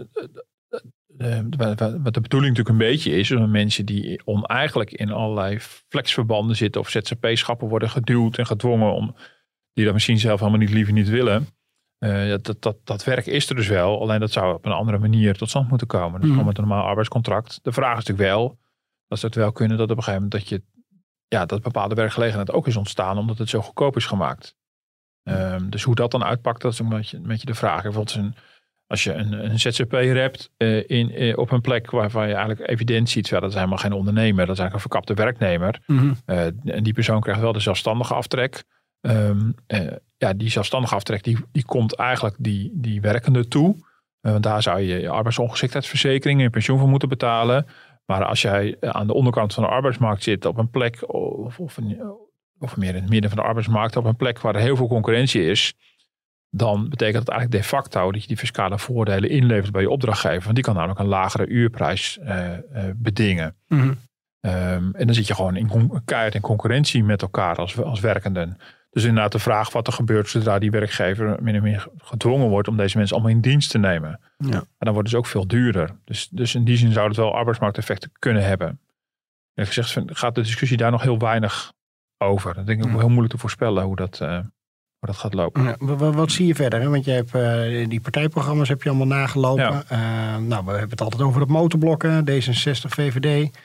de 2.13 2.21
bedoeling 2.21 2.57
natuurlijk 2.57 2.69
een 2.69 2.77
beetje 2.77 3.11
is, 3.11 3.31
is 3.31 3.39
mensen 3.47 3.85
die 3.85 4.21
oneigenlijk 4.25 4.91
in 4.91 5.11
allerlei 5.11 5.59
flexverbanden 5.59 6.55
zitten 6.55 6.81
of 6.81 6.89
ZZP-schappen 6.89 7.67
worden 7.67 7.89
geduwd 7.89 8.37
en 8.37 8.45
gedwongen 8.45 8.93
om 8.93 9.15
die 9.73 9.85
dat 9.85 9.93
misschien 9.93 10.19
zelf 10.19 10.39
helemaal 10.39 10.59
niet 10.59 10.69
liever 10.73 10.93
niet 10.93 11.09
willen. 11.09 11.47
Eh, 12.05 12.35
dat, 12.41 12.55
dat, 12.59 12.77
dat 12.83 13.03
werk 13.03 13.25
is 13.25 13.49
er 13.49 13.55
dus 13.55 13.67
wel, 13.67 14.01
alleen 14.01 14.19
dat 14.19 14.31
zou 14.31 14.53
op 14.53 14.65
een 14.65 14.71
andere 14.71 14.97
manier 14.97 15.37
tot 15.37 15.49
stand 15.49 15.69
moeten 15.69 15.87
komen. 15.87 16.11
Dus 16.11 16.19
Mhm. 16.19 16.29
gewoon 16.29 16.45
met 16.45 16.57
een 16.57 16.67
normaal 16.67 16.85
arbeidscontract. 16.85 17.59
De 17.61 17.71
vraag 17.71 17.97
is 17.97 18.05
natuurlijk 18.05 18.29
wel, 18.29 18.59
dat 19.07 19.19
ze 19.19 19.25
het 19.25 19.35
wel 19.35 19.51
kunnen, 19.51 19.77
dat 19.77 19.89
op 19.91 19.97
een 19.97 20.03
gegeven 20.03 20.23
moment 20.23 20.41
dat 20.41 20.49
je, 20.49 20.63
ja, 21.27 21.45
dat 21.45 21.61
bepaalde 21.61 21.95
werkgelegenheid 21.95 22.51
ook 22.51 22.67
is 22.67 22.75
ontstaan, 22.75 23.17
omdat 23.17 23.37
het 23.37 23.49
zo 23.49 23.61
goedkoop 23.61 23.95
is 23.95 24.05
gemaakt. 24.05 24.55
Ehm, 25.23 25.69
dus 25.69 25.83
hoe 25.83 25.95
dat 25.95 26.11
dan 26.11 26.23
uitpakt, 26.23 26.61
dat 26.61 26.71
is 26.71 26.79
een 26.79 26.89
beetje, 26.89 27.17
een 27.17 27.27
beetje 27.27 27.45
de 27.45 27.53
vraag. 27.55 27.81
Bijvoorbeeld 27.81 28.15
een, 28.15 28.35
als 28.87 29.03
je 29.03 29.13
een, 29.13 29.45
een 29.51 29.59
ZZP'er 29.59 30.15
hebt 30.17 30.49
eh, 30.57 30.89
in, 30.89 31.11
eh, 31.11 31.37
op 31.37 31.51
een 31.51 31.61
plek 31.61 31.91
waarvan 31.91 32.27
je 32.27 32.33
eigenlijk 32.33 32.69
evident 32.69 33.09
ziet, 33.09 33.27
ja, 33.27 33.39
dat 33.39 33.49
is 33.49 33.55
helemaal 33.55 33.77
geen 33.77 33.93
ondernemer, 33.93 34.45
dat 34.45 34.55
is 34.55 34.61
eigenlijk 34.61 34.73
een 34.73 34.91
verkapte 34.91 35.13
werknemer. 35.13 35.81
Mhm. 35.85 36.13
En 36.65 36.83
die 36.83 36.93
persoon 36.93 37.21
krijgt 37.21 37.41
wel 37.41 37.53
de 37.53 37.59
zelfstandige 37.59 38.13
aftrek. 38.13 38.63
Ehm, 39.01 39.51
eh, 39.67 39.91
ja, 40.27 40.33
die 40.33 40.49
zelfstandige 40.49 40.95
aftrek 40.95 41.23
die, 41.23 41.37
die 41.51 41.65
komt 41.65 41.95
eigenlijk 41.95 42.35
die, 42.39 42.71
die 42.73 43.01
werkende 43.01 43.47
toe. 43.47 43.75
Eh, 44.21 44.31
want 44.31 44.43
daar 44.43 44.61
zou 44.61 44.79
je 44.79 44.99
je 44.99 45.09
arbeidsongeschiktheidsverzekering 45.09 46.37
en 46.37 46.43
je 46.43 46.49
pensioen 46.49 46.79
voor 46.79 46.89
moeten 46.89 47.09
betalen. 47.09 47.65
Maar 48.05 48.25
als 48.25 48.41
jij 48.41 48.77
aan 48.79 49.07
de 49.07 49.13
onderkant 49.13 49.53
van 49.53 49.63
de 49.63 49.69
arbeidsmarkt 49.69 50.23
zit 50.23 50.45
op 50.45 50.57
een 50.57 50.69
plek, 50.69 51.13
of, 51.13 51.59
of, 51.59 51.77
een- 51.77 52.01
of 52.59 52.77
meer 52.77 52.95
in 52.95 53.01
het 53.01 53.09
midden 53.09 53.29
van 53.29 53.39
de 53.39 53.45
arbeidsmarkt, 53.45 53.95
op 53.95 54.05
een 54.05 54.15
plek 54.15 54.39
waar 54.39 54.55
er 54.55 54.61
heel 54.61 54.75
veel 54.75 54.87
concurrentie 54.87 55.45
is, 55.45 55.73
dan 56.49 56.89
betekent 56.89 57.25
dat 57.25 57.35
eigenlijk 57.35 57.61
de 57.63 57.67
facto 57.69 58.11
dat 58.11 58.21
je 58.21 58.27
die 58.27 58.37
fiscale 58.37 58.79
voordelen 58.79 59.29
inlevert 59.29 59.71
bij 59.71 59.81
je 59.81 59.89
opdrachtgever. 59.89 60.43
Want 60.43 60.55
die 60.55 60.63
kan 60.63 60.75
namelijk 60.75 60.99
een 60.99 61.05
lagere 61.05 61.47
uurprijs 61.47 62.17
eh, 62.19 62.53
eh, 62.53 62.59
bedingen. 62.95 63.55
Mhm. 63.67 63.93
Ehm, 64.39 64.89
en 64.93 65.05
dan 65.05 65.13
zit 65.15 65.27
je 65.27 65.35
gewoon 65.35 65.55
in 65.55 66.01
keihard 66.05 66.35
in 66.35 66.41
concurrentie 66.41 67.03
met 67.03 67.21
elkaar 67.21 67.55
als, 67.55 67.81
als 67.81 67.99
werkenden. 67.99 68.57
Dus 68.95 69.03
inderdaad 69.03 69.31
de 69.31 69.39
vraag 69.39 69.71
wat 69.71 69.87
er 69.87 69.93
gebeurt 69.93 70.29
zodra 70.29 70.59
die 70.59 70.71
werkgever 70.71 71.37
min 71.41 71.55
of 71.55 71.61
meer 71.61 71.87
gedwongen 71.97 72.47
wordt 72.49 72.67
om 72.67 72.77
deze 72.77 72.97
mensen 72.97 73.15
allemaal 73.15 73.35
in 73.35 73.41
dienst 73.41 73.71
te 73.71 73.77
nemen. 73.77 74.19
Ja. 74.37 74.53
En 74.53 74.65
dan 74.77 74.93
wordt 74.93 74.95
het 74.95 75.05
dus 75.05 75.15
ook 75.15 75.25
veel 75.25 75.47
duurder. 75.47 75.89
Dus, 76.05 76.29
dus 76.31 76.55
in 76.55 76.63
die 76.63 76.77
zin 76.77 76.91
zou 76.91 77.07
het 77.07 77.17
wel 77.17 77.35
arbeidsmarkteffecten 77.35 78.11
kunnen 78.19 78.43
hebben. 78.45 78.79
Eerlijk 79.53 79.75
gezegd 79.75 80.17
gaat 80.17 80.35
de 80.35 80.41
discussie 80.41 80.77
daar 80.77 80.91
nog 80.91 81.01
heel 81.01 81.17
weinig 81.19 81.73
over. 82.17 82.53
Dat 82.53 82.65
denk 82.65 82.83
ik 82.85 82.91
ook 82.93 82.99
heel 82.99 83.07
moeilijk 83.09 83.33
te 83.33 83.39
voorspellen 83.39 83.83
hoe 83.83 83.95
dat, 83.95 84.19
eh, 84.21 84.29
hoe 84.37 84.43
dat 84.99 85.17
gaat 85.17 85.33
lopen. 85.33 85.63
Ja, 85.63 85.75
wa- 85.79 85.95
wa- 85.95 86.11
wat, 86.11 86.31
zie 86.31 86.47
je 86.47 86.55
verder? 86.55 86.81
Hè? 86.81 86.89
Want 86.89 87.05
je 87.05 87.11
hebt 87.11 87.35
eh, 87.35 87.89
die 87.89 88.01
partijprogramma's 88.01 88.69
heb 88.69 88.83
je 88.83 88.89
allemaal 88.89 89.07
nagelopen. 89.07 89.63
Ja. 89.63 89.83
Eh, 89.87 90.37
nou, 90.37 90.65
we 90.65 90.71
hebben 90.71 90.89
het 90.89 91.01
altijd 91.01 91.21
over 91.21 91.45
de 91.45 91.51
motorblokken, 91.53 92.25
D66, 92.29 92.89
VVD. 92.89 93.57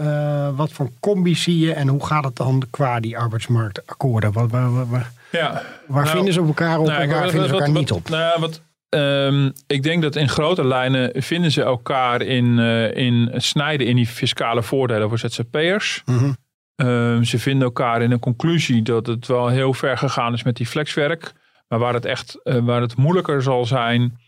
Eh, 0.00 0.48
wat 0.56 0.72
voor 0.72 0.90
combi 1.00 1.34
zie 1.34 1.58
je 1.58 1.72
en 1.72 1.88
hoe 1.88 2.06
gaat 2.06 2.24
het 2.24 2.36
dan 2.36 2.62
qua 2.70 3.00
die 3.00 3.18
arbeidsmarktakkoorden? 3.18 4.32
Wat, 4.32 4.50
waar 4.50 4.72
waar, 4.72 4.88
waar, 4.90 5.12
Ja, 5.32 5.62
waar 5.86 6.02
Nou, 6.04 6.16
vinden 6.16 6.34
ze 6.34 6.40
elkaar 6.40 6.78
op 6.78 6.86
Nou, 6.86 7.02
en 7.02 7.08
waar 7.08 7.28
vinden 7.28 7.48
ze 7.48 7.54
elkaar 7.54 7.68
wat- 7.72 7.78
niet 7.78 7.90
op? 7.92 8.08
Nou, 8.08 8.40
wat, 8.40 8.60
ehm, 8.88 9.50
ik 9.66 9.82
denk 9.82 10.02
dat 10.02 10.16
in 10.16 10.28
grote 10.28 10.64
lijnen 10.66 11.22
vinden 11.22 11.50
ze 11.50 11.62
elkaar 11.62 12.22
in, 12.22 12.58
eh, 12.58 12.96
in 12.96 13.30
snijden 13.36 13.86
in 13.86 13.96
die 13.96 14.06
fiscale 14.06 14.62
voordelen 14.62 15.08
voor 15.08 15.18
ZZP'ers. 15.18 16.02
Ehm, 16.76 17.22
ze 17.22 17.38
vinden 17.38 17.64
elkaar 17.64 18.02
in 18.02 18.10
een 18.10 18.18
conclusie 18.18 18.82
dat 18.82 19.06
het 19.06 19.26
wel 19.26 19.48
heel 19.48 19.74
ver 19.74 19.98
gegaan 19.98 20.32
is 20.32 20.42
met 20.42 20.56
die 20.56 20.66
flexwerk. 20.66 21.32
Maar 21.68 21.78
waar 21.78 21.94
het 21.94 22.04
echt 22.04 22.40
eh, 22.42 22.56
waar 22.58 22.80
het 22.80 22.96
moeilijker 22.96 23.42
zal 23.42 23.64
zijn, 23.66 24.18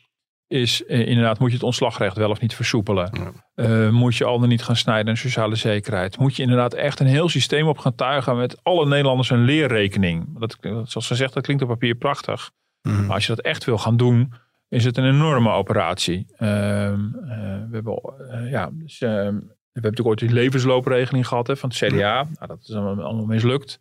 is 0.53 0.85
eh, 0.85 1.07
inderdaad, 1.07 1.38
moet 1.38 1.49
je 1.49 1.55
het 1.55 1.65
ontslagrecht 1.65 2.17
wel 2.17 2.31
of 2.31 2.41
niet 2.41 2.55
versoepelen? 2.55 3.35
Eh, 3.55 3.88
moet 3.88 4.17
je 4.17 4.25
al 4.25 4.38
dan 4.38 4.49
niet 4.49 4.62
gaan 4.62 4.77
snijden 4.77 5.09
in 5.09 5.17
sociale 5.17 5.55
zekerheid? 5.55 6.19
Moet 6.19 6.37
je 6.37 6.43
inderdaad 6.43 6.75
echt 6.75 7.01
een 7.01 7.07
heel 7.07 7.29
systeem 7.29 7.67
op 7.67 7.79
gaan 7.79 7.95
tuigen 7.95 8.37
met 8.37 8.59
alle 8.62 8.87
Nederlanders 8.87 9.31
een 9.31 9.45
leerrekening? 9.45 10.38
Dat, 10.38 10.57
zoals 10.61 11.07
gezegd, 11.07 11.33
dat 11.33 11.43
klinkt 11.43 11.62
op 11.62 11.69
papier 11.69 11.95
prachtig. 11.95 12.51
Mhm. 12.83 13.07
Maar 13.07 13.15
als 13.15 13.27
je 13.27 13.35
dat 13.35 13.45
echt 13.45 13.65
wil 13.65 13.79
gaan 13.79 13.97
doen, 13.97 14.33
is 14.69 14.85
het 14.85 14.97
een 14.97 15.05
enorme 15.05 15.51
operatie. 15.51 16.27
Ehm, 16.37 16.51
eh, 16.51 17.38
we 17.69 17.69
hebben, 17.71 18.03
eh, 18.31 18.51
ja, 18.51 18.71
dus, 18.73 19.01
ehm, 19.01 19.12
we 19.12 19.81
hebben 19.81 19.91
natuurlijk 19.91 20.09
ooit 20.09 20.19
die 20.19 20.33
levensloopregeling 20.33 21.27
gehad 21.27 21.47
hè, 21.47 21.57
van 21.57 21.69
het 21.69 21.79
CDA. 21.79 22.15
Nou, 22.23 22.47
dat 22.47 22.59
is 22.62 22.75
allemaal, 22.75 23.05
allemaal 23.05 23.27
mislukt. 23.27 23.81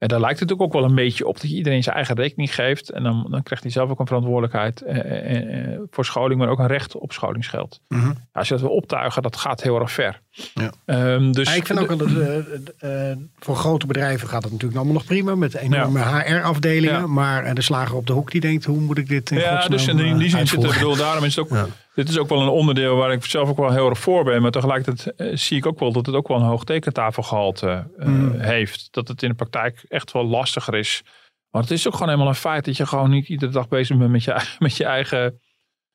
En 0.00 0.08
daar 0.08 0.20
lijkt 0.20 0.40
het 0.40 0.48
natuurlijk 0.48 0.76
ook 0.76 0.80
wel 0.80 0.90
een 0.90 0.96
beetje 0.96 1.26
op 1.26 1.40
dat 1.40 1.50
je 1.50 1.56
iedereen 1.56 1.82
zijn 1.82 1.96
eigen 1.96 2.14
rekening 2.14 2.54
geeft. 2.54 2.90
En 2.90 3.02
dan, 3.02 3.26
dan 3.30 3.42
krijgt 3.42 3.64
hij 3.64 3.72
zelf 3.72 3.90
ook 3.90 3.98
een 4.00 4.06
verantwoordelijkheid 4.06 4.82
eh, 4.82 4.98
eh, 4.98 5.72
eh, 5.72 5.80
voor 5.90 6.04
scholing, 6.04 6.40
maar 6.40 6.48
ook 6.48 6.58
een 6.58 6.66
recht 6.66 6.96
op 6.96 7.12
scholingsgeld. 7.12 7.80
Mhm. 7.88 8.12
Als 8.32 8.48
je 8.48 8.54
dat 8.54 8.62
wil 8.62 8.72
optuigen, 8.72 9.22
dat 9.22 9.36
gaat 9.36 9.62
heel 9.62 9.80
erg 9.80 9.92
ver. 9.92 10.20
Ja. 10.54 10.72
Ehm, 10.84 11.32
dus 11.32 11.48
Ja, 11.48 11.54
ik 11.54 11.66
vind 11.66 11.78
ook 11.78 11.88
wel 11.88 11.96
dat 11.96 12.08
eh, 12.08 13.10
eh, 13.10 13.16
voor 13.38 13.56
grote 13.56 13.86
bedrijven 13.86 14.28
gaat 14.28 14.42
het 14.42 14.52
natuurlijk 14.52 14.78
allemaal 14.78 14.96
nog 14.96 15.04
prima 15.04 15.34
met 15.34 15.54
enorme 15.54 16.00
HR-afdelingen. 16.00 17.00
Ja. 17.00 17.06
Maar 17.06 17.44
eh, 17.44 17.54
de 17.54 17.62
slager 17.62 17.96
op 17.96 18.06
de 18.06 18.12
hoek 18.12 18.30
die 18.30 18.40
denkt, 18.40 18.64
hoe 18.64 18.80
moet 18.80 18.98
ik 18.98 19.08
dit 19.08 19.30
in 19.30 19.38
Ja, 19.38 19.68
dus 19.68 19.86
in 19.86 19.96
die, 19.96 20.06
in 20.06 20.16
die 20.16 20.26
eh, 20.26 20.36
zin 20.36 20.46
zit 20.46 20.60
bedoel, 20.60 20.96
daarom 20.96 21.24
is 21.24 21.36
het 21.36 21.44
ook, 21.44 21.50
Ja. 21.50 21.66
Dit 22.00 22.08
is 22.08 22.18
ook 22.18 22.28
wel 22.28 22.42
een 22.42 22.48
onderdeel 22.48 22.96
waar 22.96 23.12
ik 23.12 23.24
zelf 23.24 23.48
ook 23.48 23.56
wel 23.56 23.70
heel 23.72 23.88
erg 23.88 23.98
voor 23.98 24.24
ben. 24.24 24.42
Maar 24.42 24.50
tegelijkertijd 24.50 25.14
eh, 25.16 25.36
zie 25.36 25.56
ik 25.56 25.66
ook 25.66 25.78
wel 25.78 25.92
dat 25.92 26.06
het 26.06 26.14
ook 26.14 26.28
wel 26.28 26.36
een 26.36 26.42
hoog 26.42 26.64
tekentafelgehalte 26.64 27.90
eh, 27.98 28.06
Mm. 28.06 28.38
heeft. 28.40 28.88
Dat 28.90 29.08
het 29.08 29.22
in 29.22 29.28
de 29.28 29.34
praktijk 29.34 29.84
echt 29.88 30.12
wel 30.12 30.24
lastiger 30.26 30.74
is. 30.74 31.02
Want 31.50 31.68
het 31.68 31.78
is 31.78 31.86
ook 31.86 31.92
gewoon 31.92 32.08
helemaal 32.08 32.28
een 32.28 32.34
feit 32.34 32.64
dat 32.64 32.76
je 32.76 32.86
gewoon 32.86 33.10
niet 33.10 33.28
iedere 33.28 33.52
dag 33.52 33.68
bezig 33.68 33.96
bent 33.98 34.10
met 34.10 34.24
je, 34.24 34.30
eigen- 34.32 34.56
met 34.66 34.76
je 34.76 34.84
eigen 34.84 35.40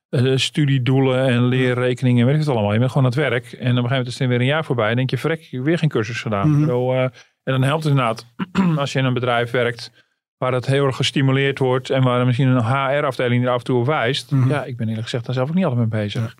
eh, 0.09 0.31
studiedoelen 0.35 1.25
en 1.27 1.45
leerrekeningen 1.45 2.19
en 2.19 2.25
weet 2.25 2.35
ik 2.35 2.41
het 2.41 2.49
allemaal. 2.49 2.73
Je 2.73 2.79
bent 2.79 2.91
gewoon 2.91 3.05
aan 3.07 3.19
het 3.19 3.29
werk. 3.29 3.43
En 3.45 3.51
op 3.51 3.59
een 3.61 3.67
gegeven 3.75 3.89
moment 3.89 4.07
is 4.07 4.19
er 4.19 4.27
weer 4.27 4.39
een 4.39 4.45
jaar 4.45 4.65
voorbij. 4.65 4.89
En 4.89 4.95
denk 4.95 5.09
je, 5.09 5.17
verrek, 5.17 5.39
ik 5.41 5.51
heb 5.51 5.63
weer 5.63 5.77
geen 5.77 5.89
cursus 5.89 6.21
gedaan. 6.21 6.59
Bedoel, 6.59 6.93
eh, 6.93 7.01
en 7.03 7.11
dan 7.43 7.63
helpt 7.63 7.83
het 7.83 7.91
inderdaad 7.91 8.25
als 8.81 8.93
je 8.93 8.99
in 8.99 9.05
een 9.05 9.13
bedrijf 9.13 9.51
werkt 9.51 10.04
waar 10.37 10.53
het 10.53 10.65
heel 10.65 10.85
erg 10.85 10.95
gestimuleerd 10.95 11.59
wordt 11.59 11.89
en 11.89 12.03
waar 12.03 12.25
misschien 12.25 12.47
een 12.47 12.65
HR-afdeling 12.65 13.43
er 13.43 13.49
af 13.49 13.57
en 13.57 13.63
toe 13.63 13.79
op 13.79 13.85
wijst. 13.85 14.31
Mhm. 14.31 14.49
Ja, 14.49 14.63
ik 14.63 14.77
ben 14.77 14.87
eerlijk 14.87 15.03
gezegd 15.03 15.25
daar 15.25 15.35
zelf 15.35 15.49
ook 15.49 15.55
niet 15.55 15.65
altijd 15.65 15.89
mee 15.89 16.01
bezig. 16.01 16.35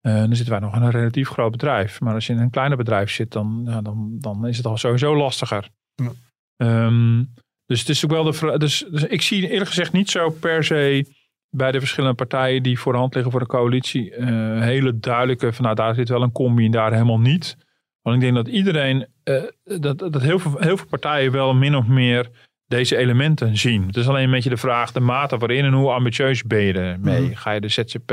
Eh, 0.00 0.14
dan 0.14 0.34
zitten 0.36 0.54
wij 0.54 0.62
nog 0.62 0.76
in 0.76 0.82
een 0.82 0.90
relatief 0.90 1.28
groot 1.28 1.50
bedrijf. 1.50 2.00
Maar 2.00 2.14
als 2.14 2.26
je 2.26 2.32
in 2.32 2.38
een 2.38 2.50
kleiner 2.50 2.76
bedrijf 2.76 3.10
zit, 3.10 3.32
dan, 3.32 3.62
ja, 3.66 3.80
dan, 3.80 4.16
dan 4.18 4.46
is 4.46 4.56
het 4.56 4.66
al 4.66 4.76
sowieso 4.76 5.16
lastiger. 5.16 5.68
Ja. 5.94 6.12
Ehm, 6.56 7.24
dus 7.66 7.80
het 7.80 7.88
is 7.88 8.04
ook 8.04 8.10
wel 8.10 8.24
de 8.24 8.58
dus, 8.58 8.86
dus 8.90 9.04
ik 9.04 9.22
zie 9.22 9.48
eerlijk 9.48 9.68
gezegd 9.68 9.92
niet 9.92 10.10
zo 10.10 10.30
per 10.30 10.64
se 10.64 11.06
bij 11.50 11.72
de 11.72 11.78
verschillende 11.78 12.16
partijen 12.16 12.62
die 12.62 12.78
voor 12.78 12.92
de 12.92 12.98
hand 12.98 13.14
liggen 13.14 13.32
voor 13.32 13.40
de 13.40 13.46
coalitie 13.46 14.14
eh, 14.14 14.26
hele 14.60 14.98
duidelijke 14.98 15.52
van 15.52 15.64
nou 15.64 15.76
daar 15.76 15.94
zit 15.94 16.08
wel 16.08 16.22
een 16.22 16.32
combi 16.32 16.64
en 16.64 16.70
daar 16.70 16.92
helemaal 16.92 17.20
niet. 17.20 17.56
Want 18.02 18.16
ik 18.16 18.22
denk 18.22 18.34
dat 18.34 18.48
iedereen, 18.48 19.06
eh, 19.22 19.42
dat, 19.64 19.98
dat 19.98 20.22
heel, 20.22 20.38
veel, 20.38 20.56
heel 20.58 20.76
veel 20.76 20.86
partijen 20.86 21.32
wel 21.32 21.54
min 21.54 21.76
of 21.76 21.86
meer 21.86 22.30
deze 22.66 22.96
elementen 22.96 23.56
zien. 23.58 23.86
Het 23.86 23.96
is 23.96 24.08
alleen 24.08 24.24
een 24.24 24.30
beetje 24.30 24.50
de 24.50 24.56
vraag, 24.56 24.92
de 24.92 25.00
mate 25.00 25.36
waarin 25.36 25.64
en 25.64 25.72
hoe 25.72 25.90
ambitieus 25.90 26.42
ben 26.44 26.60
je 26.60 26.72
ermee? 26.72 27.22
Mhm. 27.22 27.34
Ga 27.34 27.50
je 27.50 27.60
de 27.60 27.68
ZZP 27.68 28.12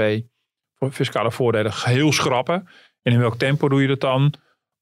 voor 0.76 0.92
fiscale 0.92 1.32
voordelen 1.32 1.74
geheel 1.74 2.12
schrappen? 2.12 2.68
En 3.02 3.12
in 3.14 3.20
welk 3.20 3.36
tempo 3.38 3.70
doe 3.70 3.82
je 3.82 3.88
dat 3.88 4.00
dan? 4.02 4.34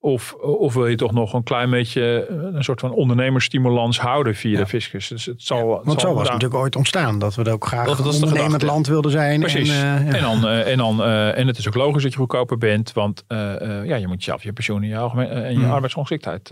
Of, 0.04 0.34
of 0.34 0.74
wil 0.74 0.88
je 0.88 0.96
toch 0.96 1.12
nog 1.12 1.34
een 1.34 1.44
klein 1.44 1.70
beetje 1.70 2.26
eh, 2.30 2.36
een 2.56 2.64
soort 2.64 2.80
van 2.80 2.92
ondernemersstimulans 2.92 4.00
houden 4.00 4.36
via 4.36 4.58
de 4.58 4.68
fiscus? 4.68 5.08
Dus 5.08 5.26
het 5.26 5.42
zal, 5.42 5.68
Want 5.68 5.86
zal 5.86 6.00
zo 6.00 6.14
was 6.14 6.24
het 6.24 6.32
natuurlijk 6.32 6.62
ooit 6.62 6.76
ontstaan. 6.76 7.20
Dat 7.20 7.36
we 7.36 7.44
er 7.44 7.52
ook 7.54 7.66
graag 7.66 7.86
Dat- 7.86 7.98
dat 7.98 8.06
is 8.06 8.14
een 8.14 8.20
de 8.22 8.26
ondernemend 8.28 8.62
land 8.62 8.88
wilden 8.88 9.12
zijn. 9.12 9.40
Precies. 9.40 9.70
En, 9.70 9.76
eh, 9.98 10.06
ja. 10.08 10.14
En, 10.16 10.22
dan, 10.22 10.48
eh, 10.48 10.72
en, 10.72 10.78
dan, 10.78 11.04
en 11.04 11.48
het 11.48 11.58
is 11.58 11.68
ook 11.68 11.76
logisch 11.76 12.04
dat 12.04 12.12
je 12.12 12.18
goedkoper 12.18 12.58
bent, 12.58 12.94
want 12.94 13.24
ja, 13.28 13.96
je 13.96 14.08
moet 14.08 14.24
zelf 14.24 14.44
je 14.44 14.54
pensioen 14.54 14.82
en 14.82 14.88
je, 14.88 14.98
algemeen, 14.98 15.28
en 15.30 15.52
je 15.54 15.58
Mm. 15.60 15.72
arbeidsongeschiktheid 15.72 16.52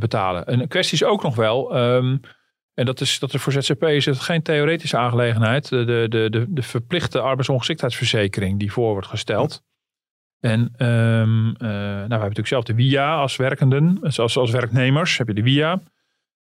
betalen. 0.00 0.46
En 0.46 0.60
een 0.60 0.68
kwestie 0.68 0.98
is 0.98 1.04
ook 1.04 1.22
nog 1.22 1.34
wel, 1.34 1.74
ehm, 1.74 2.16
en 2.74 2.86
dat 2.86 3.00
is, 3.00 3.18
dat 3.18 3.34
is 3.34 3.42
voor 3.42 3.52
ZZP 3.52 3.82
is 3.82 4.04
het 4.04 4.20
geen 4.20 4.42
theoretische 4.42 4.96
aangelegenheid, 4.96 5.68
de, 5.68 5.84
de, 5.84 6.26
de, 6.30 6.46
de, 6.48 6.62
verplichte 6.62 7.20
arbeidsongeschiktheidsverzekering 7.20 8.58
die 8.58 8.72
voor 8.72 8.92
wordt 8.92 9.06
gesteld. 9.06 9.62
En 10.40 10.72
ehm, 10.76 11.48
eh, 11.48 11.68
nou, 11.68 12.08
we 12.08 12.14
hebben 12.14 12.18
natuurlijk 12.18 12.46
zelf 12.46 12.64
de 12.64 12.74
WIA 12.74 13.16
als 13.16 13.36
werkenden, 13.36 13.98
dus 14.00 14.18
als, 14.18 14.50
werknemers 14.50 15.18
heb 15.18 15.26
je 15.28 15.34
de 15.34 15.42
WIA. 15.42 15.80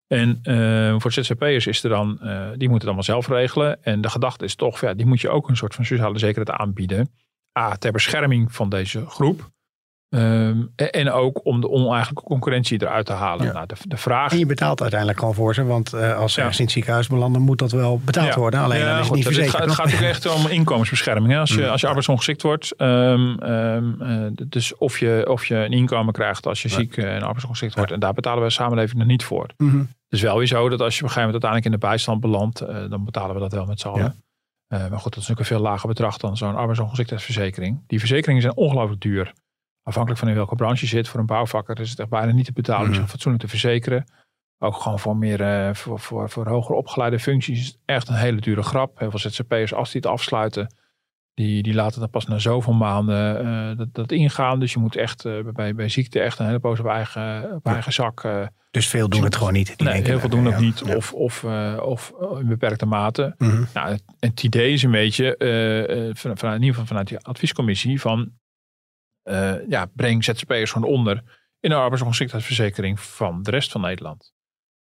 En 0.06 0.38
eh, 0.42 0.94
voor 0.98 1.12
ZZP'ers 1.12 1.66
is 1.66 1.82
er 1.82 1.90
dan, 1.90 2.20
eh, 2.20 2.28
die 2.36 2.68
moeten 2.68 2.72
het 2.72 2.84
allemaal 2.84 3.02
zelf 3.02 3.28
regelen. 3.28 3.82
En 3.82 4.00
de 4.00 4.10
gedachte 4.10 4.44
is 4.44 4.54
toch, 4.54 4.80
ja, 4.80 4.94
die 4.94 5.06
moet 5.06 5.20
je 5.20 5.28
ook 5.28 5.48
een 5.48 5.56
soort 5.56 5.74
van 5.74 5.84
sociale 5.84 6.18
zekerheid 6.18 6.58
aanbieden. 6.58 7.10
A, 7.58 7.76
ter 7.76 7.92
bescherming 7.92 8.52
van 8.52 8.68
deze 8.68 9.06
groep. 9.06 9.52
Ehm, 10.14 10.62
en, 10.76 11.10
ook 11.10 11.40
om 11.46 11.60
de 11.60 11.70
oneigenlijke 11.70 12.22
concurrentie 12.28 12.82
eruit 12.82 13.06
te 13.06 13.12
halen. 13.12 13.46
Ja. 13.46 13.52
Nou, 13.52 13.66
de, 13.66 13.74
de 13.82 13.96
vraag... 13.96 14.32
En 14.32 14.38
je 14.38 14.46
betaalt 14.46 14.80
uiteindelijk 14.80 15.18
gewoon 15.18 15.34
voor 15.34 15.54
ze. 15.54 15.64
Want 15.64 15.92
eh, 15.92 16.16
als 16.18 16.32
ze 16.32 16.36
Ja. 16.38 16.42
ergens 16.42 16.58
in 16.58 16.64
het 16.64 16.72
ziekenhuis 16.74 17.06
belanden, 17.08 17.42
moet 17.42 17.58
dat 17.58 17.72
wel 17.72 18.00
betaald 18.04 18.26
Ja. 18.34 18.38
worden. 18.38 18.60
Alleen 18.60 18.84
dan 18.84 18.98
is 18.98 19.04
het 19.06 19.14
niet 19.14 19.24
het, 19.24 19.34
verzekerd. 19.34 19.56
gaat, 19.72 19.78
het 19.78 19.92
gaat 19.92 19.94
ook 20.02 20.08
echt 20.08 20.34
om 20.34 20.46
inkomensbescherming. 20.46 21.32
Hè? 21.32 21.38
Als, 21.38 21.50
je, 21.54 21.60
Mm. 21.62 21.68
als 21.68 21.80
je 21.80 21.86
arbeidsongeschikt 21.86 22.42
wordt. 22.42 22.72
ehm, 22.76 23.38
ehm, 23.38 24.02
eh, 24.02 24.30
dus 24.48 24.76
of 24.76 24.98
je, 24.98 25.24
of 25.30 25.46
je 25.46 25.54
een 25.56 25.72
inkomen 25.72 26.12
krijgt 26.12 26.46
als 26.46 26.62
je 26.62 26.68
ziek 26.68 26.96
eh, 26.96 27.14
en 27.14 27.22
arbeidsongeschikt 27.22 27.74
wordt. 27.74 27.90
En 27.92 28.00
daar 28.00 28.12
betalen 28.12 28.42
we 28.42 28.48
de 28.48 28.52
samenleving 28.54 28.98
nog 28.98 29.06
niet 29.08 29.24
voor. 29.24 29.46
Mhm. 29.56 29.78
Het 29.78 29.88
is 30.08 30.20
wel 30.22 30.38
weer 30.38 30.46
zo 30.46 30.68
dat 30.68 30.80
als 30.80 30.94
je 30.98 31.02
op 31.02 31.08
een 31.08 31.14
gegeven 31.14 31.32
moment 31.32 31.44
uiteindelijk 31.44 31.64
in 31.64 31.80
de 31.80 31.86
bijstand 31.86 32.20
belandt. 32.20 32.58
dan 32.90 33.04
betalen 33.04 33.34
we 33.34 33.40
dat 33.40 33.52
wel 33.52 33.66
met 33.66 33.80
z'n 33.80 33.88
allen. 33.88 34.22
Maar 34.68 34.80
goed, 34.80 34.90
dat 34.90 35.22
is 35.22 35.28
natuurlijk 35.28 35.40
een 35.40 35.44
veel 35.56 35.60
lager 35.60 35.88
bedrag 35.88 36.16
dan 36.16 36.36
zo'n 36.36 36.54
arbeidsongeschiktheidsverzekering. 36.56 37.82
Die 37.86 37.98
verzekeringen 37.98 38.42
zijn 38.42 38.56
ongelooflijk 38.56 39.00
duur. 39.00 39.32
Afhankelijk 39.84 40.20
van 40.20 40.28
in 40.28 40.34
welke 40.34 40.54
branche 40.54 40.80
je 40.84 40.86
zit. 40.90 41.08
Voor 41.08 41.20
een 41.20 41.26
bouwvakker 41.26 41.80
is 41.80 41.90
het 41.90 41.98
echt 41.98 42.08
bijna 42.08 42.32
niet 42.32 42.44
te 42.44 42.52
betalen 42.52 42.90
om 42.90 42.96
Mhm. 42.96 43.06
fatsoenlijk 43.06 43.42
te 43.42 43.48
verzekeren. 43.50 44.04
Ook 44.58 44.74
gewoon 44.76 44.98
voor 44.98 45.16
meer 45.16 45.40
eh, 45.40 45.74
voor, 45.74 46.00
voor, 46.00 46.30
voor 46.30 46.48
hoger 46.48 46.74
opgeleide 46.74 47.18
functies 47.18 47.58
is 47.60 47.66
het 47.66 47.78
echt 47.84 48.08
een 48.08 48.14
hele 48.14 48.40
dure 48.40 48.62
grap. 48.62 48.98
Heel 48.98 49.10
veel 49.10 49.18
ZZP'ers, 49.18 49.74
als 49.74 49.90
die 49.90 50.00
het 50.00 50.10
afsluiten, 50.10 50.74
die, 51.34 51.62
die 51.62 51.74
laten 51.74 52.00
dan 52.00 52.10
pas 52.10 52.26
na 52.26 52.38
zoveel 52.38 52.72
maanden 52.72 53.38
eh, 53.46 53.76
dat, 53.76 53.88
dat 53.94 54.12
ingaan. 54.12 54.60
Dus 54.60 54.72
je 54.72 54.78
moet 54.78 54.96
echt 54.96 55.24
eh, 55.24 55.32
bij, 55.52 55.74
bij 55.74 55.88
ziekte 55.88 56.20
echt 56.20 56.38
een 56.38 56.46
hele 56.46 56.58
poos 56.58 56.80
op 56.80 56.86
eigen, 56.86 57.52
op 57.54 57.66
eigen 57.66 57.92
zak. 57.92 58.28
Dus 58.70 58.88
veel 58.88 59.08
doen 59.08 59.24
het 59.24 59.36
gewoon 59.36 59.52
niet. 59.52 59.78
Die 59.78 59.86
nee, 59.88 60.02
heel 60.02 60.20
veel 60.20 60.28
doen 60.28 60.48
ja, 60.48 60.60
niet. 60.60 60.82
ja. 60.86 60.96
Of, 60.96 61.12
of, 61.12 61.44
of 61.80 62.12
in 62.40 62.46
beperkte 62.48 62.86
mate. 62.86 63.34
Mhm. 63.38 63.64
Nou, 63.74 63.88
het, 63.90 64.02
het 64.20 64.42
idee 64.42 64.72
is 64.72 64.82
een 64.82 64.90
beetje, 64.90 65.34
van, 66.16 66.36
vanuit, 66.36 66.56
in 66.56 66.62
ieder 66.62 66.68
geval 66.68 66.86
vanuit 66.86 67.08
die 67.08 67.18
adviescommissie, 67.18 68.00
van 68.00 68.30
eh, 69.24 69.68
ja, 69.68 69.86
breng 69.94 70.24
ZZP'ers 70.24 70.72
gewoon 70.72 70.90
onder 70.90 71.22
in 71.60 71.70
de 71.70 71.76
arbeidsongeschiktheidsverzekering 71.76 73.00
van 73.00 73.42
de 73.42 73.50
rest 73.50 73.72
van 73.72 73.80
Nederland. 73.80 74.32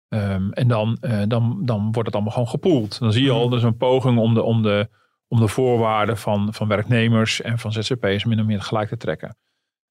Ehm, 0.09 0.50
en 0.50 0.68
dan, 0.68 0.96
eh, 1.00 1.22
dan, 1.29 1.61
dan 1.64 1.83
wordt 1.83 2.07
het 2.07 2.14
allemaal 2.14 2.33
gewoon 2.33 2.48
gepoeld. 2.48 2.98
Dan 2.98 3.12
zie 3.12 3.24
je 3.24 3.31
al, 3.31 3.46
Mhm. 3.46 3.57
is 3.57 3.62
een 3.62 3.76
poging 3.76 4.18
om 4.18 4.35
de, 4.35 4.42
om 4.42 4.62
de, 4.62 4.88
om 5.29 5.40
de 5.40 5.48
voorwaarden 5.48 6.16
van, 6.16 6.55
van 6.55 6.68
werknemers 6.68 7.40
en 7.40 7.59
van 7.59 7.72
ZZP'ers 7.72 8.24
min 8.24 8.40
of 8.40 8.46
meer 8.46 8.62
gelijk 8.62 8.88
te 8.88 8.96
trekken. 8.96 9.37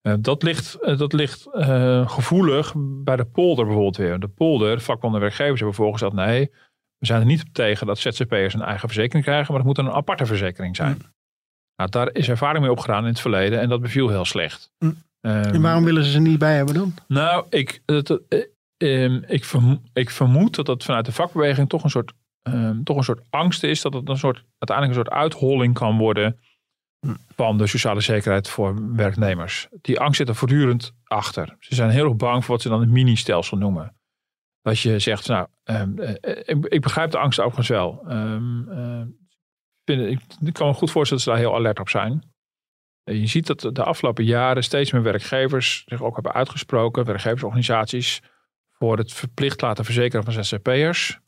Eh, 0.02 0.14
dat 0.20 0.44
ligt, 0.44 0.78
dat 0.98 1.14
ligt 1.14 1.48
gevoelig 2.06 2.74
bij 3.04 3.16
de 3.16 3.26
polder 3.26 3.66
bijvoorbeeld 3.66 3.98
weer. 3.98 4.20
De 4.20 4.28
polder, 4.28 4.82
vakbonden 4.82 5.20
en 5.20 5.26
werkgevers 5.26 5.60
hebben 5.60 5.78
voorgesteld, 5.78 6.14
nee, 6.14 6.50
we 6.98 7.06
zijn 7.06 7.20
er 7.20 7.26
niet 7.26 7.54
tegen 7.54 7.88
dat 7.88 7.98
ZZP'ers 8.00 8.54
een 8.54 8.62
eigen 8.62 8.88
verzekering 8.88 9.26
krijgen, 9.26 9.48
maar 9.54 9.64
het 9.64 9.78
moet 9.78 9.78
een 9.78 9.94
aparte 9.94 10.26
verzekering 10.26 10.76
zijn. 10.76 10.98
Nou, 11.80 11.92
daar 11.92 12.10
is 12.14 12.30
ervaring 12.30 12.62
mee 12.62 12.72
opgedaan 12.72 13.04
in 13.04 13.10
het 13.10 13.20
verleden 13.20 13.60
en 13.60 13.70
dat 13.70 13.82
beviel 13.82 14.10
heel 14.10 14.26
slecht. 14.26 14.72
Hm. 14.78 14.92
Ehm, 15.22 15.54
En 15.54 15.62
waarom 15.62 15.84
willen 15.84 16.04
ze 16.04 16.12
ze 16.12 16.20
niet 16.20 16.40
bij 16.40 16.56
hebben 16.56 16.74
dan? 16.76 16.94
nou, 17.08 17.46
ik, 17.50 17.82
eh, 17.86 18.00
ehm, 18.78 19.20
ik, 19.28 19.46
vermo- 19.46 19.82
ik 19.94 20.10
vermoed 20.10 20.56
dat 20.56 20.66
dat 20.66 20.84
vanuit 20.84 21.06
de 21.06 21.12
vakbeweging 21.12 21.70
toch 21.70 21.84
een 21.84 21.90
soort, 21.90 22.14
ehm, 22.42 22.84
toch 22.84 22.98
een 22.98 23.04
soort 23.04 23.22
angst 23.30 23.64
is. 23.64 23.82
Dat 23.82 23.94
het 23.94 24.10
een 24.10 24.18
soort, 24.18 24.44
uiteindelijk 24.58 24.98
een 24.98 25.04
soort 25.06 25.22
uitholling 25.22 25.74
kan 25.74 25.98
worden 25.98 26.40
van 27.36 27.58
de 27.58 27.68
sociale 27.68 28.02
zekerheid 28.02 28.50
voor 28.50 28.96
werknemers. 28.96 29.68
Die 29.82 30.00
angst 30.00 30.18
zit 30.18 30.30
er 30.30 30.36
voortdurend 30.36 30.94
achter. 31.04 31.56
Ze 31.60 31.76
zijn 31.76 31.90
heel 31.90 32.06
erg 32.06 32.16
bang 32.16 32.46
voor 32.46 32.54
wat 32.54 32.62
ze 32.64 32.70
dan 32.70 32.80
het 32.80 32.90
mini-stelsel 32.90 33.58
noemen. 33.58 33.96
Dat 34.62 34.80
je 34.80 35.00
zegt, 35.00 35.28
nou, 35.28 35.48
eh, 35.64 35.82
eh, 35.82 36.36
ik, 36.46 36.66
ik 36.66 36.82
begrijp 36.82 37.12
de 37.12 37.18
angst 37.18 37.40
overigens 37.40 37.68
wel. 37.68 38.02
Ik 38.02 39.19
vind- 39.96 40.48
ik, 40.48 40.54
kan 40.54 40.68
me 40.68 40.74
goed 40.74 40.92
voorstellen 40.92 41.24
dat 41.24 41.34
ze 41.34 41.40
daar 41.40 41.50
heel 41.50 41.60
alert 41.60 41.80
op 41.80 41.90
zijn. 41.90 42.24
Je 43.04 43.28
ziet 43.28 43.48
dat 43.48 43.76
de 43.76 43.84
afgelopen 43.84 44.24
jaren 44.24 44.64
steeds 44.64 44.92
meer 44.92 45.04
werkgevers 45.04 45.84
zich 45.86 46.02
ook 46.02 46.14
hebben 46.14 46.34
uitgesproken, 46.34 47.06
werkgeversorganisaties, 47.06 48.22
voor 48.72 48.98
het 48.98 49.14
verplicht 49.14 49.62
laten 49.62 49.86
verzekeren 49.86 50.26
van 50.26 50.44
ZZP'ers. 50.44 51.20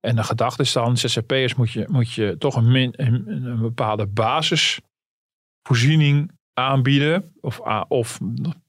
En 0.00 0.16
de 0.16 0.22
gedachte 0.22 0.62
is 0.62 0.72
dan, 0.72 0.96
ZZP'ers 0.96 1.54
moet 1.54 1.72
je, 1.72 1.84
moet 1.88 2.12
je 2.12 2.36
toch 2.38 2.56
een, 2.56 2.70
min, 2.70 2.92
een, 2.96 3.24
een 3.26 3.60
bepaalde 3.60 4.06
basisvoorziening 4.06 6.30
aanbieden 6.52 7.32
of, 7.40 7.60
of 7.88 8.18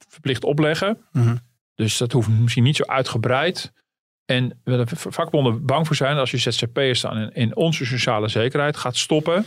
verplicht 0.07 0.43
opleggen. 0.43 1.01
Mhm. 1.11 1.35
Dus 1.75 1.97
dat 1.97 2.11
hoeft 2.11 2.29
misschien 2.29 2.63
niet 2.63 2.75
zo 2.75 2.83
uitgebreid. 2.83 3.73
En 4.25 4.61
waar 4.63 4.85
de 4.85 4.95
vakbonden 4.95 5.65
bang 5.65 5.87
voor 5.87 5.95
zijn, 5.95 6.17
als 6.17 6.31
je 6.31 6.37
ZZP'ers 6.37 7.01
dan 7.01 7.17
in, 7.17 7.31
in 7.33 7.55
onze 7.55 7.85
sociale 7.85 8.27
zekerheid 8.27 8.77
gaat 8.77 8.95
stoppen, 8.95 9.45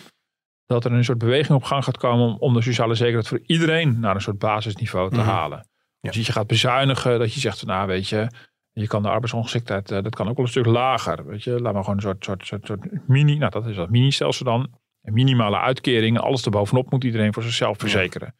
dat 0.66 0.84
er 0.84 0.92
een 0.92 1.04
soort 1.04 1.18
beweging 1.18 1.56
op 1.58 1.64
gang 1.64 1.84
gaat 1.84 1.96
komen 1.98 2.26
om, 2.26 2.36
om 2.38 2.54
de 2.54 2.62
sociale 2.62 2.94
zekerheid 2.94 3.28
voor 3.28 3.40
iedereen 3.46 4.00
naar 4.00 4.14
een 4.14 4.20
soort 4.20 4.38
basisniveau 4.38 5.10
te 5.10 5.16
Mhm. 5.16 5.26
halen. 5.28 5.68
Dus 6.00 6.16
dat 6.16 6.26
je 6.26 6.32
gaat 6.32 6.46
bezuinigen, 6.46 7.18
dat 7.18 7.34
je 7.34 7.40
zegt, 7.40 7.66
nou 7.66 7.86
weet 7.86 8.08
je, 8.08 8.26
je 8.72 8.86
kan 8.86 9.02
de 9.02 9.08
arbeidsongeschiktheid, 9.08 9.90
eh, 9.90 10.02
dat 10.02 10.14
kan 10.14 10.28
ook 10.28 10.36
wel 10.36 10.44
een 10.44 10.50
stuk 10.50 10.66
lager. 10.66 11.26
Weet 11.26 11.42
je, 11.44 11.60
laat 11.60 11.72
maar 11.72 11.82
gewoon 11.82 11.96
een 11.96 12.02
soort, 12.02 12.24
soort, 12.24 12.46
soort, 12.46 12.66
soort 12.66 13.08
mini, 13.08 13.36
nou 13.38 13.50
dat 13.50 13.66
is 13.66 13.76
dat 13.76 13.90
mini-stelsel 13.90 14.44
dan. 14.44 14.70
Een 15.02 15.12
minimale 15.12 15.58
uitkering, 15.58 16.18
alles 16.18 16.44
erbovenop 16.44 16.90
moet 16.90 17.04
iedereen 17.04 17.32
voor 17.32 17.42
zichzelf 17.42 17.78
verzekeren. 17.78 18.34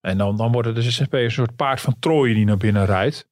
En 0.00 0.18
dan, 0.18 0.36
dan 0.36 0.52
worden 0.52 0.74
de 0.74 0.82
ZZP'ers 0.82 1.22
een 1.22 1.30
soort 1.30 1.56
paard 1.56 1.80
van 1.80 1.96
Troje 1.98 2.34
die 2.34 2.44
naar 2.44 2.56
binnen 2.56 2.86
rijdt. 2.86 3.28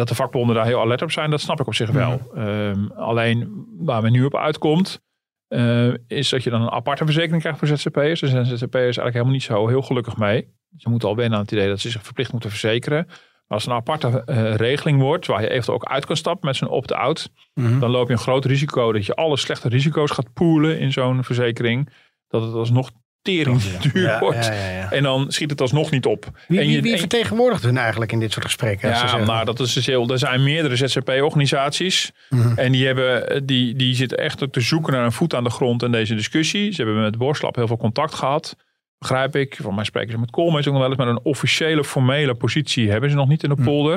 Dat 0.00 0.08
de 0.08 0.14
vakbonden 0.14 0.54
daar 0.56 0.66
heel 0.66 0.80
alert 0.80 1.02
op 1.02 1.10
zijn, 1.10 1.30
dat 1.30 1.40
snap 1.40 1.60
ik 1.60 1.66
op 1.66 1.74
zich 1.74 1.90
wel. 1.90 2.20
Ehm, 2.34 2.86
alleen 2.96 3.66
waar 3.78 4.02
men 4.02 4.12
nu 4.12 4.24
op 4.24 4.36
uitkomt, 4.36 5.00
eh, 5.48 5.88
is 6.06 6.28
dat 6.28 6.42
je 6.42 6.50
dan 6.50 6.62
een 6.62 6.70
aparte 6.70 7.04
verzekering 7.04 7.40
krijgt 7.40 7.58
voor 7.58 7.68
ZZP'ers. 7.68 8.20
Daar 8.20 8.30
zijn 8.30 8.44
ZZP'ers 8.46 8.72
eigenlijk 8.72 9.12
helemaal 9.12 9.32
niet 9.32 9.42
zo 9.42 9.68
heel 9.68 9.82
gelukkig 9.82 10.16
mee. 10.16 10.48
Ze 10.76 10.88
moeten 10.88 11.08
al 11.08 11.16
wennen 11.16 11.38
aan 11.38 11.44
het 11.44 11.52
idee 11.52 11.68
dat 11.68 11.80
ze 11.80 11.90
zich 11.90 12.02
verplicht 12.02 12.32
moeten 12.32 12.50
verzekeren. 12.50 13.04
Maar 13.06 13.58
als 13.58 13.64
het 13.64 13.72
een 13.72 13.78
aparte 13.78 14.22
eh, 14.24 14.54
regeling 14.54 15.00
wordt, 15.00 15.26
waar 15.26 15.40
je 15.40 15.48
eventueel 15.50 15.76
ook 15.76 15.84
uit 15.84 16.06
kan 16.06 16.16
stappen 16.16 16.46
met 16.46 16.56
zo'n 16.56 16.68
opt-out, 16.68 17.30
Mhm. 17.54 17.78
dan 17.78 17.90
loop 17.90 18.06
je 18.06 18.12
een 18.12 18.18
groot 18.18 18.44
risico 18.44 18.92
dat 18.92 19.06
je 19.06 19.14
alle 19.14 19.36
slechte 19.36 19.68
risico's 19.68 20.10
gaat 20.10 20.32
poelen 20.32 20.78
in 20.78 20.92
zo'n 20.92 21.24
verzekering. 21.24 21.88
Dat 22.28 22.42
het 22.42 22.54
alsnog 22.54 22.90
tering 23.22 23.60
duur 23.62 24.02
Ja, 24.02 24.18
wordt. 24.18 24.44
ja, 24.46 24.52
ja, 24.52 24.70
ja. 24.70 24.90
En 24.92 25.02
dan 25.02 25.32
schiet 25.32 25.50
het 25.50 25.60
alsnog 25.60 25.90
niet 25.90 26.06
op. 26.06 26.30
Wie, 26.48 26.60
en 26.60 26.68
je, 26.70 26.82
wie 26.82 26.98
vertegenwoordigt 26.98 27.62
hun 27.62 27.76
eigenlijk 27.78 28.12
in 28.12 28.20
dit 28.20 28.32
soort 28.32 28.44
gesprekken? 28.44 28.90
als 28.90 29.10
ze 29.10 29.16
ja, 29.16 29.24
nou, 29.24 29.44
dat 29.44 29.60
is 29.60 29.72
dus 29.72 29.86
heel. 29.86 30.08
Er 30.08 30.18
zijn 30.18 30.42
meerdere 30.42 30.76
ZZP-organisaties. 30.76 32.12
Mhm. 32.28 32.58
En 32.58 32.72
die, 32.72 32.86
hebben, 32.86 33.46
die, 33.46 33.74
die 33.74 33.94
zitten 33.94 34.18
echt 34.18 34.42
ook 34.44 34.52
te 34.52 34.60
zoeken 34.60 34.92
naar 34.92 35.04
een 35.04 35.12
voet 35.12 35.34
aan 35.34 35.44
de 35.44 35.50
grond 35.50 35.82
in 35.82 35.92
deze 35.92 36.14
discussie. 36.14 36.72
Ze 36.72 36.82
hebben 36.82 37.00
met 37.02 37.18
Borslap 37.18 37.56
heel 37.56 37.66
veel 37.66 37.76
contact 37.76 38.14
gehad. 38.14 38.56
Begrijp 38.98 39.36
ik. 39.36 39.58
Van 39.62 39.74
mij 39.74 39.84
spreken 39.84 40.10
ze 40.12 40.18
met 40.18 40.30
Koolmees 40.30 40.66
ook 40.66 40.72
nog 40.72 40.80
wel 40.82 40.90
eens. 40.90 40.98
Maar 40.98 41.08
een 41.08 41.20
officiële, 41.22 41.84
formele 41.84 42.34
positie 42.34 42.90
hebben 42.90 43.10
ze 43.10 43.16
nog 43.16 43.28
niet 43.28 43.42
in 43.42 43.48
de 43.48 43.54
Mhm. 43.54 43.64
polder. 43.64 43.96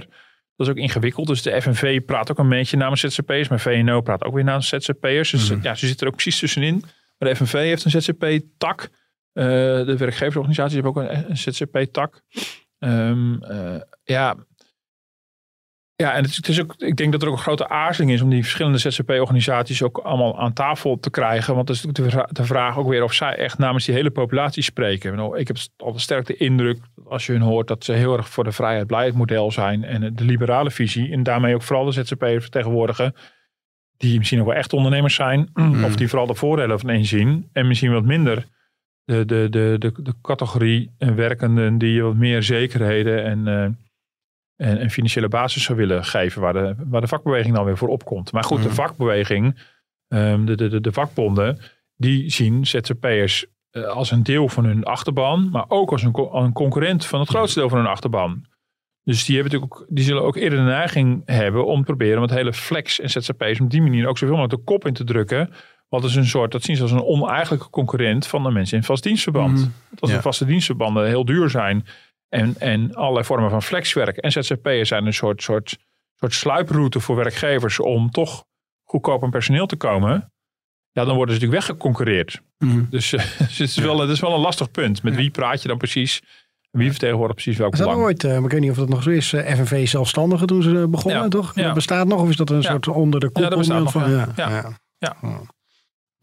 Dat 0.56 0.68
is 0.68 0.74
ook 0.74 0.80
ingewikkeld. 0.80 1.28
Dus 1.28 1.42
de 1.42 1.62
FNV 1.62 2.02
praat 2.06 2.32
ook 2.32 2.38
een 2.40 2.50
beetje 2.50 2.78
namens 2.78 3.02
ZZP'ers. 3.02 3.48
Maar 3.48 3.60
VNO 3.60 4.02
praat 4.02 4.24
ook 4.24 4.34
weer 4.34 4.44
namens 4.44 4.68
ZZP'ers. 4.68 5.30
Dus 5.32 5.50
Mhm. 5.52 5.60
ja, 5.64 5.76
ze 5.76 5.88
zitten 5.88 6.06
er 6.08 6.12
ook 6.14 6.20
precies 6.22 6.40
tussenin. 6.40 6.84
Maar 7.18 7.30
de 7.30 7.36
FNV 7.36 7.52
heeft 7.54 7.86
een 7.86 7.92
ZZP-tak. 7.92 8.90
Eh, 9.34 9.46
de 9.86 9.96
werkgeversorganisaties 9.98 10.74
hebben 10.74 10.92
ook 10.92 11.10
een, 11.10 11.30
een 11.30 11.38
ZZP-tak. 11.38 12.22
Ehm, 12.80 13.44
eh, 13.44 13.82
ja, 14.04 14.36
ja, 15.96 16.14
en 16.14 16.24
het, 16.24 16.48
is- 16.48 16.62
ook, 16.62 16.74
ik 16.78 16.96
denk 16.96 17.12
dat 17.12 17.22
er 17.22 17.28
ook 17.28 17.34
een 17.34 17.40
grote 17.42 17.70
aarzeling 17.70 18.12
is 18.14 18.22
om 18.22 18.30
die 18.30 18.42
verschillende 18.42 18.78
ZZP-organisaties 18.78 19.84
ook 19.84 19.98
allemaal 19.98 20.40
aan 20.40 20.54
tafel 20.54 21.00
te 21.00 21.10
krijgen. 21.10 21.56
Want 21.56 21.68
dat 21.68 21.76
is 21.76 21.86
natuurlijk 21.86 22.16
de, 22.16 22.22
vra- 22.22 22.30
de 22.32 22.44
vraag 22.46 22.78
ook 22.78 22.88
weer 22.88 23.04
of 23.04 23.14
zij 23.14 23.36
echt 23.36 23.58
namens 23.58 23.86
die 23.86 23.96
hele 23.96 24.12
populatie 24.12 24.64
spreken. 24.64 25.34
Ik 25.36 25.48
heb 25.48 25.58
altijd 25.78 26.02
sterk 26.02 26.26
de 26.26 26.36
indruk, 26.38 26.80
als 27.06 27.26
je 27.26 27.32
hun 27.32 27.42
hoort, 27.42 27.68
dat 27.68 27.84
ze 27.84 27.92
heel 27.94 28.18
erg 28.18 28.30
voor 28.30 28.44
de 28.44 28.52
vrijheid 28.52 29.14
model 29.16 29.52
zijn 29.52 29.84
en 29.84 30.16
de 30.16 30.24
liberale 30.24 30.72
visie. 30.72 31.12
En 31.12 31.24
daarmee 31.24 31.56
ook 31.56 31.62
vooral 31.64 31.86
de 31.86 31.92
ZZP'ers 31.92 32.42
vertegenwoordigen. 32.42 33.16
Die 33.98 34.18
misschien 34.18 34.40
ook 34.40 34.48
wel 34.48 34.56
echt 34.56 34.74
ondernemers 34.74 35.16
zijn. 35.16 35.50
Of 35.86 35.96
die 35.96 36.08
vooral 36.08 36.28
de 36.28 36.36
voordelen 36.36 36.80
van 36.80 36.90
inzien. 36.90 37.50
En 37.54 37.68
misschien 37.68 37.92
wat 37.94 38.04
minder 38.06 38.46
de, 39.06 39.26
de, 39.26 39.48
de, 39.50 39.76
de, 39.80 39.92
de 40.02 40.14
categorie 40.22 40.92
werkenden 40.98 41.78
die 41.78 42.04
wat 42.04 42.16
meer 42.16 42.44
zekerheden 42.44 43.24
en, 43.24 43.48
eh, 43.48 43.64
en, 44.70 44.78
en 44.80 44.90
financiële 44.90 45.28
basis 45.28 45.64
zou 45.64 45.78
willen 45.78 46.06
geven. 46.06 46.42
Waar 46.42 46.54
de, 46.54 46.76
waar 46.88 47.02
de 47.02 47.08
vakbeweging 47.08 47.56
dan 47.56 47.66
weer 47.66 47.78
voor 47.78 47.90
opkomt. 47.90 48.32
Maar 48.32 48.44
goed, 48.44 48.62
de 48.62 48.66
Mhm. 48.68 48.76
vakbeweging, 48.76 49.60
ehm, 50.08 50.46
de, 50.46 50.56
de, 50.56 50.68
de, 50.68 50.82
de 50.82 50.92
vakbonden, 50.92 51.60
die 51.96 52.30
zien 52.30 52.66
ZZP'ers 52.66 53.46
eh, 53.72 53.84
als 53.84 54.12
een 54.12 54.24
deel 54.24 54.50
van 54.50 54.66
hun 54.66 54.84
achterban. 54.84 55.50
Maar 55.50 55.66
ook 55.68 55.92
als 55.92 56.04
een, 56.04 56.30
een 56.32 56.54
concurrent 56.54 57.06
van 57.06 57.20
het 57.20 57.30
grootste 57.30 57.60
deel 57.60 57.70
van 57.70 57.78
hun 57.78 57.88
achterban. 57.88 58.46
Dus 59.04 59.26
die, 59.26 59.36
hebben 59.36 59.54
natuurlijk 59.54 59.82
ook, 59.82 59.88
die 59.96 60.04
zullen 60.04 60.24
ook 60.24 60.36
eerder 60.36 60.60
de 60.60 60.66
neiging 60.66 61.22
hebben 61.26 61.66
om 61.66 61.80
te 61.80 61.84
proberen 61.84 62.16
om 62.16 62.22
het 62.22 62.32
hele 62.32 62.54
flex 62.54 63.00
en 63.00 63.10
ZZP's 63.10 63.60
op 63.60 63.70
die 63.70 63.82
manier 63.82 64.08
ook 64.08 64.18
zoveel 64.18 64.36
mogelijk 64.36 64.60
de 64.60 64.66
kop 64.66 64.86
in 64.88 64.94
te 64.94 65.04
drukken. 65.04 65.50
Wat 65.94 66.04
is 66.04 66.16
een 66.16 66.26
soort, 66.26 66.52
dat 66.52 66.64
zien 66.64 66.76
ze 66.76 66.82
als 66.82 66.92
een 66.92 67.04
oneigenlijke 67.04 67.70
concurrent 67.70 68.28
van 68.28 68.44
de 68.44 68.52
mensen 68.52 68.78
in 68.78 68.84
vast 68.84 69.04
dienstverband. 69.04 69.60
Mhm. 69.60 69.70
Als 70.00 70.10
Ja. 70.10 70.16
de 70.16 70.22
vaste 70.22 70.46
dienstverbanden 70.46 71.08
heel 71.08 71.26
duur 71.26 71.50
zijn 71.50 71.86
en, 72.30 72.56
en 72.60 72.96
allerlei 72.96 73.26
vormen 73.26 73.50
van 73.50 73.64
flexwerk 73.64 74.18
en 74.18 74.32
ZZP'ers 74.32 74.88
zijn 74.88 75.06
een 75.06 75.14
soort, 75.14 75.44
soort, 75.44 75.78
soort 76.16 76.34
sluiproute 76.34 77.00
voor 77.00 77.16
werkgevers 77.16 77.80
om 77.80 78.12
toch 78.12 78.46
goedkoop 78.84 79.24
aan 79.24 79.30
personeel 79.30 79.66
te 79.66 79.76
komen. 79.76 80.32
Ja, 80.92 81.06
dan 81.06 81.16
worden 81.16 81.36
ze 81.36 81.42
natuurlijk 81.42 81.68
weggeconcurreerd. 81.68 82.42
Mhm. 82.58 82.84
Dus, 82.90 83.14
eh, 83.14 83.20
dus 83.38 83.58
het, 83.58 83.70
is 83.70 83.78
wel, 83.78 84.00
het 84.00 84.10
is 84.10 84.20
wel 84.20 84.34
een 84.34 84.40
lastig 84.42 84.72
punt. 84.72 85.04
Met 85.04 85.16
wie 85.16 85.30
praat 85.30 85.62
je 85.62 85.68
dan 85.68 85.78
precies? 85.78 86.22
Wie 86.72 86.90
vertegenwoordigt 86.90 87.42
precies 87.42 87.60
welk 87.60 87.74
Is 87.74 87.80
dat 87.80 87.88
belang? 87.88 88.06
ooit, 88.06 88.24
eh, 88.24 88.32
maar 88.36 88.44
ik 88.46 88.52
weet 88.52 88.62
niet 88.62 88.72
of 88.72 88.78
dat 88.78 88.90
nog 88.90 89.04
zo 89.04 89.10
is, 89.10 89.34
eh, 89.34 89.56
FNV 89.56 89.88
Zelfstandigen 89.88 90.48
toen 90.48 90.62
ze 90.62 90.82
eh, 90.82 90.88
begonnen, 90.88 91.22
Ja, 91.22 91.28
toch? 91.28 91.56
ja. 91.56 91.64
Dat 91.64 91.74
bestaat 91.74 92.08
nog 92.08 92.22
of 92.22 92.30
is 92.30 92.36
dat 92.36 92.50
een 92.50 92.64
soort 92.64 92.88
onder 92.88 93.20
de 93.20 93.30
Ja, 93.34 93.50
dat 93.50 93.58
bestaat 93.58 93.84
nog, 93.84 93.92
van, 93.92 94.12
ja. 94.12 94.28
Ja. 94.36 94.78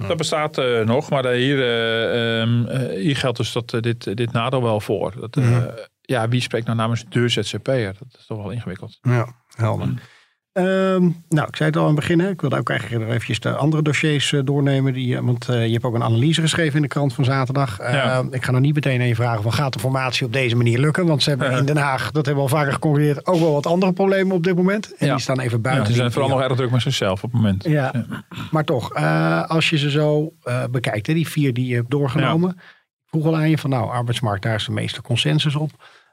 Dat 0.08 0.16
bestaat 0.16 0.58
eh, 0.58 0.80
nog, 0.80 1.10
maar 1.10 1.26
hier, 1.26 1.58
eh, 1.60 2.40
ehm, 2.40 2.66
eh, 2.66 3.00
hier 3.02 3.16
geldt 3.16 3.36
dus 3.36 3.52
dat, 3.52 3.70
dit, 3.80 4.16
dit 4.16 4.32
nadeel 4.32 4.62
wel 4.62 4.80
voor. 4.80 5.14
Dat, 5.20 5.36
Mhm. 5.36 5.68
Ja, 6.00 6.28
wie 6.28 6.40
spreekt 6.40 6.66
nou 6.66 6.76
namens 6.78 7.04
de 7.08 7.28
ZZP'er? 7.28 7.94
Dat 7.98 8.18
is 8.18 8.26
toch 8.26 8.38
wel 8.38 8.50
ingewikkeld. 8.50 8.98
Ja, 9.02 9.34
helder. 9.54 9.88
Ehm, 10.52 11.08
nou, 11.28 11.48
ik 11.48 11.56
zei 11.56 11.68
het 11.68 11.76
al 11.76 11.80
aan 11.82 11.86
het 11.86 11.96
begin. 12.00 12.20
Hè. 12.20 12.28
Ik 12.30 12.40
wilde 12.40 12.58
ook 12.58 12.70
eigenlijk 12.70 13.00
nog 13.00 13.08
eventjes 13.10 13.40
de 13.40 13.50
andere 13.56 13.82
dossiers 13.82 14.32
eh, 14.32 14.40
doornemen. 14.44 14.92
Die, 14.92 15.16
eh, 15.16 15.22
want 15.22 15.48
eh, 15.48 15.66
je 15.66 15.72
hebt 15.72 15.84
ook 15.84 15.94
een 15.94 16.02
analyse 16.02 16.40
geschreven 16.40 16.76
in 16.76 16.82
de 16.82 16.88
krant 16.88 17.12
van 17.14 17.24
zaterdag. 17.24 17.78
Eh, 17.78 17.92
Ja. 17.92 18.24
Ik 18.30 18.44
ga 18.44 18.50
nog 18.50 18.60
niet 18.60 18.74
meteen 18.74 19.00
aan 19.00 19.06
je 19.06 19.14
vragen 19.14 19.42
van 19.42 19.52
gaat 19.52 19.72
de 19.72 19.78
formatie 19.78 20.26
op 20.26 20.32
deze 20.32 20.56
manier 20.56 20.78
lukken? 20.78 21.06
Want 21.06 21.22
ze 21.22 21.28
hebben 21.28 21.50
Ja. 21.50 21.56
in 21.58 21.64
Den 21.64 21.76
Haag, 21.76 22.10
dat 22.10 22.26
hebben 22.26 22.44
we 22.44 22.50
al 22.50 22.56
vaker 22.56 22.72
geconcludeerd, 22.72 23.26
ook 23.26 23.40
wel 23.40 23.52
wat 23.52 23.66
andere 23.66 23.92
problemen 23.92 24.36
op 24.36 24.42
dit 24.44 24.56
moment. 24.56 24.94
En 24.96 25.06
Ja. 25.06 25.12
die 25.12 25.22
staan 25.22 25.40
even 25.40 25.56
Ja, 25.56 25.62
buiten. 25.62 25.86
ze 25.86 25.92
zijn 25.92 26.12
vooral 26.12 26.30
nog 26.30 26.40
erg 26.40 26.56
druk 26.56 26.70
met 26.70 26.82
zichzelf 26.82 27.22
op 27.24 27.32
het 27.32 27.40
moment. 27.40 27.64
Ja, 27.64 28.04
maar 28.50 28.64
toch, 28.64 28.94
als 29.48 29.70
je 29.70 29.78
ze 29.78 29.90
zo 29.90 30.32
bekijkt, 30.70 31.06
hè, 31.06 31.14
die 31.14 31.28
vier 31.28 31.52
die 31.54 31.66
je 31.66 31.74
hebt 31.74 31.90
doorgenomen. 31.90 32.58
Vroeg 33.06 33.26
al 33.26 33.36
aan 33.36 33.50
je 33.50 33.58
van 33.58 33.70
nou, 33.70 33.90
arbeidsmarkt, 33.90 34.42
daar 34.42 34.54
is 34.54 34.64
de 34.64 34.72
meeste 34.72 35.02
consensus 35.02 35.54
op. 35.56 35.70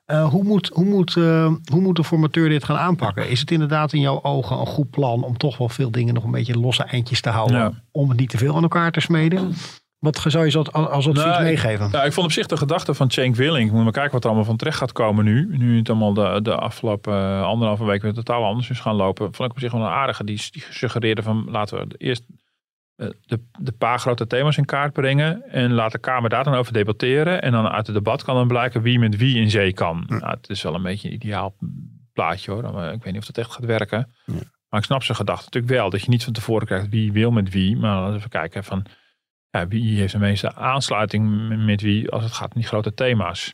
Eh, 0.08 0.28
hoe, 0.30 0.44
moet, 0.44 0.68
hoe, 0.74 0.86
moet, 0.86 1.16
eh, 1.18 1.52
hoe 1.72 1.82
moet 1.82 1.96
de 1.96 2.04
formateur 2.04 2.50
dit 2.50 2.64
gaan 2.64 2.78
aanpakken? 2.78 3.30
Is 3.30 3.40
het 3.40 3.52
inderdaad 3.52 3.94
in 3.94 4.02
jouw 4.02 4.24
ogen 4.24 4.60
een 4.60 4.66
goed 4.66 4.90
plan 4.90 5.24
om 5.24 5.38
toch 5.38 5.58
wel 5.58 5.70
veel 5.70 5.92
dingen 5.92 6.14
nog 6.14 6.24
een 6.24 6.32
beetje 6.32 6.60
losse 6.60 6.84
eindjes 6.84 7.22
te 7.22 7.30
houden? 7.30 7.58
Ja. 7.58 7.72
Om 7.92 8.10
het 8.10 8.20
niet 8.20 8.30
te 8.30 8.38
veel 8.38 8.56
aan 8.56 8.62
elkaar 8.62 8.92
te 8.92 9.00
smeden? 9.00 9.54
Wat 10.00 10.24
zou 10.28 10.46
je 10.46 10.58
als, 10.58 10.72
als 10.72 11.08
advies 11.08 11.24
Nou, 11.24 11.38
ik- 11.38 11.44
meegeven? 11.44 11.92
Nou, 11.92 12.06
ik 12.06 12.14
vond 12.14 12.26
op 12.26 12.32
zich 12.32 12.48
de 12.48 12.58
gedachte 12.58 12.94
van 12.94 13.12
Cenk 13.12 13.36
Willing. 13.36 13.72
Moet 13.72 13.84
maar 13.84 13.92
kijken 13.92 14.12
wat 14.12 14.22
er 14.24 14.28
allemaal 14.30 14.48
van 14.48 14.58
terecht 14.58 14.78
gaat 14.78 14.92
komen 14.92 15.26
nu. 15.26 15.58
Nu 15.58 15.78
het 15.78 15.90
allemaal 15.90 16.14
de, 16.14 16.40
de 16.44 16.56
afgelopen 16.56 17.14
eh, 17.14 17.42
anderhalve 17.42 17.86
week 17.86 18.02
weer 18.02 18.14
totaal 18.14 18.44
anders 18.46 18.70
is 18.70 18.80
gaan 18.80 18.96
lopen. 18.96 19.34
Vond 19.34 19.50
ik 19.50 19.56
op 19.56 19.62
zich 19.62 19.72
wel 19.72 19.82
een 19.82 19.88
aardige. 19.88 20.24
Die, 20.24 20.42
die 20.52 20.64
suggereerde 20.70 21.24
van 21.24 21.48
laten 21.50 21.78
we 21.78 21.96
eerst 21.98 22.24
de, 22.98 23.40
de 23.60 23.72
paar 23.72 24.00
grote 24.00 24.28
thema's 24.28 24.58
in 24.58 24.66
kaart 24.66 24.94
brengen. 24.94 25.50
En 25.50 25.72
laat 25.72 25.92
de 25.92 25.98
Kamer 26.00 26.30
daar 26.30 26.44
dan 26.44 26.54
over 26.54 26.74
debatteren. 26.74 27.42
En 27.42 27.52
dan 27.52 27.68
uit 27.68 27.86
het 27.88 27.96
debat 27.96 28.24
kan 28.24 28.36
dan 28.36 28.48
blijken 28.48 28.82
wie 28.82 29.00
met 29.00 29.18
wie 29.18 29.38
in 29.40 29.50
zee 29.50 29.74
kan. 29.74 30.04
Nou, 30.08 30.30
het 30.30 30.50
is 30.50 30.62
wel 30.64 30.76
een 30.76 30.82
beetje 30.84 31.08
een 31.08 31.14
ideaal 31.14 31.56
plaatje 32.14 32.52
hoor. 32.52 32.62
Maar 32.74 32.94
Ik 32.94 33.04
weet 33.04 33.14
niet 33.14 33.22
of 33.22 33.28
dat 33.28 33.38
echt 33.38 33.52
gaat 33.54 33.66
werken. 33.66 34.14
Maar 34.70 34.80
ik 34.80 34.86
snap 34.86 35.04
zijn 35.04 35.18
gedachte 35.18 35.44
natuurlijk 35.46 35.74
wel. 35.74 35.90
Dat 35.90 36.02
je 36.02 36.10
niet 36.10 36.24
van 36.24 36.34
tevoren 36.34 36.68
krijgt 36.68 36.90
wie 36.90 37.12
wil 37.12 37.32
met 37.32 37.50
wie. 37.50 37.78
Maar 37.78 37.96
laten 37.96 38.12
we 38.12 38.18
even 38.18 38.30
kijken 38.30 38.64
van 38.64 38.86
ja, 39.50 39.68
wie 39.68 39.98
heeft 40.00 40.12
de 40.14 40.20
meeste 40.20 40.56
aansluiting 40.56 41.48
met 41.66 41.82
wie 41.82 42.10
als 42.10 42.24
het 42.24 42.34
gaat 42.34 42.54
om 42.54 42.62
die 42.62 42.70
grote 42.70 42.94
thema's. 42.94 43.54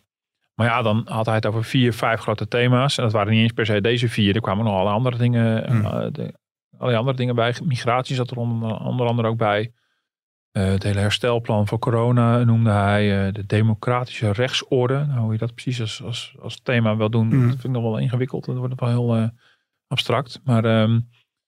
Maar 0.53 0.67
ja, 0.67 0.81
dan 0.81 1.01
had 1.05 1.25
hij 1.25 1.35
het 1.35 1.45
over 1.45 1.63
vier, 1.63 1.93
vijf 1.93 2.19
grote 2.19 2.47
thema's. 2.47 2.97
En 2.97 3.03
dat 3.03 3.11
waren 3.13 3.31
niet 3.33 3.41
eens 3.41 3.51
per 3.51 3.65
se 3.65 3.81
deze 3.81 4.09
vier. 4.09 4.35
Er 4.35 4.41
kwamen 4.41 4.65
nog 4.65 4.73
alle 4.73 4.89
andere 4.89 5.17
dingen, 5.17 5.65
Hmm. 5.67 5.85
eh, 5.85 6.07
de, 6.11 6.33
allerlei 6.73 6.97
andere 6.99 7.17
dingen 7.17 7.35
bij. 7.35 7.55
Migratie 7.63 8.15
zat 8.15 8.31
er 8.31 8.37
onder, 8.37 8.79
onder 8.79 9.07
andere 9.07 9.27
ook 9.27 9.37
bij. 9.37 9.73
Eh, 10.51 10.65
het 10.65 10.83
hele 10.83 10.99
herstelplan 10.99 11.67
voor 11.67 11.79
corona 11.79 12.43
noemde 12.43 12.69
hij. 12.69 13.27
eh, 13.27 13.33
de 13.33 13.45
democratische 13.45 14.31
rechtsorde. 14.31 15.05
Nou, 15.05 15.19
hoe 15.19 15.31
je 15.31 15.37
dat 15.37 15.53
precies 15.53 15.81
als, 15.81 16.03
als, 16.03 16.35
als 16.41 16.59
thema 16.63 16.95
wil 16.97 17.09
doen, 17.09 17.29
Hmm. 17.29 17.39
dat 17.39 17.49
vind 17.49 17.63
ik 17.63 17.69
nog 17.71 17.83
wel 17.83 17.97
ingewikkeld. 17.97 18.45
Dat 18.45 18.57
wordt 18.57 18.79
wel 18.79 18.89
heel 18.89 19.15
eh, 19.15 19.27
abstract. 19.87 20.41
Maar 20.43 20.65
ehm, 20.65 20.99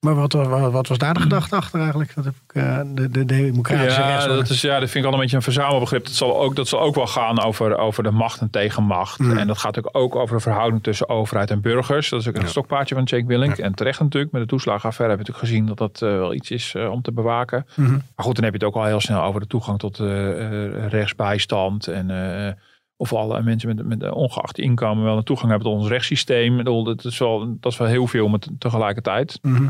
Maar 0.06 0.16
wat, 0.16 0.34
wat, 0.34 0.72
wat 0.72 0.88
was 0.88 0.98
daar 0.98 1.14
de 1.14 1.20
gedachte 1.20 1.56
achter 1.56 1.80
eigenlijk? 1.80 2.16
Dat 2.16 2.26
heb 2.26 2.34
ik, 2.48 2.56
eh, 2.56 2.80
de, 2.94 3.10
de 3.10 3.26
democratische 3.26 4.02
ja, 4.02 4.28
dat, 4.28 4.50
is, 4.50 4.62
ja, 4.62 4.80
dat 4.80 4.90
vind 4.90 5.04
ik 5.04 5.10
al 5.10 5.16
een 5.16 5.22
beetje 5.22 5.36
een 5.36 5.42
verzamelbegrip. 5.42 6.06
Dat 6.06 6.14
zal 6.14 6.42
ook, 6.42 6.56
dat 6.56 6.68
zal 6.68 6.80
ook 6.80 6.96
wel 6.96 7.08
gaan 7.08 7.44
over, 7.44 7.78
over 7.78 8.04
de 8.04 8.12
macht 8.12 8.42
en 8.42 8.50
tegenmacht. 8.50 9.20
Mm. 9.20 9.38
En 9.38 9.48
dat 9.48 9.58
gaat 9.58 9.76
natuurlijk 9.76 9.98
ook 9.98 10.16
over 10.16 10.36
de 10.36 10.42
verhouding 10.42 10.84
tussen 10.84 11.10
overheid 11.10 11.52
en 11.52 11.62
burgers. 11.62 12.10
Dat 12.10 12.20
is 12.22 12.28
ook 12.28 12.36
een 12.36 12.42
Ja. 12.42 12.48
stokpaardje 12.48 12.96
van 12.96 13.04
Jake 13.04 13.26
Willink. 13.26 13.58
En 13.58 13.74
terecht 13.76 14.00
natuurlijk, 14.00 14.32
met 14.32 14.42
de 14.42 14.48
toeslagenaffaire 14.48 15.16
hebben 15.16 15.26
we 15.36 15.42
natuurlijk 15.42 15.68
gezien 15.70 15.90
dat 15.90 16.00
dat 16.00 16.10
eh, 16.12 16.18
wel 16.18 16.34
iets 16.34 16.52
is 16.52 16.74
eh, 16.76 16.92
om 16.92 17.02
te 17.02 17.12
bewaken. 17.12 17.66
Mhm. 17.76 17.92
Maar 17.92 18.26
goed, 18.26 18.36
dan 18.36 18.44
heb 18.44 18.54
je 18.54 18.66
het 18.66 18.76
ook 18.76 18.82
al 18.82 18.88
heel 18.88 19.00
snel 19.02 19.22
over 19.24 19.40
de 19.42 19.48
toegang 19.48 19.80
tot 19.80 20.00
eh, 20.00 20.66
eh, 20.66 20.88
rechtsbijstand. 20.88 21.88
En 21.88 22.10
eh, 22.48 22.54
of 22.98 23.14
alle 23.14 23.42
mensen 23.42 23.76
met, 23.76 23.86
met 23.88 24.02
een 24.04 24.12
ongeacht 24.14 24.60
inkomen 24.60 25.04
wel 25.04 25.18
een 25.18 25.24
toegang 25.24 25.50
hebben 25.50 25.68
tot 25.70 25.80
ons 25.80 25.90
rechtssysteem. 25.90 26.52
Ik 26.52 26.58
bedoel, 26.58 26.84
Dat 26.84 27.06
is 27.06 27.18
wel, 27.18 27.56
dat 27.60 27.72
is 27.72 27.78
wel 27.78 27.88
heel 27.88 28.08
veel 28.08 28.28
met 28.28 28.50
tegelijkertijd 28.60 29.40
Mhm. 29.42 29.68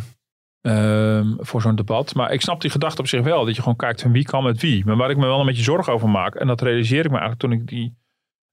Ehm, 0.65 1.33
voor 1.37 1.61
zo'n 1.61 1.75
debat. 1.75 2.15
Maar 2.15 2.31
ik 2.31 2.41
snap 2.41 2.61
die 2.61 2.69
gedachte 2.69 3.01
op 3.01 3.07
zich 3.07 3.23
wel. 3.23 3.45
Dat 3.45 3.55
je 3.55 3.61
gewoon 3.61 3.77
kijkt 3.77 4.01
van 4.01 4.11
wie 4.11 4.23
kan 4.23 4.43
met 4.43 4.61
wie. 4.61 4.85
Maar 4.85 4.95
waar 4.95 5.09
ik 5.09 5.17
me 5.17 5.25
wel 5.25 5.39
een 5.39 5.45
beetje 5.45 5.63
zorgen 5.63 5.93
over 5.93 6.09
maak. 6.09 6.35
En 6.35 6.47
dat 6.47 6.61
realiseer 6.61 7.05
ik 7.05 7.11
me 7.11 7.17
eigenlijk 7.17 7.39
toen 7.39 7.51
ik 7.51 7.67
die, 7.67 7.97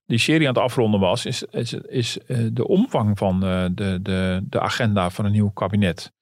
die 0.05 0.17
serie 0.17 0.47
aan 0.47 0.53
het 0.53 0.63
afronden 0.63 0.99
was. 0.99 1.25
Is, 1.25 1.43
is, 1.43 1.73
is 1.73 2.19
eh, 2.19 2.37
de 2.51 2.67
omvang 2.67 3.17
van 3.17 3.45
eh, 3.45 3.65
de, 3.71 3.99
de, 4.01 4.41
de 4.43 4.59
agenda 4.59 5.09
van 5.09 5.25
een 5.25 5.31
nieuw 5.31 5.49
kabinet. 5.49 6.13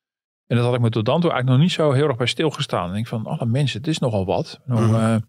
En 0.47 0.55
dat 0.55 0.65
had 0.65 0.75
ik 0.75 0.81
me 0.81 0.89
tot 0.89 1.05
dan 1.05 1.21
toe 1.21 1.31
eigenlijk 1.31 1.59
nog 1.59 1.67
niet 1.67 1.77
zo 1.77 1.91
heel 1.91 2.07
erg 2.07 2.17
bij 2.17 2.27
stilgestaan. 2.27 2.83
En 2.83 2.89
ik 2.89 2.93
denk 2.93 3.07
van 3.07 3.25
alle 3.25 3.45
mensen, 3.45 3.77
het 3.77 3.87
is 3.87 3.99
nogal 3.99 4.25
wat. 4.25 4.59
Nou, 4.65 5.21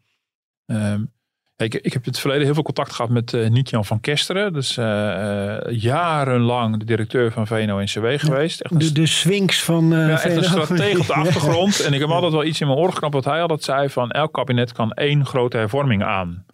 ik, 1.65 1.75
ik 1.75 1.93
heb 1.93 2.05
in 2.05 2.11
het 2.11 2.19
verleden 2.19 2.45
heel 2.45 2.55
veel 2.55 2.63
contact 2.63 2.93
gehad 2.93 3.11
met 3.11 3.35
eh 3.35 3.51
Nietjan 3.51 3.85
van 3.85 4.01
Kesteren. 4.01 4.53
Dus 4.53 4.77
eh, 4.77 5.57
eh, 5.57 5.81
jarenlang 5.81 6.79
de 6.79 6.85
directeur 6.85 7.33
van 7.33 7.47
VNO-NCW 7.47 8.07
geweest. 8.17 8.61
Echt 8.61 8.73
een 8.73 8.79
De, 8.79 8.93
de 8.93 9.07
swings 9.07 9.63
van... 9.63 9.93
eh, 9.93 10.09
ja, 10.09 10.23
echt 10.23 10.37
een 10.37 10.45
stratege 10.45 11.01
op 11.01 11.07
de 11.07 11.15
achtergrond. 11.23 11.81
En 11.81 11.93
ik 11.93 12.01
heb 12.01 12.09
altijd 12.09 12.33
wel 12.33 12.45
iets 12.45 12.61
in 12.61 12.67
mijn 12.67 12.79
oren 12.79 12.93
geknapt 12.93 13.15
wat 13.15 13.25
hij 13.25 13.41
altijd 13.43 13.63
zei 13.63 13.89
van 13.89 14.11
elk 14.11 14.33
kabinet 14.33 14.73
kan 14.73 14.93
één 14.93 15.27
grote 15.27 15.57
hervorming 15.57 16.03
aan. 16.03 16.45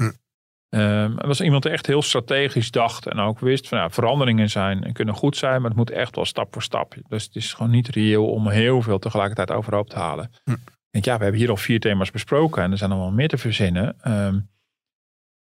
Er 0.68 1.26
was 1.26 1.40
iemand 1.40 1.62
die 1.62 1.72
echt 1.72 1.86
heel 1.86 2.02
strategisch 2.02 2.70
dacht 2.70 3.06
en 3.06 3.18
ook 3.18 3.38
wist 3.38 3.68
van 3.68 3.78
ja, 3.78 3.90
veranderingen 3.90 4.50
zijn 4.50 4.84
en 4.84 4.92
kunnen 4.92 5.14
goed 5.14 5.36
zijn, 5.36 5.60
maar 5.60 5.70
het 5.70 5.78
moet 5.78 5.90
echt 5.90 6.16
wel 6.16 6.24
stap 6.24 6.52
voor 6.52 6.62
stap. 6.62 6.94
Dus 7.08 7.24
het 7.24 7.36
is 7.36 7.52
gewoon 7.52 7.70
niet 7.72 7.88
reëel 7.88 8.26
om 8.26 8.48
heel 8.48 8.82
veel 8.82 8.98
tegelijkertijd 8.98 9.50
overhoop 9.50 9.90
te 9.90 9.98
halen. 9.98 10.30
Hm. 10.44 10.52
Ik 10.52 10.58
denk, 10.90 11.04
ja, 11.04 11.16
we 11.16 11.22
hebben 11.22 11.40
hier 11.40 11.50
al 11.50 11.56
vier 11.56 11.80
thema's 11.80 12.10
besproken 12.10 12.62
en 12.62 12.70
er 12.70 12.78
zijn 12.78 12.90
nog 12.90 12.98
wel 12.98 13.10
meer 13.10 13.28
te 13.28 13.38
verzinnen. 13.38 13.96
Ehm, 14.00 14.38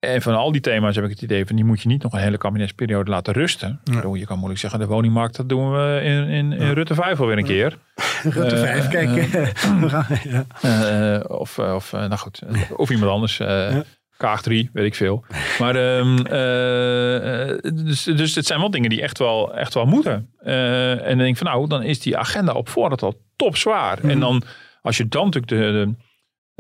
en 0.02 0.22
van 0.22 0.36
al 0.36 0.52
die 0.52 0.62
thema's 0.62 0.96
heb 0.96 1.04
ik 1.04 1.10
het 1.10 1.22
idee 1.22 1.46
van 1.46 1.56
die 1.56 1.66
moet 1.66 1.82
je 1.82 1.88
niet 1.88 2.04
nog 2.04 2.14
een 2.14 2.20
hele 2.20 2.38
kabinetsperiode 2.38 3.10
laten 3.10 3.34
rusten. 3.34 3.80
Bedoel, 3.84 4.16
Je 4.16 4.26
kan 4.26 4.36
moeilijk 4.38 4.60
zeggen, 4.62 4.80
de 4.80 4.86
woningmarkt, 4.86 5.36
dat 5.36 5.50
doen 5.50 5.72
we 5.72 6.00
in, 6.04 6.28
in, 6.28 6.52
in 6.54 6.72
Rutte 6.72 6.96
5 6.96 7.20
alweer 7.20 7.38
een 7.38 7.44
keer. 7.44 7.78
Rutte 8.24 8.56
Eh, 8.56 8.62
5, 8.62 8.88
kijk. 8.88 9.10
we 9.82 9.90
gaan, 9.90 10.06
ja. 10.24 10.46
Eh, 10.62 11.40
of, 11.40 11.58
eh, 11.58 11.74
of 11.74 11.94
eh, 11.94 12.00
nou 12.00 12.18
goed, 12.18 12.42
eh, 12.42 12.62
of 12.76 12.90
iemand 12.90 13.12
anders. 13.12 13.40
eh. 13.40 13.78
Kaag 14.18 14.42
3, 14.42 14.70
weet 14.74 14.86
ik 14.86 14.96
veel. 14.96 15.26
Maar 15.60 15.76
ehm, 15.76 16.18
eh, 16.26 17.50
eh, 17.50 17.58
dus, 17.74 18.04
dus 18.04 18.36
het 18.36 18.46
zijn 18.46 18.60
wel 18.60 18.72
dingen 18.72 18.90
die 18.90 19.02
echt 19.02 19.18
wel, 19.18 19.56
echt 19.56 19.74
wel 19.74 19.86
moeten. 19.86 20.30
Eh, 20.38 20.92
en 20.92 21.08
dan 21.08 21.18
denk 21.18 21.30
ik 21.30 21.38
van 21.38 21.48
nou, 21.48 21.68
dan 21.68 21.84
is 21.84 22.00
die 22.00 22.18
agenda 22.18 22.52
op 22.54 22.70
voorhand 22.70 23.02
al 23.02 23.22
top 23.36 23.58
zwaar. 23.58 24.00
En 24.04 24.20
dan, 24.20 24.44
als 24.82 24.98
je 24.98 25.08
dan 25.08 25.26
natuurlijk 25.26 25.52
de, 25.52 25.58
de, 25.58 25.94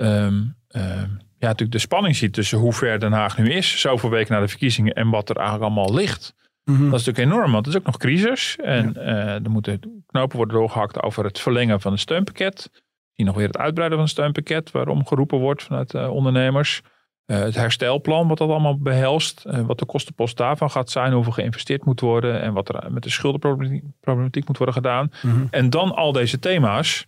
ehm, 0.03 0.41
ehm, 0.67 1.09
ja, 1.41 1.47
natuurlijk 1.47 1.71
de 1.71 1.79
spanning 1.79 2.15
ziet 2.15 2.33
tussen 2.33 2.57
hoe 2.57 2.73
ver 2.73 2.99
Den 2.99 3.11
Haag 3.11 3.37
nu 3.37 3.51
is, 3.51 3.79
zoveel 3.79 4.09
weken 4.09 4.33
na 4.33 4.39
de 4.39 4.47
verkiezingen 4.47 4.93
en 4.93 5.09
wat 5.09 5.29
er 5.29 5.35
eigenlijk 5.35 5.65
allemaal 5.65 5.93
ligt. 5.93 6.33
Mhm. 6.63 6.89
Dat 6.89 6.99
is 6.99 7.05
natuurlijk 7.05 7.33
enorm, 7.33 7.51
want 7.51 7.65
het 7.65 7.73
is 7.75 7.79
ook 7.79 7.85
nog 7.85 7.97
crisis. 7.97 8.55
En 8.63 8.95
eh, 8.95 9.33
er 9.43 9.49
moeten 9.49 10.03
knopen 10.05 10.37
worden 10.37 10.55
doorgehakt 10.55 11.01
over 11.01 11.23
het 11.23 11.39
verlengen 11.39 11.81
van 11.81 11.91
het 11.91 12.01
steunpakket. 12.01 12.69
Zie 13.13 13.25
nog 13.25 13.35
weer 13.35 13.47
het 13.47 13.57
uitbreiden 13.57 13.97
van 13.97 14.07
het 14.07 14.15
steunpakket, 14.17 14.71
waarom 14.71 15.05
geroepen 15.07 15.39
wordt 15.39 15.63
vanuit 15.63 15.93
eh, 15.93 16.09
ondernemers. 16.09 16.81
Eh, 17.25 17.39
het 17.39 17.55
herstelplan, 17.55 18.27
wat 18.27 18.37
dat 18.37 18.49
allemaal 18.49 18.77
behelst. 18.79 19.45
eh, 19.45 19.59
wat 19.61 19.79
de 19.79 19.85
kostenpost 19.85 20.37
daarvan 20.37 20.71
gaat 20.71 20.89
zijn, 20.89 21.13
hoeveel 21.13 21.31
geïnvesteerd 21.31 21.85
moet 21.85 21.99
worden. 21.99 22.41
En 22.41 22.53
wat 22.53 22.69
er 22.69 22.91
met 22.91 23.03
de 23.03 23.09
schuldenproblematiek 23.09 23.83
problematiek 23.99 24.47
moet 24.47 24.57
worden 24.57 24.75
gedaan. 24.75 25.11
Mhm. 25.21 25.45
En 25.49 25.69
dan 25.69 25.95
al 25.95 26.11
deze 26.11 26.39
thema's. 26.39 27.07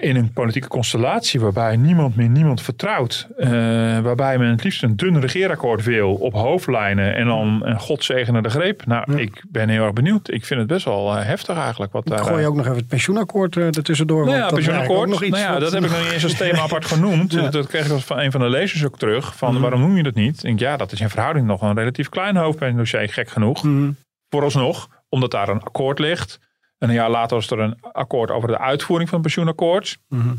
In 0.00 0.16
een 0.16 0.32
politieke 0.32 0.68
constellatie 0.68 1.40
waarbij 1.40 1.76
niemand 1.76 2.16
meer 2.16 2.28
niemand 2.28 2.62
vertrouwt. 2.62 3.28
eh, 3.38 3.50
waarbij 3.98 4.38
men 4.38 4.50
het 4.50 4.64
liefst 4.64 4.82
een 4.82 4.96
dun 4.96 5.20
regeerakkoord 5.20 5.84
wil 5.84 6.14
op 6.14 6.32
hoofdlijnen. 6.32 7.14
En 7.14 7.26
dan 7.26 7.60
een 7.64 7.78
godzegende 7.78 8.42
de 8.42 8.50
greep. 8.50 8.86
Nou, 8.86 9.12
Ja. 9.12 9.18
ik 9.18 9.44
ben 9.48 9.68
heel 9.68 9.82
erg 9.84 9.92
benieuwd. 9.92 10.30
Ik 10.30 10.44
vind 10.44 10.60
het 10.60 10.68
best 10.68 10.84
wel 10.84 11.16
eh, 11.16 11.24
heftig 11.24 11.56
eigenlijk. 11.56 11.92
Wat 11.92 12.06
daar, 12.06 12.18
Gooi 12.18 12.40
je 12.40 12.46
ook 12.46 12.54
nog 12.54 12.64
even 12.64 12.76
het 12.76 12.86
pensioenakkoord 12.86 13.56
eh, 13.56 13.64
ertussendoor. 13.66 14.24
nou 14.24 14.36
ja, 14.36 14.42
dat 14.42 14.54
pensioenakkoord. 14.54 15.00
ook 15.00 15.06
nog 15.06 15.22
iets 15.22 15.38
nou 15.40 15.52
ja, 15.52 15.58
dat 15.58 15.72
heb 15.72 15.82
ik 15.84 15.90
nog 15.90 16.02
niet 16.02 16.12
eens 16.12 16.24
als 16.24 16.34
thema 16.36 16.58
apart 16.60 16.84
genoemd. 16.84 17.32
Ja. 17.40 17.48
Dat 17.50 17.66
kreeg 17.66 17.90
ik 17.90 18.00
van 18.00 18.18
een 18.18 18.30
van 18.30 18.40
de 18.40 18.48
lezers 18.48 18.84
ook 18.84 18.98
terug. 18.98 19.36
Van 19.36 19.52
Mhm. 19.52 19.60
waarom 19.62 19.80
noem 19.80 19.96
je 19.96 20.02
dat 20.02 20.14
niet? 20.14 20.36
Ik 20.36 20.42
denk, 20.42 20.58
ja, 20.58 20.76
dat 20.76 20.92
is 20.92 21.00
in 21.00 21.08
verhouding 21.10 21.46
nog 21.46 21.62
een 21.62 21.74
relatief 21.74 22.08
klein 22.08 22.36
hoofdpijndossier. 22.36 23.08
Gek 23.08 23.28
genoeg. 23.28 23.62
Mhm. 23.64 23.90
Vooralsnog, 24.28 24.88
omdat 25.08 25.30
daar 25.30 25.48
een 25.48 25.62
akkoord 25.62 25.98
ligt. 25.98 26.38
En 26.80 26.88
een 26.88 26.94
jaar 26.94 27.10
later 27.10 27.36
was 27.36 27.50
er 27.50 27.58
een 27.58 27.80
akkoord 27.80 28.30
over 28.30 28.48
de 28.48 28.58
uitvoering 28.58 29.08
van 29.08 29.18
het 29.18 29.26
pensioenakkoord. 29.26 29.98
Mhm. 30.08 30.34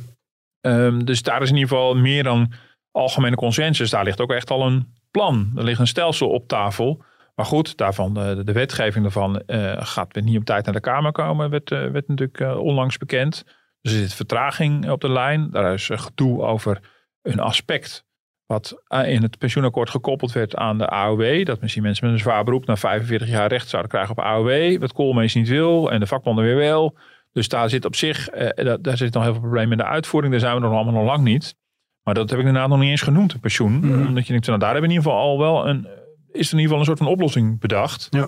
Ehm, 0.61 0.99
dus 0.99 1.21
daar 1.21 1.41
is 1.41 1.49
in 1.49 1.55
ieder 1.55 1.69
geval 1.69 1.95
meer 1.95 2.23
dan 2.23 2.53
algemene 2.91 3.35
consensus. 3.35 3.89
Daar 3.89 4.03
ligt 4.03 4.21
ook 4.21 4.31
echt 4.31 4.49
al 4.49 4.67
een 4.67 4.93
plan. 5.11 5.51
Er 5.55 5.63
ligt 5.63 5.79
een 5.79 5.87
stelsel 5.87 6.29
op 6.29 6.47
tafel. 6.47 7.03
Maar 7.35 7.45
goed, 7.45 7.77
daarvan, 7.77 8.13
de, 8.13 8.41
de 8.43 8.51
wetgeving 8.51 9.03
daarvan 9.03 9.39
eh, 9.39 9.73
gaat 9.77 10.13
weer 10.13 10.23
niet 10.23 10.37
op 10.37 10.45
tijd 10.45 10.65
naar 10.65 10.73
de 10.73 10.79
Kamer 10.79 11.11
komen. 11.11 11.49
Werd, 11.49 11.71
eh, 11.71 11.87
werd 11.87 12.07
natuurlijk 12.07 12.39
eh, 12.39 12.57
onlangs 12.57 12.97
bekend. 12.97 13.43
Dus 13.81 13.93
er 13.93 13.99
zit 13.99 14.13
vertraging 14.13 14.89
op 14.89 15.01
de 15.01 15.09
lijn. 15.09 15.51
Daar 15.51 15.73
is 15.73 15.89
eh, 15.89 15.97
gedoe 15.97 16.41
over 16.41 16.79
een 17.21 17.39
aspect 17.39 18.05
wat 18.51 18.81
eh, 18.87 19.13
in 19.13 19.21
het 19.21 19.37
pensioenakkoord 19.37 19.89
gekoppeld 19.89 20.31
werd 20.31 20.55
aan 20.55 20.77
de 20.77 20.87
AOW. 20.87 21.45
Dat 21.45 21.61
misschien 21.61 21.83
mensen 21.83 22.05
met 22.05 22.13
een 22.13 22.19
zwaar 22.19 22.43
beroep 22.43 22.65
na 22.65 22.75
45 22.75 23.29
jaar 23.29 23.47
recht 23.47 23.69
zouden 23.69 23.91
krijgen 23.91 24.11
op 24.11 24.23
AOW. 24.23 24.79
Wat 24.79 24.93
Koolmees 24.93 25.33
niet 25.33 25.47
wil 25.47 25.91
en 25.91 25.99
de 25.99 26.07
vakbonden 26.07 26.43
weer 26.43 26.55
wel. 26.55 26.97
Dus 27.31 27.47
daar 27.47 27.69
zit 27.69 27.85
op 27.85 27.95
zich, 27.95 28.29
eh, 28.29 28.73
daar 28.81 28.97
zit 28.97 29.13
nog 29.13 29.23
heel 29.23 29.31
veel 29.31 29.41
problemen 29.41 29.71
in 29.71 29.77
de 29.77 29.85
uitvoering. 29.85 30.31
Daar 30.31 30.41
zijn 30.41 30.55
we 30.55 30.61
nog 30.61 30.73
allemaal 30.73 30.93
nog 30.93 31.05
lang 31.05 31.23
niet. 31.23 31.55
Maar 32.03 32.13
dat 32.13 32.29
heb 32.29 32.39
ik 32.39 32.45
inderdaad 32.45 32.69
nog 32.69 32.79
niet 32.79 32.89
eens 32.89 33.01
genoemd, 33.01 33.33
een 33.33 33.39
pensioen. 33.39 33.79
Mhm. 33.79 34.07
Omdat 34.07 34.25
je 34.25 34.31
denkt, 34.31 34.47
nou 34.47 34.59
daar 34.59 34.71
hebben 34.71 34.89
we 34.89 34.95
in 34.95 35.01
ieder 35.01 35.11
geval 35.11 35.29
al 35.29 35.39
wel 35.39 35.67
een, 35.67 35.87
is 36.31 36.47
er 36.47 36.53
in 36.53 36.59
ieder 36.59 36.61
geval 36.61 36.79
een 36.79 36.85
soort 36.85 36.97
van 36.97 37.07
oplossing 37.07 37.59
bedacht. 37.59 38.07
Ja. 38.09 38.27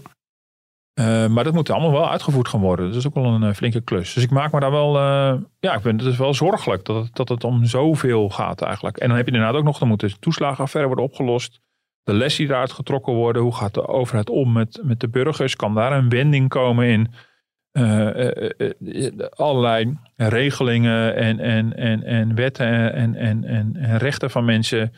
Eh, 0.93 1.27
maar 1.27 1.43
dat 1.43 1.53
moet 1.53 1.69
allemaal 1.69 1.91
wel 1.91 2.09
uitgevoerd 2.09 2.47
gaan 2.47 2.59
worden. 2.59 2.87
Dat 2.87 2.95
is 2.95 3.07
ook 3.07 3.13
wel 3.13 3.25
een 3.25 3.43
eh, 3.43 3.53
flinke 3.53 3.81
klus. 3.81 4.13
Dus 4.13 4.23
ik 4.23 4.29
maak 4.29 4.51
me 4.51 4.59
daar 4.59 4.71
wel, 4.71 4.97
eh, 4.97 5.33
ja, 5.59 5.73
ik 5.73 5.81
vind 5.81 6.01
het 6.01 6.11
is 6.11 6.17
wel 6.17 6.33
zorgelijk 6.33 6.85
dat 6.85 7.09
dat 7.13 7.29
het 7.29 7.43
om 7.43 7.65
zoveel 7.65 8.29
gaat 8.29 8.61
eigenlijk. 8.61 8.97
En 8.97 9.07
dan 9.07 9.17
heb 9.17 9.25
je 9.25 9.31
inderdaad 9.31 9.57
ook 9.57 9.65
nog, 9.65 9.77
dan 9.77 9.87
moet 9.87 9.99
de 9.99 10.19
toeslagenaffaire 10.19 10.89
worden 10.89 11.09
opgelost. 11.09 11.61
De 12.03 12.13
les 12.13 12.35
die 12.35 12.47
eruit 12.47 12.71
getrokken 12.71 13.13
worden. 13.13 13.41
Hoe 13.41 13.55
gaat 13.55 13.73
de 13.73 13.87
overheid 13.87 14.29
om 14.29 14.51
met, 14.51 14.79
met 14.83 14.99
de 14.99 15.09
burgers? 15.09 15.55
Kan 15.55 15.75
daar 15.75 15.91
een 15.91 16.09
wending 16.09 16.49
komen 16.49 16.87
in 16.87 17.13
allerlei 19.29 19.97
regelingen 20.15 21.15
en, 21.15 21.39
en, 21.39 21.75
en, 21.75 22.03
en 22.03 22.35
wetten 22.35 22.93
en, 22.93 23.15
en, 23.15 23.43
en, 23.43 23.75
en 23.75 23.97
rechten 23.97 24.31
van 24.31 24.45
mensen. 24.45 24.93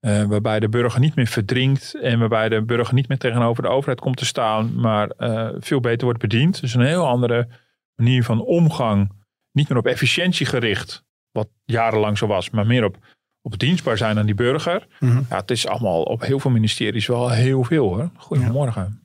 Eh, 0.00 0.24
waarbij 0.24 0.60
de 0.60 0.68
burger 0.68 1.00
niet 1.00 1.14
meer 1.14 1.26
verdrinkt 1.26 1.94
en 1.94 2.18
waarbij 2.18 2.48
de 2.48 2.62
burger 2.62 2.94
niet 2.94 3.08
meer 3.08 3.18
tegenover 3.18 3.62
de 3.62 3.68
overheid 3.68 4.00
komt 4.00 4.16
te 4.16 4.26
staan, 4.26 4.80
maar 4.80 5.08
eh, 5.08 5.48
veel 5.58 5.80
beter 5.80 6.04
wordt 6.04 6.20
bediend. 6.20 6.60
Dus 6.60 6.74
een 6.74 6.80
heel 6.80 7.06
andere 7.06 7.48
manier 7.94 8.24
van 8.24 8.40
omgang. 8.40 9.12
Niet 9.52 9.68
meer 9.68 9.78
op 9.78 9.86
efficiëntie 9.86 10.46
gericht, 10.46 11.04
wat 11.30 11.48
jarenlang 11.64 12.18
zo 12.18 12.26
was, 12.26 12.50
maar 12.50 12.66
meer 12.66 12.84
op, 12.84 12.96
op 13.42 13.58
dienstbaar 13.58 13.96
zijn 13.96 14.18
aan 14.18 14.26
die 14.26 14.34
burger. 14.34 14.86
Mhm. 15.00 15.22
Ja, 15.30 15.36
het 15.36 15.50
is 15.50 15.66
allemaal 15.66 16.02
op 16.02 16.22
heel 16.22 16.40
veel 16.40 16.50
ministeries 16.50 17.06
wel 17.06 17.30
heel 17.30 17.64
veel 17.64 17.88
hoor. 17.88 18.10
Goedemorgen. 18.16 19.02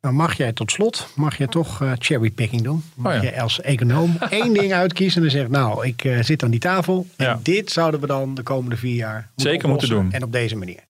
Nou, 0.00 0.14
mag 0.14 0.36
jij 0.36 0.52
tot 0.52 0.70
slot, 0.70 1.08
mag 1.16 1.38
je 1.38 1.48
toch 1.48 1.82
eh, 1.82 1.92
cherrypicking 1.98 2.62
doen? 2.62 2.84
Mag 2.94 3.16
Oh 3.16 3.22
ja. 3.22 3.30
je 3.30 3.40
als 3.40 3.60
econoom 3.60 4.16
één 4.30 4.52
ding 4.52 4.72
uitkiezen 4.72 5.16
en 5.22 5.28
dan 5.28 5.38
zeg 5.38 5.48
nou, 5.48 5.86
ik 5.86 6.04
eh, 6.04 6.22
zit 6.22 6.42
aan 6.42 6.50
die 6.50 6.60
tafel. 6.60 7.06
En 7.16 7.26
Ja. 7.26 7.40
dit 7.42 7.70
zouden 7.70 8.00
we 8.00 8.06
dan 8.06 8.34
de 8.34 8.42
komende 8.42 8.76
vier 8.76 8.94
jaar 8.94 9.30
moeten 9.34 9.52
Zeker 9.52 9.68
moeten 9.68 9.88
doen. 9.88 10.12
En 10.12 10.22
op 10.22 10.32
deze 10.32 10.56
manier. 10.56 10.80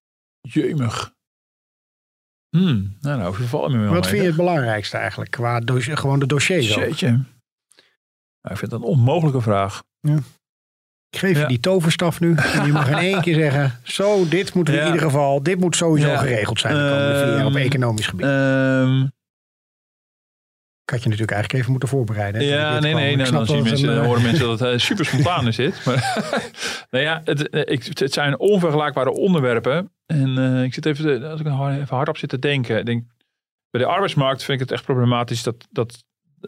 Jeumig. 0.40 1.12
Hmm, 2.57 2.97
nou, 3.01 3.18
nou, 3.18 3.34
verval 3.34 3.68
me 3.68 3.78
wel 3.78 3.92
Wat 3.92 4.07
vind 4.07 4.20
je 4.20 4.26
het 4.26 4.36
belangrijkste 4.36 4.97
eigenlijk? 4.97 5.30
Qua 5.30 5.61
gewoon 5.64 6.18
de 6.18 6.26
dossiers. 6.26 6.74
Jeetje. 6.74 7.09
Nou, 7.09 7.24
ik 8.51 8.57
vind 8.57 8.70
dat 8.70 8.80
een 8.80 8.86
onmogelijke 8.86 9.40
vraag. 9.40 9.82
Ik 11.14 11.20
geef 11.20 11.38
je 11.40 11.46
die 11.46 11.60
toverstaf 11.60 12.20
nu. 12.20 12.34
En 12.34 12.66
je 12.66 12.72
mag 12.72 12.88
in 12.90 12.96
één 12.98 13.20
keer 13.20 13.34
zeggen, 13.34 13.72
zo, 13.82 14.28
dit 14.28 14.54
moeten 14.54 14.74
we 14.74 14.80
Ja. 14.80 14.86
in 14.86 14.92
ieder 14.92 15.08
geval, 15.08 15.42
dit 15.42 15.60
moet 15.60 15.76
sowieso 15.76 16.16
geregeld 16.16 16.60
zijn 16.60 16.74
de 16.74 16.80
komende 16.80 17.18
vier 17.18 17.36
jaar 17.36 17.46
op 17.46 17.54
Ehm, 17.54 17.64
economisch 17.64 18.06
gebied. 18.06 18.26
Ehm, 18.26 19.00
ik 20.84 20.90
had 20.90 21.02
je 21.02 21.08
natuurlijk 21.08 21.30
eigenlijk 21.30 21.52
even 21.52 21.70
moeten 21.70 21.88
voorbereiden. 21.88 22.40
hè, 22.40 22.46
ja, 22.54 22.78
nee, 22.80 22.94
nee. 22.94 23.16
Nou, 23.16 23.30
dan 23.30 23.62
mensen, 23.62 23.88
een, 23.88 23.94
dan 23.94 24.02
eh, 24.02 24.06
horen 24.06 24.22
mensen 24.22 24.46
dat 24.46 24.60
het 24.60 24.68
eh, 24.72 24.78
super 24.78 25.04
spontaan 25.04 25.46
is 25.46 25.56
dit. 25.56 25.84
Maar, 25.84 26.22
nou 26.90 27.04
ja, 27.04 27.20
het, 27.24 27.48
eh, 27.50 27.78
het 27.94 28.12
zijn 28.12 28.38
onvergelijkbare 28.38 29.10
onderwerpen. 29.12 29.90
En 30.06 30.38
ik 30.64 30.74
zit 30.74 30.86
even, 30.86 31.30
als 31.30 31.40
ik 31.40 31.46
hard- 31.46 31.80
even 31.80 31.96
hardop 31.96 32.16
zit 32.16 32.28
te 32.28 32.38
denken. 32.38 32.78
Ik 32.78 32.86
denk, 32.86 33.04
bij 33.70 33.80
de 33.80 33.86
arbeidsmarkt 33.88 34.42
vind 34.44 34.60
ik 34.60 34.68
het 34.68 34.72
echt 34.78 34.84
problematisch 34.84 35.42
dat, 35.42 35.66
dat 35.70 36.04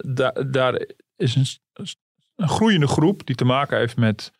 da- 0.06 0.34
daar 0.46 0.86
is 1.16 1.58
een 2.36 2.48
groeiende 2.48 2.86
groep 2.86 3.26
die 3.26 3.36
te 3.36 3.44
maken 3.44 3.78
heeft 3.78 3.96
met, 3.96 4.32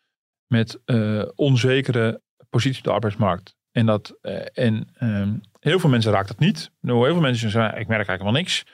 met 0.47 0.79
eh, 0.85 1.23
onzekere 1.35 2.21
positie 2.49 2.77
op 2.77 2.83
de 2.83 2.91
arbeidsmarkt. 2.91 3.55
En, 3.71 3.85
dat, 3.85 4.17
eh, 4.21 4.45
en 4.53 4.89
ehm, 4.93 5.33
heel 5.59 5.79
veel 5.79 5.89
mensen 5.89 6.11
raakt 6.11 6.27
dat 6.27 6.39
niet. 6.39 6.71
Nou, 6.81 7.03
heel 7.03 7.13
veel 7.13 7.21
mensen 7.21 7.49
zeggen, 7.49 7.79
ik 7.79 7.87
merk 7.87 8.07
eigenlijk 8.07 8.23
wel 8.23 8.41
niks. 8.41 8.65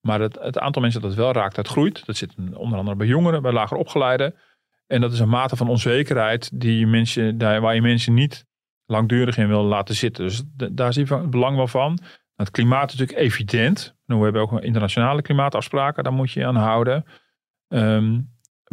Maar 0.00 0.20
het, 0.20 0.38
het 0.40 0.58
aantal 0.58 0.82
mensen 0.82 1.00
dat 1.00 1.10
het 1.10 1.18
wel 1.18 1.32
raakt, 1.32 1.54
dat 1.54 1.68
groeit. 1.68 2.06
Dat 2.06 2.16
zit 2.16 2.34
onder 2.54 2.78
andere 2.78 2.96
bij 2.96 3.06
jongeren, 3.06 3.42
bij 3.42 3.52
lager 3.52 3.76
opgeleiden. 3.76 4.34
En 4.86 5.00
dat 5.00 5.12
is 5.12 5.18
een 5.18 5.28
mate 5.28 5.56
van 5.56 5.68
onzekerheid 5.68 6.60
die 6.60 6.86
mensen, 6.86 7.38
waar 7.38 7.74
je 7.74 7.82
mensen 7.82 8.14
niet 8.14 8.44
langdurig 8.86 9.36
in 9.36 9.48
wil 9.48 9.62
laten 9.62 9.94
zitten. 9.94 10.24
Dus 10.24 10.42
daar 10.72 10.92
zie 10.92 11.06
je 11.06 11.14
het 11.14 11.30
belang 11.30 11.56
wel 11.56 11.68
van. 11.68 11.98
Het 12.34 12.50
klimaat 12.50 12.92
is 12.92 12.98
natuurlijk 12.98 13.26
evident. 13.26 13.96
Nou, 14.06 14.18
we 14.18 14.24
hebben 14.24 14.42
ook 14.42 14.62
internationale 14.62 15.22
klimaatafspraken, 15.22 16.04
daar 16.04 16.12
moet 16.12 16.32
je 16.32 16.40
je 16.40 16.46
aan 16.46 16.56
houden. 16.56 17.04
Ehm, 17.68 18.20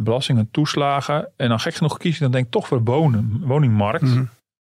belastingen, 0.02 0.50
toeslagen. 0.50 1.32
En 1.36 1.48
dan 1.48 1.60
gek 1.60 1.74
genoeg 1.74 1.98
kies 1.98 2.14
je 2.14 2.22
dan 2.22 2.30
denk 2.30 2.44
ik 2.44 2.50
toch 2.50 2.66
voor 2.66 2.84
de 2.84 2.90
wonen, 2.90 3.40
woningmarkt. 3.44 4.02
Mhm. 4.02 4.24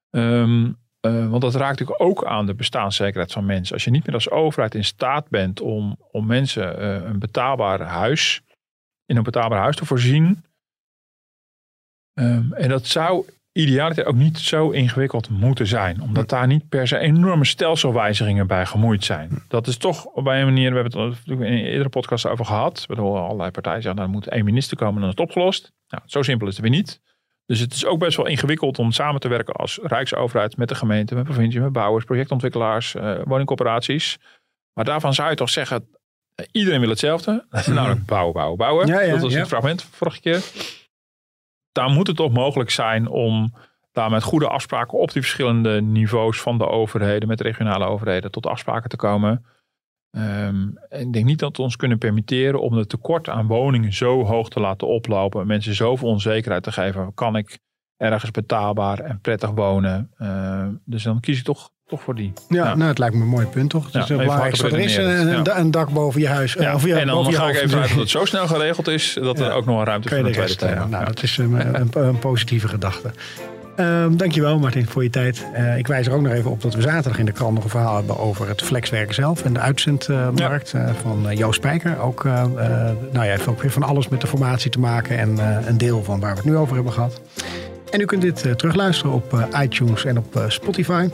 Ehm, 0.10 0.72
eh, 1.00 1.30
want 1.30 1.42
dat 1.42 1.56
raakt 1.56 1.80
natuurlijk 1.80 2.02
ook 2.02 2.26
aan 2.26 2.46
de 2.46 2.54
bestaanszekerheid 2.54 3.32
van 3.32 3.46
mensen. 3.46 3.74
Als 3.74 3.84
je 3.84 3.92
niet 3.92 4.06
meer 4.06 4.16
als 4.16 4.30
overheid 4.30 4.76
in 4.76 4.86
staat 4.86 5.30
bent 5.30 5.62
om, 5.62 5.98
om 6.12 6.26
mensen 6.26 6.78
eh, 6.80 7.10
een 7.10 7.20
betaalbaar 7.20 7.82
huis, 7.82 8.42
in 9.06 9.18
een 9.18 9.24
betaalbaar 9.24 9.60
huis 9.60 9.76
te 9.76 9.86
voorzien. 9.86 10.44
Ehm, 12.14 12.54
en 12.54 12.70
dat 12.70 12.86
zou 12.86 13.26
idealiter 13.52 14.06
ook 14.06 14.16
niet 14.16 14.38
zo 14.38 14.70
ingewikkeld 14.70 15.30
moeten 15.30 15.68
zijn. 15.68 16.02
Omdat 16.02 16.30
daar 16.30 16.48
niet 16.48 16.70
per 16.70 16.88
se 16.88 16.98
enorme 16.98 17.46
stelselwijzigingen 17.46 18.48
bij 18.48 18.66
gemoeid 18.66 19.04
zijn. 19.04 19.44
Dat 19.48 19.68
is 19.68 19.78
toch 19.78 20.06
op 20.06 20.28
een 20.28 20.46
manier, 20.46 20.74
we 20.74 20.80
hebben 20.80 21.02
het 21.02 21.18
in 21.26 21.42
een 21.42 21.66
eerdere 21.66 21.90
podcast 21.90 22.26
over 22.26 22.46
gehad. 22.46 22.84
Waardoor 22.88 23.20
allerlei 23.20 23.52
partijen 23.52 23.82
zeggen, 23.82 24.02
nou, 24.02 24.08
er 24.08 24.20
moet 24.20 24.28
één 24.28 24.46
minister 24.46 24.78
komen 24.78 24.96
en 24.96 25.02
dan 25.02 25.10
is 25.10 25.16
het 25.18 25.28
opgelost. 25.28 25.72
Nou, 25.88 26.04
zo 26.06 26.22
simpel 26.22 26.48
is 26.48 26.54
het 26.54 26.62
weer 26.62 26.76
niet. 26.76 27.02
Dus 27.46 27.60
het 27.60 27.74
is 27.74 27.86
ook 27.86 28.00
best 28.00 28.18
wel 28.18 28.26
ingewikkeld 28.26 28.80
om 28.80 28.92
samen 28.92 29.22
te 29.22 29.28
werken 29.28 29.54
als 29.54 29.80
Rijksoverheid 29.84 30.58
met 30.58 30.70
de 30.70 30.76
gemeente, 30.76 31.16
met 31.16 31.24
provincie, 31.24 31.62
met 31.62 31.72
bouwers, 31.72 32.06
projectontwikkelaars, 32.06 32.96
eh, 32.96 33.20
woningcorporaties. 33.24 34.18
Maar 34.74 34.86
daarvan 34.86 35.14
zou 35.14 35.30
je 35.30 35.36
toch 35.36 35.50
zeggen, 35.50 35.88
eh, 36.36 36.46
iedereen 36.52 36.80
wil 36.80 36.90
hetzelfde. 36.90 37.46
Namelijk 37.68 38.06
bouwen, 38.06 38.34
bouwen, 38.34 38.58
bouwen. 38.58 38.88
Ja, 38.88 39.02
ja, 39.02 39.12
dat 39.12 39.22
was 39.22 39.34
ja. 39.34 39.40
het 39.40 39.48
fragment 39.48 39.84
vorige 39.92 40.20
keer. 40.20 40.44
Daar 41.72 41.90
moet 41.90 42.08
het 42.08 42.16
toch 42.16 42.32
mogelijk 42.32 42.70
zijn 42.70 43.08
om 43.08 43.54
daar 43.92 44.10
met 44.10 44.24
goede 44.24 44.48
afspraken 44.48 45.00
op 45.00 45.12
die 45.12 45.22
verschillende 45.22 45.82
niveaus 45.82 46.42
van 46.42 46.58
de 46.58 46.68
overheden, 46.68 47.28
met 47.28 47.42
regionale 47.42 47.86
overheden, 47.86 48.32
tot 48.32 48.46
afspraken 48.46 48.90
te 48.90 48.96
komen. 48.96 49.46
En 50.12 50.80
ik 50.90 51.14
denk 51.14 51.26
niet 51.26 51.40
dat 51.40 51.58
we 51.58 51.64
ons 51.64 51.76
kunnen 51.76 51.98
permitteren 51.98 52.62
om 52.62 52.74
het 52.74 52.90
tekort 52.90 53.30
aan 53.30 53.48
woningen 53.48 53.94
zo 53.94 54.26
hoog 54.26 54.50
te 54.50 54.60
laten 54.60 54.88
oplopen. 54.88 55.48
Mensen 55.48 55.76
zoveel 55.76 56.08
onzekerheid 56.08 56.64
te 56.64 56.72
geven. 56.72 57.14
Kan 57.14 57.36
ik 57.36 57.60
ergens 58.02 58.32
betaalbaar 58.32 59.00
en 59.00 59.20
prettig 59.22 59.50
wonen? 59.50 60.10
Ehm, 60.18 60.68
dus 60.86 61.04
dan 61.04 61.20
kies 61.20 61.38
ik 61.38 61.44
toch, 61.44 61.70
toch 61.88 62.02
voor 62.02 62.16
die. 62.16 62.34
Ja, 62.50 62.66
Ja. 62.66 62.76
nou, 62.76 62.90
het 62.90 62.98
lijkt 62.98 63.16
me 63.16 63.22
een 63.22 63.28
mooi 63.28 63.46
punt, 63.46 63.70
toch? 63.70 63.84
Het 63.84 63.94
Ja, 63.94 64.00
is 64.02 64.08
belangrijkste 64.08 64.64
wat 64.64 64.72
er 64.72 64.80
is. 64.80 64.98
hardop 64.98 65.46
Een, 65.56 65.60
een, 65.60 65.72
dak 65.72 65.90
boven 65.90 66.22
je 66.22 66.28
huis. 66.28 66.56
eh, 66.56 66.64
Ja, 66.64 66.74
of 66.74 66.86
je, 66.86 66.94
en 66.96 67.08
dan 67.08 67.16
boven 67.16 67.32
je 67.32 67.38
ga 67.38 67.50
ik 67.50 67.56
even 67.56 67.80
uit 67.80 67.90
dat 67.90 67.98
het 68.00 68.10
zo 68.10 68.26
snel 68.26 68.48
geregeld 68.48 68.88
is. 68.88 69.18
Dat 69.22 69.40
er 69.40 69.52
ook 69.52 69.66
nog 69.66 69.80
een 69.80 69.86
ruimte 69.86 70.10
voor 70.10 70.24
de 70.24 70.32
tweede 70.32 70.56
thema. 70.56 70.82
eh, 70.82 70.88
Nou, 70.88 71.06
dat 71.06 71.24
is 71.24 71.38
een, 71.38 71.76
een, 71.82 71.90
een 71.94 72.20
positieve 72.20 72.68
gedachte. 72.68 73.12
Ehm, 73.76 74.16
dankjewel 74.16 74.60
Martin 74.60 74.88
voor 74.88 75.04
je 75.04 75.10
tijd. 75.10 75.46
Eh, 75.54 75.78
ik 75.78 75.88
wijs 75.88 76.08
er 76.08 76.14
ook 76.14 76.22
nog 76.22 76.32
even 76.32 76.52
op 76.52 76.62
dat 76.62 76.74
we 76.74 76.82
zaterdag 76.82 77.20
in 77.20 77.26
de 77.26 77.32
krant 77.32 77.54
nog 77.54 77.64
een 77.64 77.70
verhaal 77.70 77.96
hebben 77.96 78.20
over 78.20 78.48
het 78.48 78.62
flexwerken 78.62 79.16
zelf 79.16 79.44
en 79.44 79.54
de 79.54 79.60
uitzendmarkt 79.60 80.74
eh, 80.74 80.90
van 81.02 81.30
eh, 81.30 81.38
Joost 81.38 81.56
Spijker. 81.58 82.00
Ook, 82.00 82.26
eh, 82.26 82.42
eh, 82.42 82.50
nou 83.12 83.26
ja, 83.26 83.32
heeft 83.32 83.48
ook 83.48 83.62
weer 83.62 83.72
van 83.72 83.84
alles 83.84 84.08
met 84.08 84.22
de 84.22 84.28
formatie 84.28 84.72
te 84.72 84.80
maken 84.80 85.18
en 85.18 85.40
eh, 85.40 85.68
een 85.68 85.78
deel 85.78 86.04
van 86.04 86.20
waar 86.20 86.32
we 86.32 86.38
het 86.38 86.46
nu 86.46 86.56
over 86.58 86.76
hebben 86.76 86.94
gehad. 86.94 87.22
En 87.92 88.02
u 88.02 88.06
kunt 88.06 88.22
dit 88.22 88.46
eh, 88.46 88.52
terugluisteren 88.52 89.14
op 89.14 89.34
eh, 89.34 89.62
iTunes 89.62 90.06
en 90.06 90.18
op 90.18 90.36
eh, 90.36 90.50
Spotify. 90.50 91.10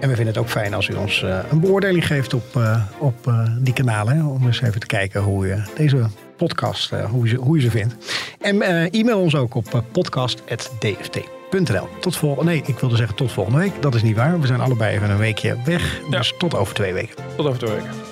En 0.00 0.08
we 0.08 0.14
vinden 0.14 0.26
het 0.26 0.38
ook 0.38 0.48
fijn 0.48 0.74
als 0.74 0.88
u 0.88 0.94
ons 0.94 1.24
een 1.50 1.60
beoordeling 1.60 2.06
geeft 2.06 2.34
op, 2.34 2.60
op 2.98 3.32
die 3.58 3.72
kanalen. 3.72 4.16
Hè, 4.16 4.24
om 4.24 4.46
eens 4.46 4.62
even 4.62 4.80
te 4.80 4.86
kijken 4.86 5.20
hoe 5.20 5.46
je 5.46 5.62
deze 5.76 6.06
podcast, 6.36 6.90
hoe, 6.90 7.28
je, 7.28 7.36
hoe 7.36 7.56
je 7.56 7.62
ze 7.62 7.70
vindt. 7.70 7.94
En 8.40 8.62
e-mail 8.90 9.20
ons 9.20 9.34
ook 9.34 9.54
op 9.54 9.84
podcast.dft.nl. 9.92 11.88
Tot 12.00 12.16
volgende, 12.16 12.50
nee, 12.50 12.62
ik 12.66 12.78
wilde 12.78 12.96
zeggen 12.96 13.16
tot 13.16 13.32
volgende 13.32 13.58
week. 13.58 13.72
Dat 13.80 13.94
is 13.94 14.02
niet 14.02 14.16
waar. 14.16 14.40
We 14.40 14.46
zijn 14.46 14.60
allebei 14.60 14.94
even 14.94 15.10
een 15.10 15.18
weekje 15.18 15.56
weg. 15.64 16.00
Ja. 16.10 16.18
Dus 16.18 16.34
tot 16.38 16.54
over 16.54 16.74
twee 16.74 16.92
weken. 16.92 17.14
Tot 17.36 17.46
over 17.46 17.58
twee 17.58 17.74
weken. 17.74 18.09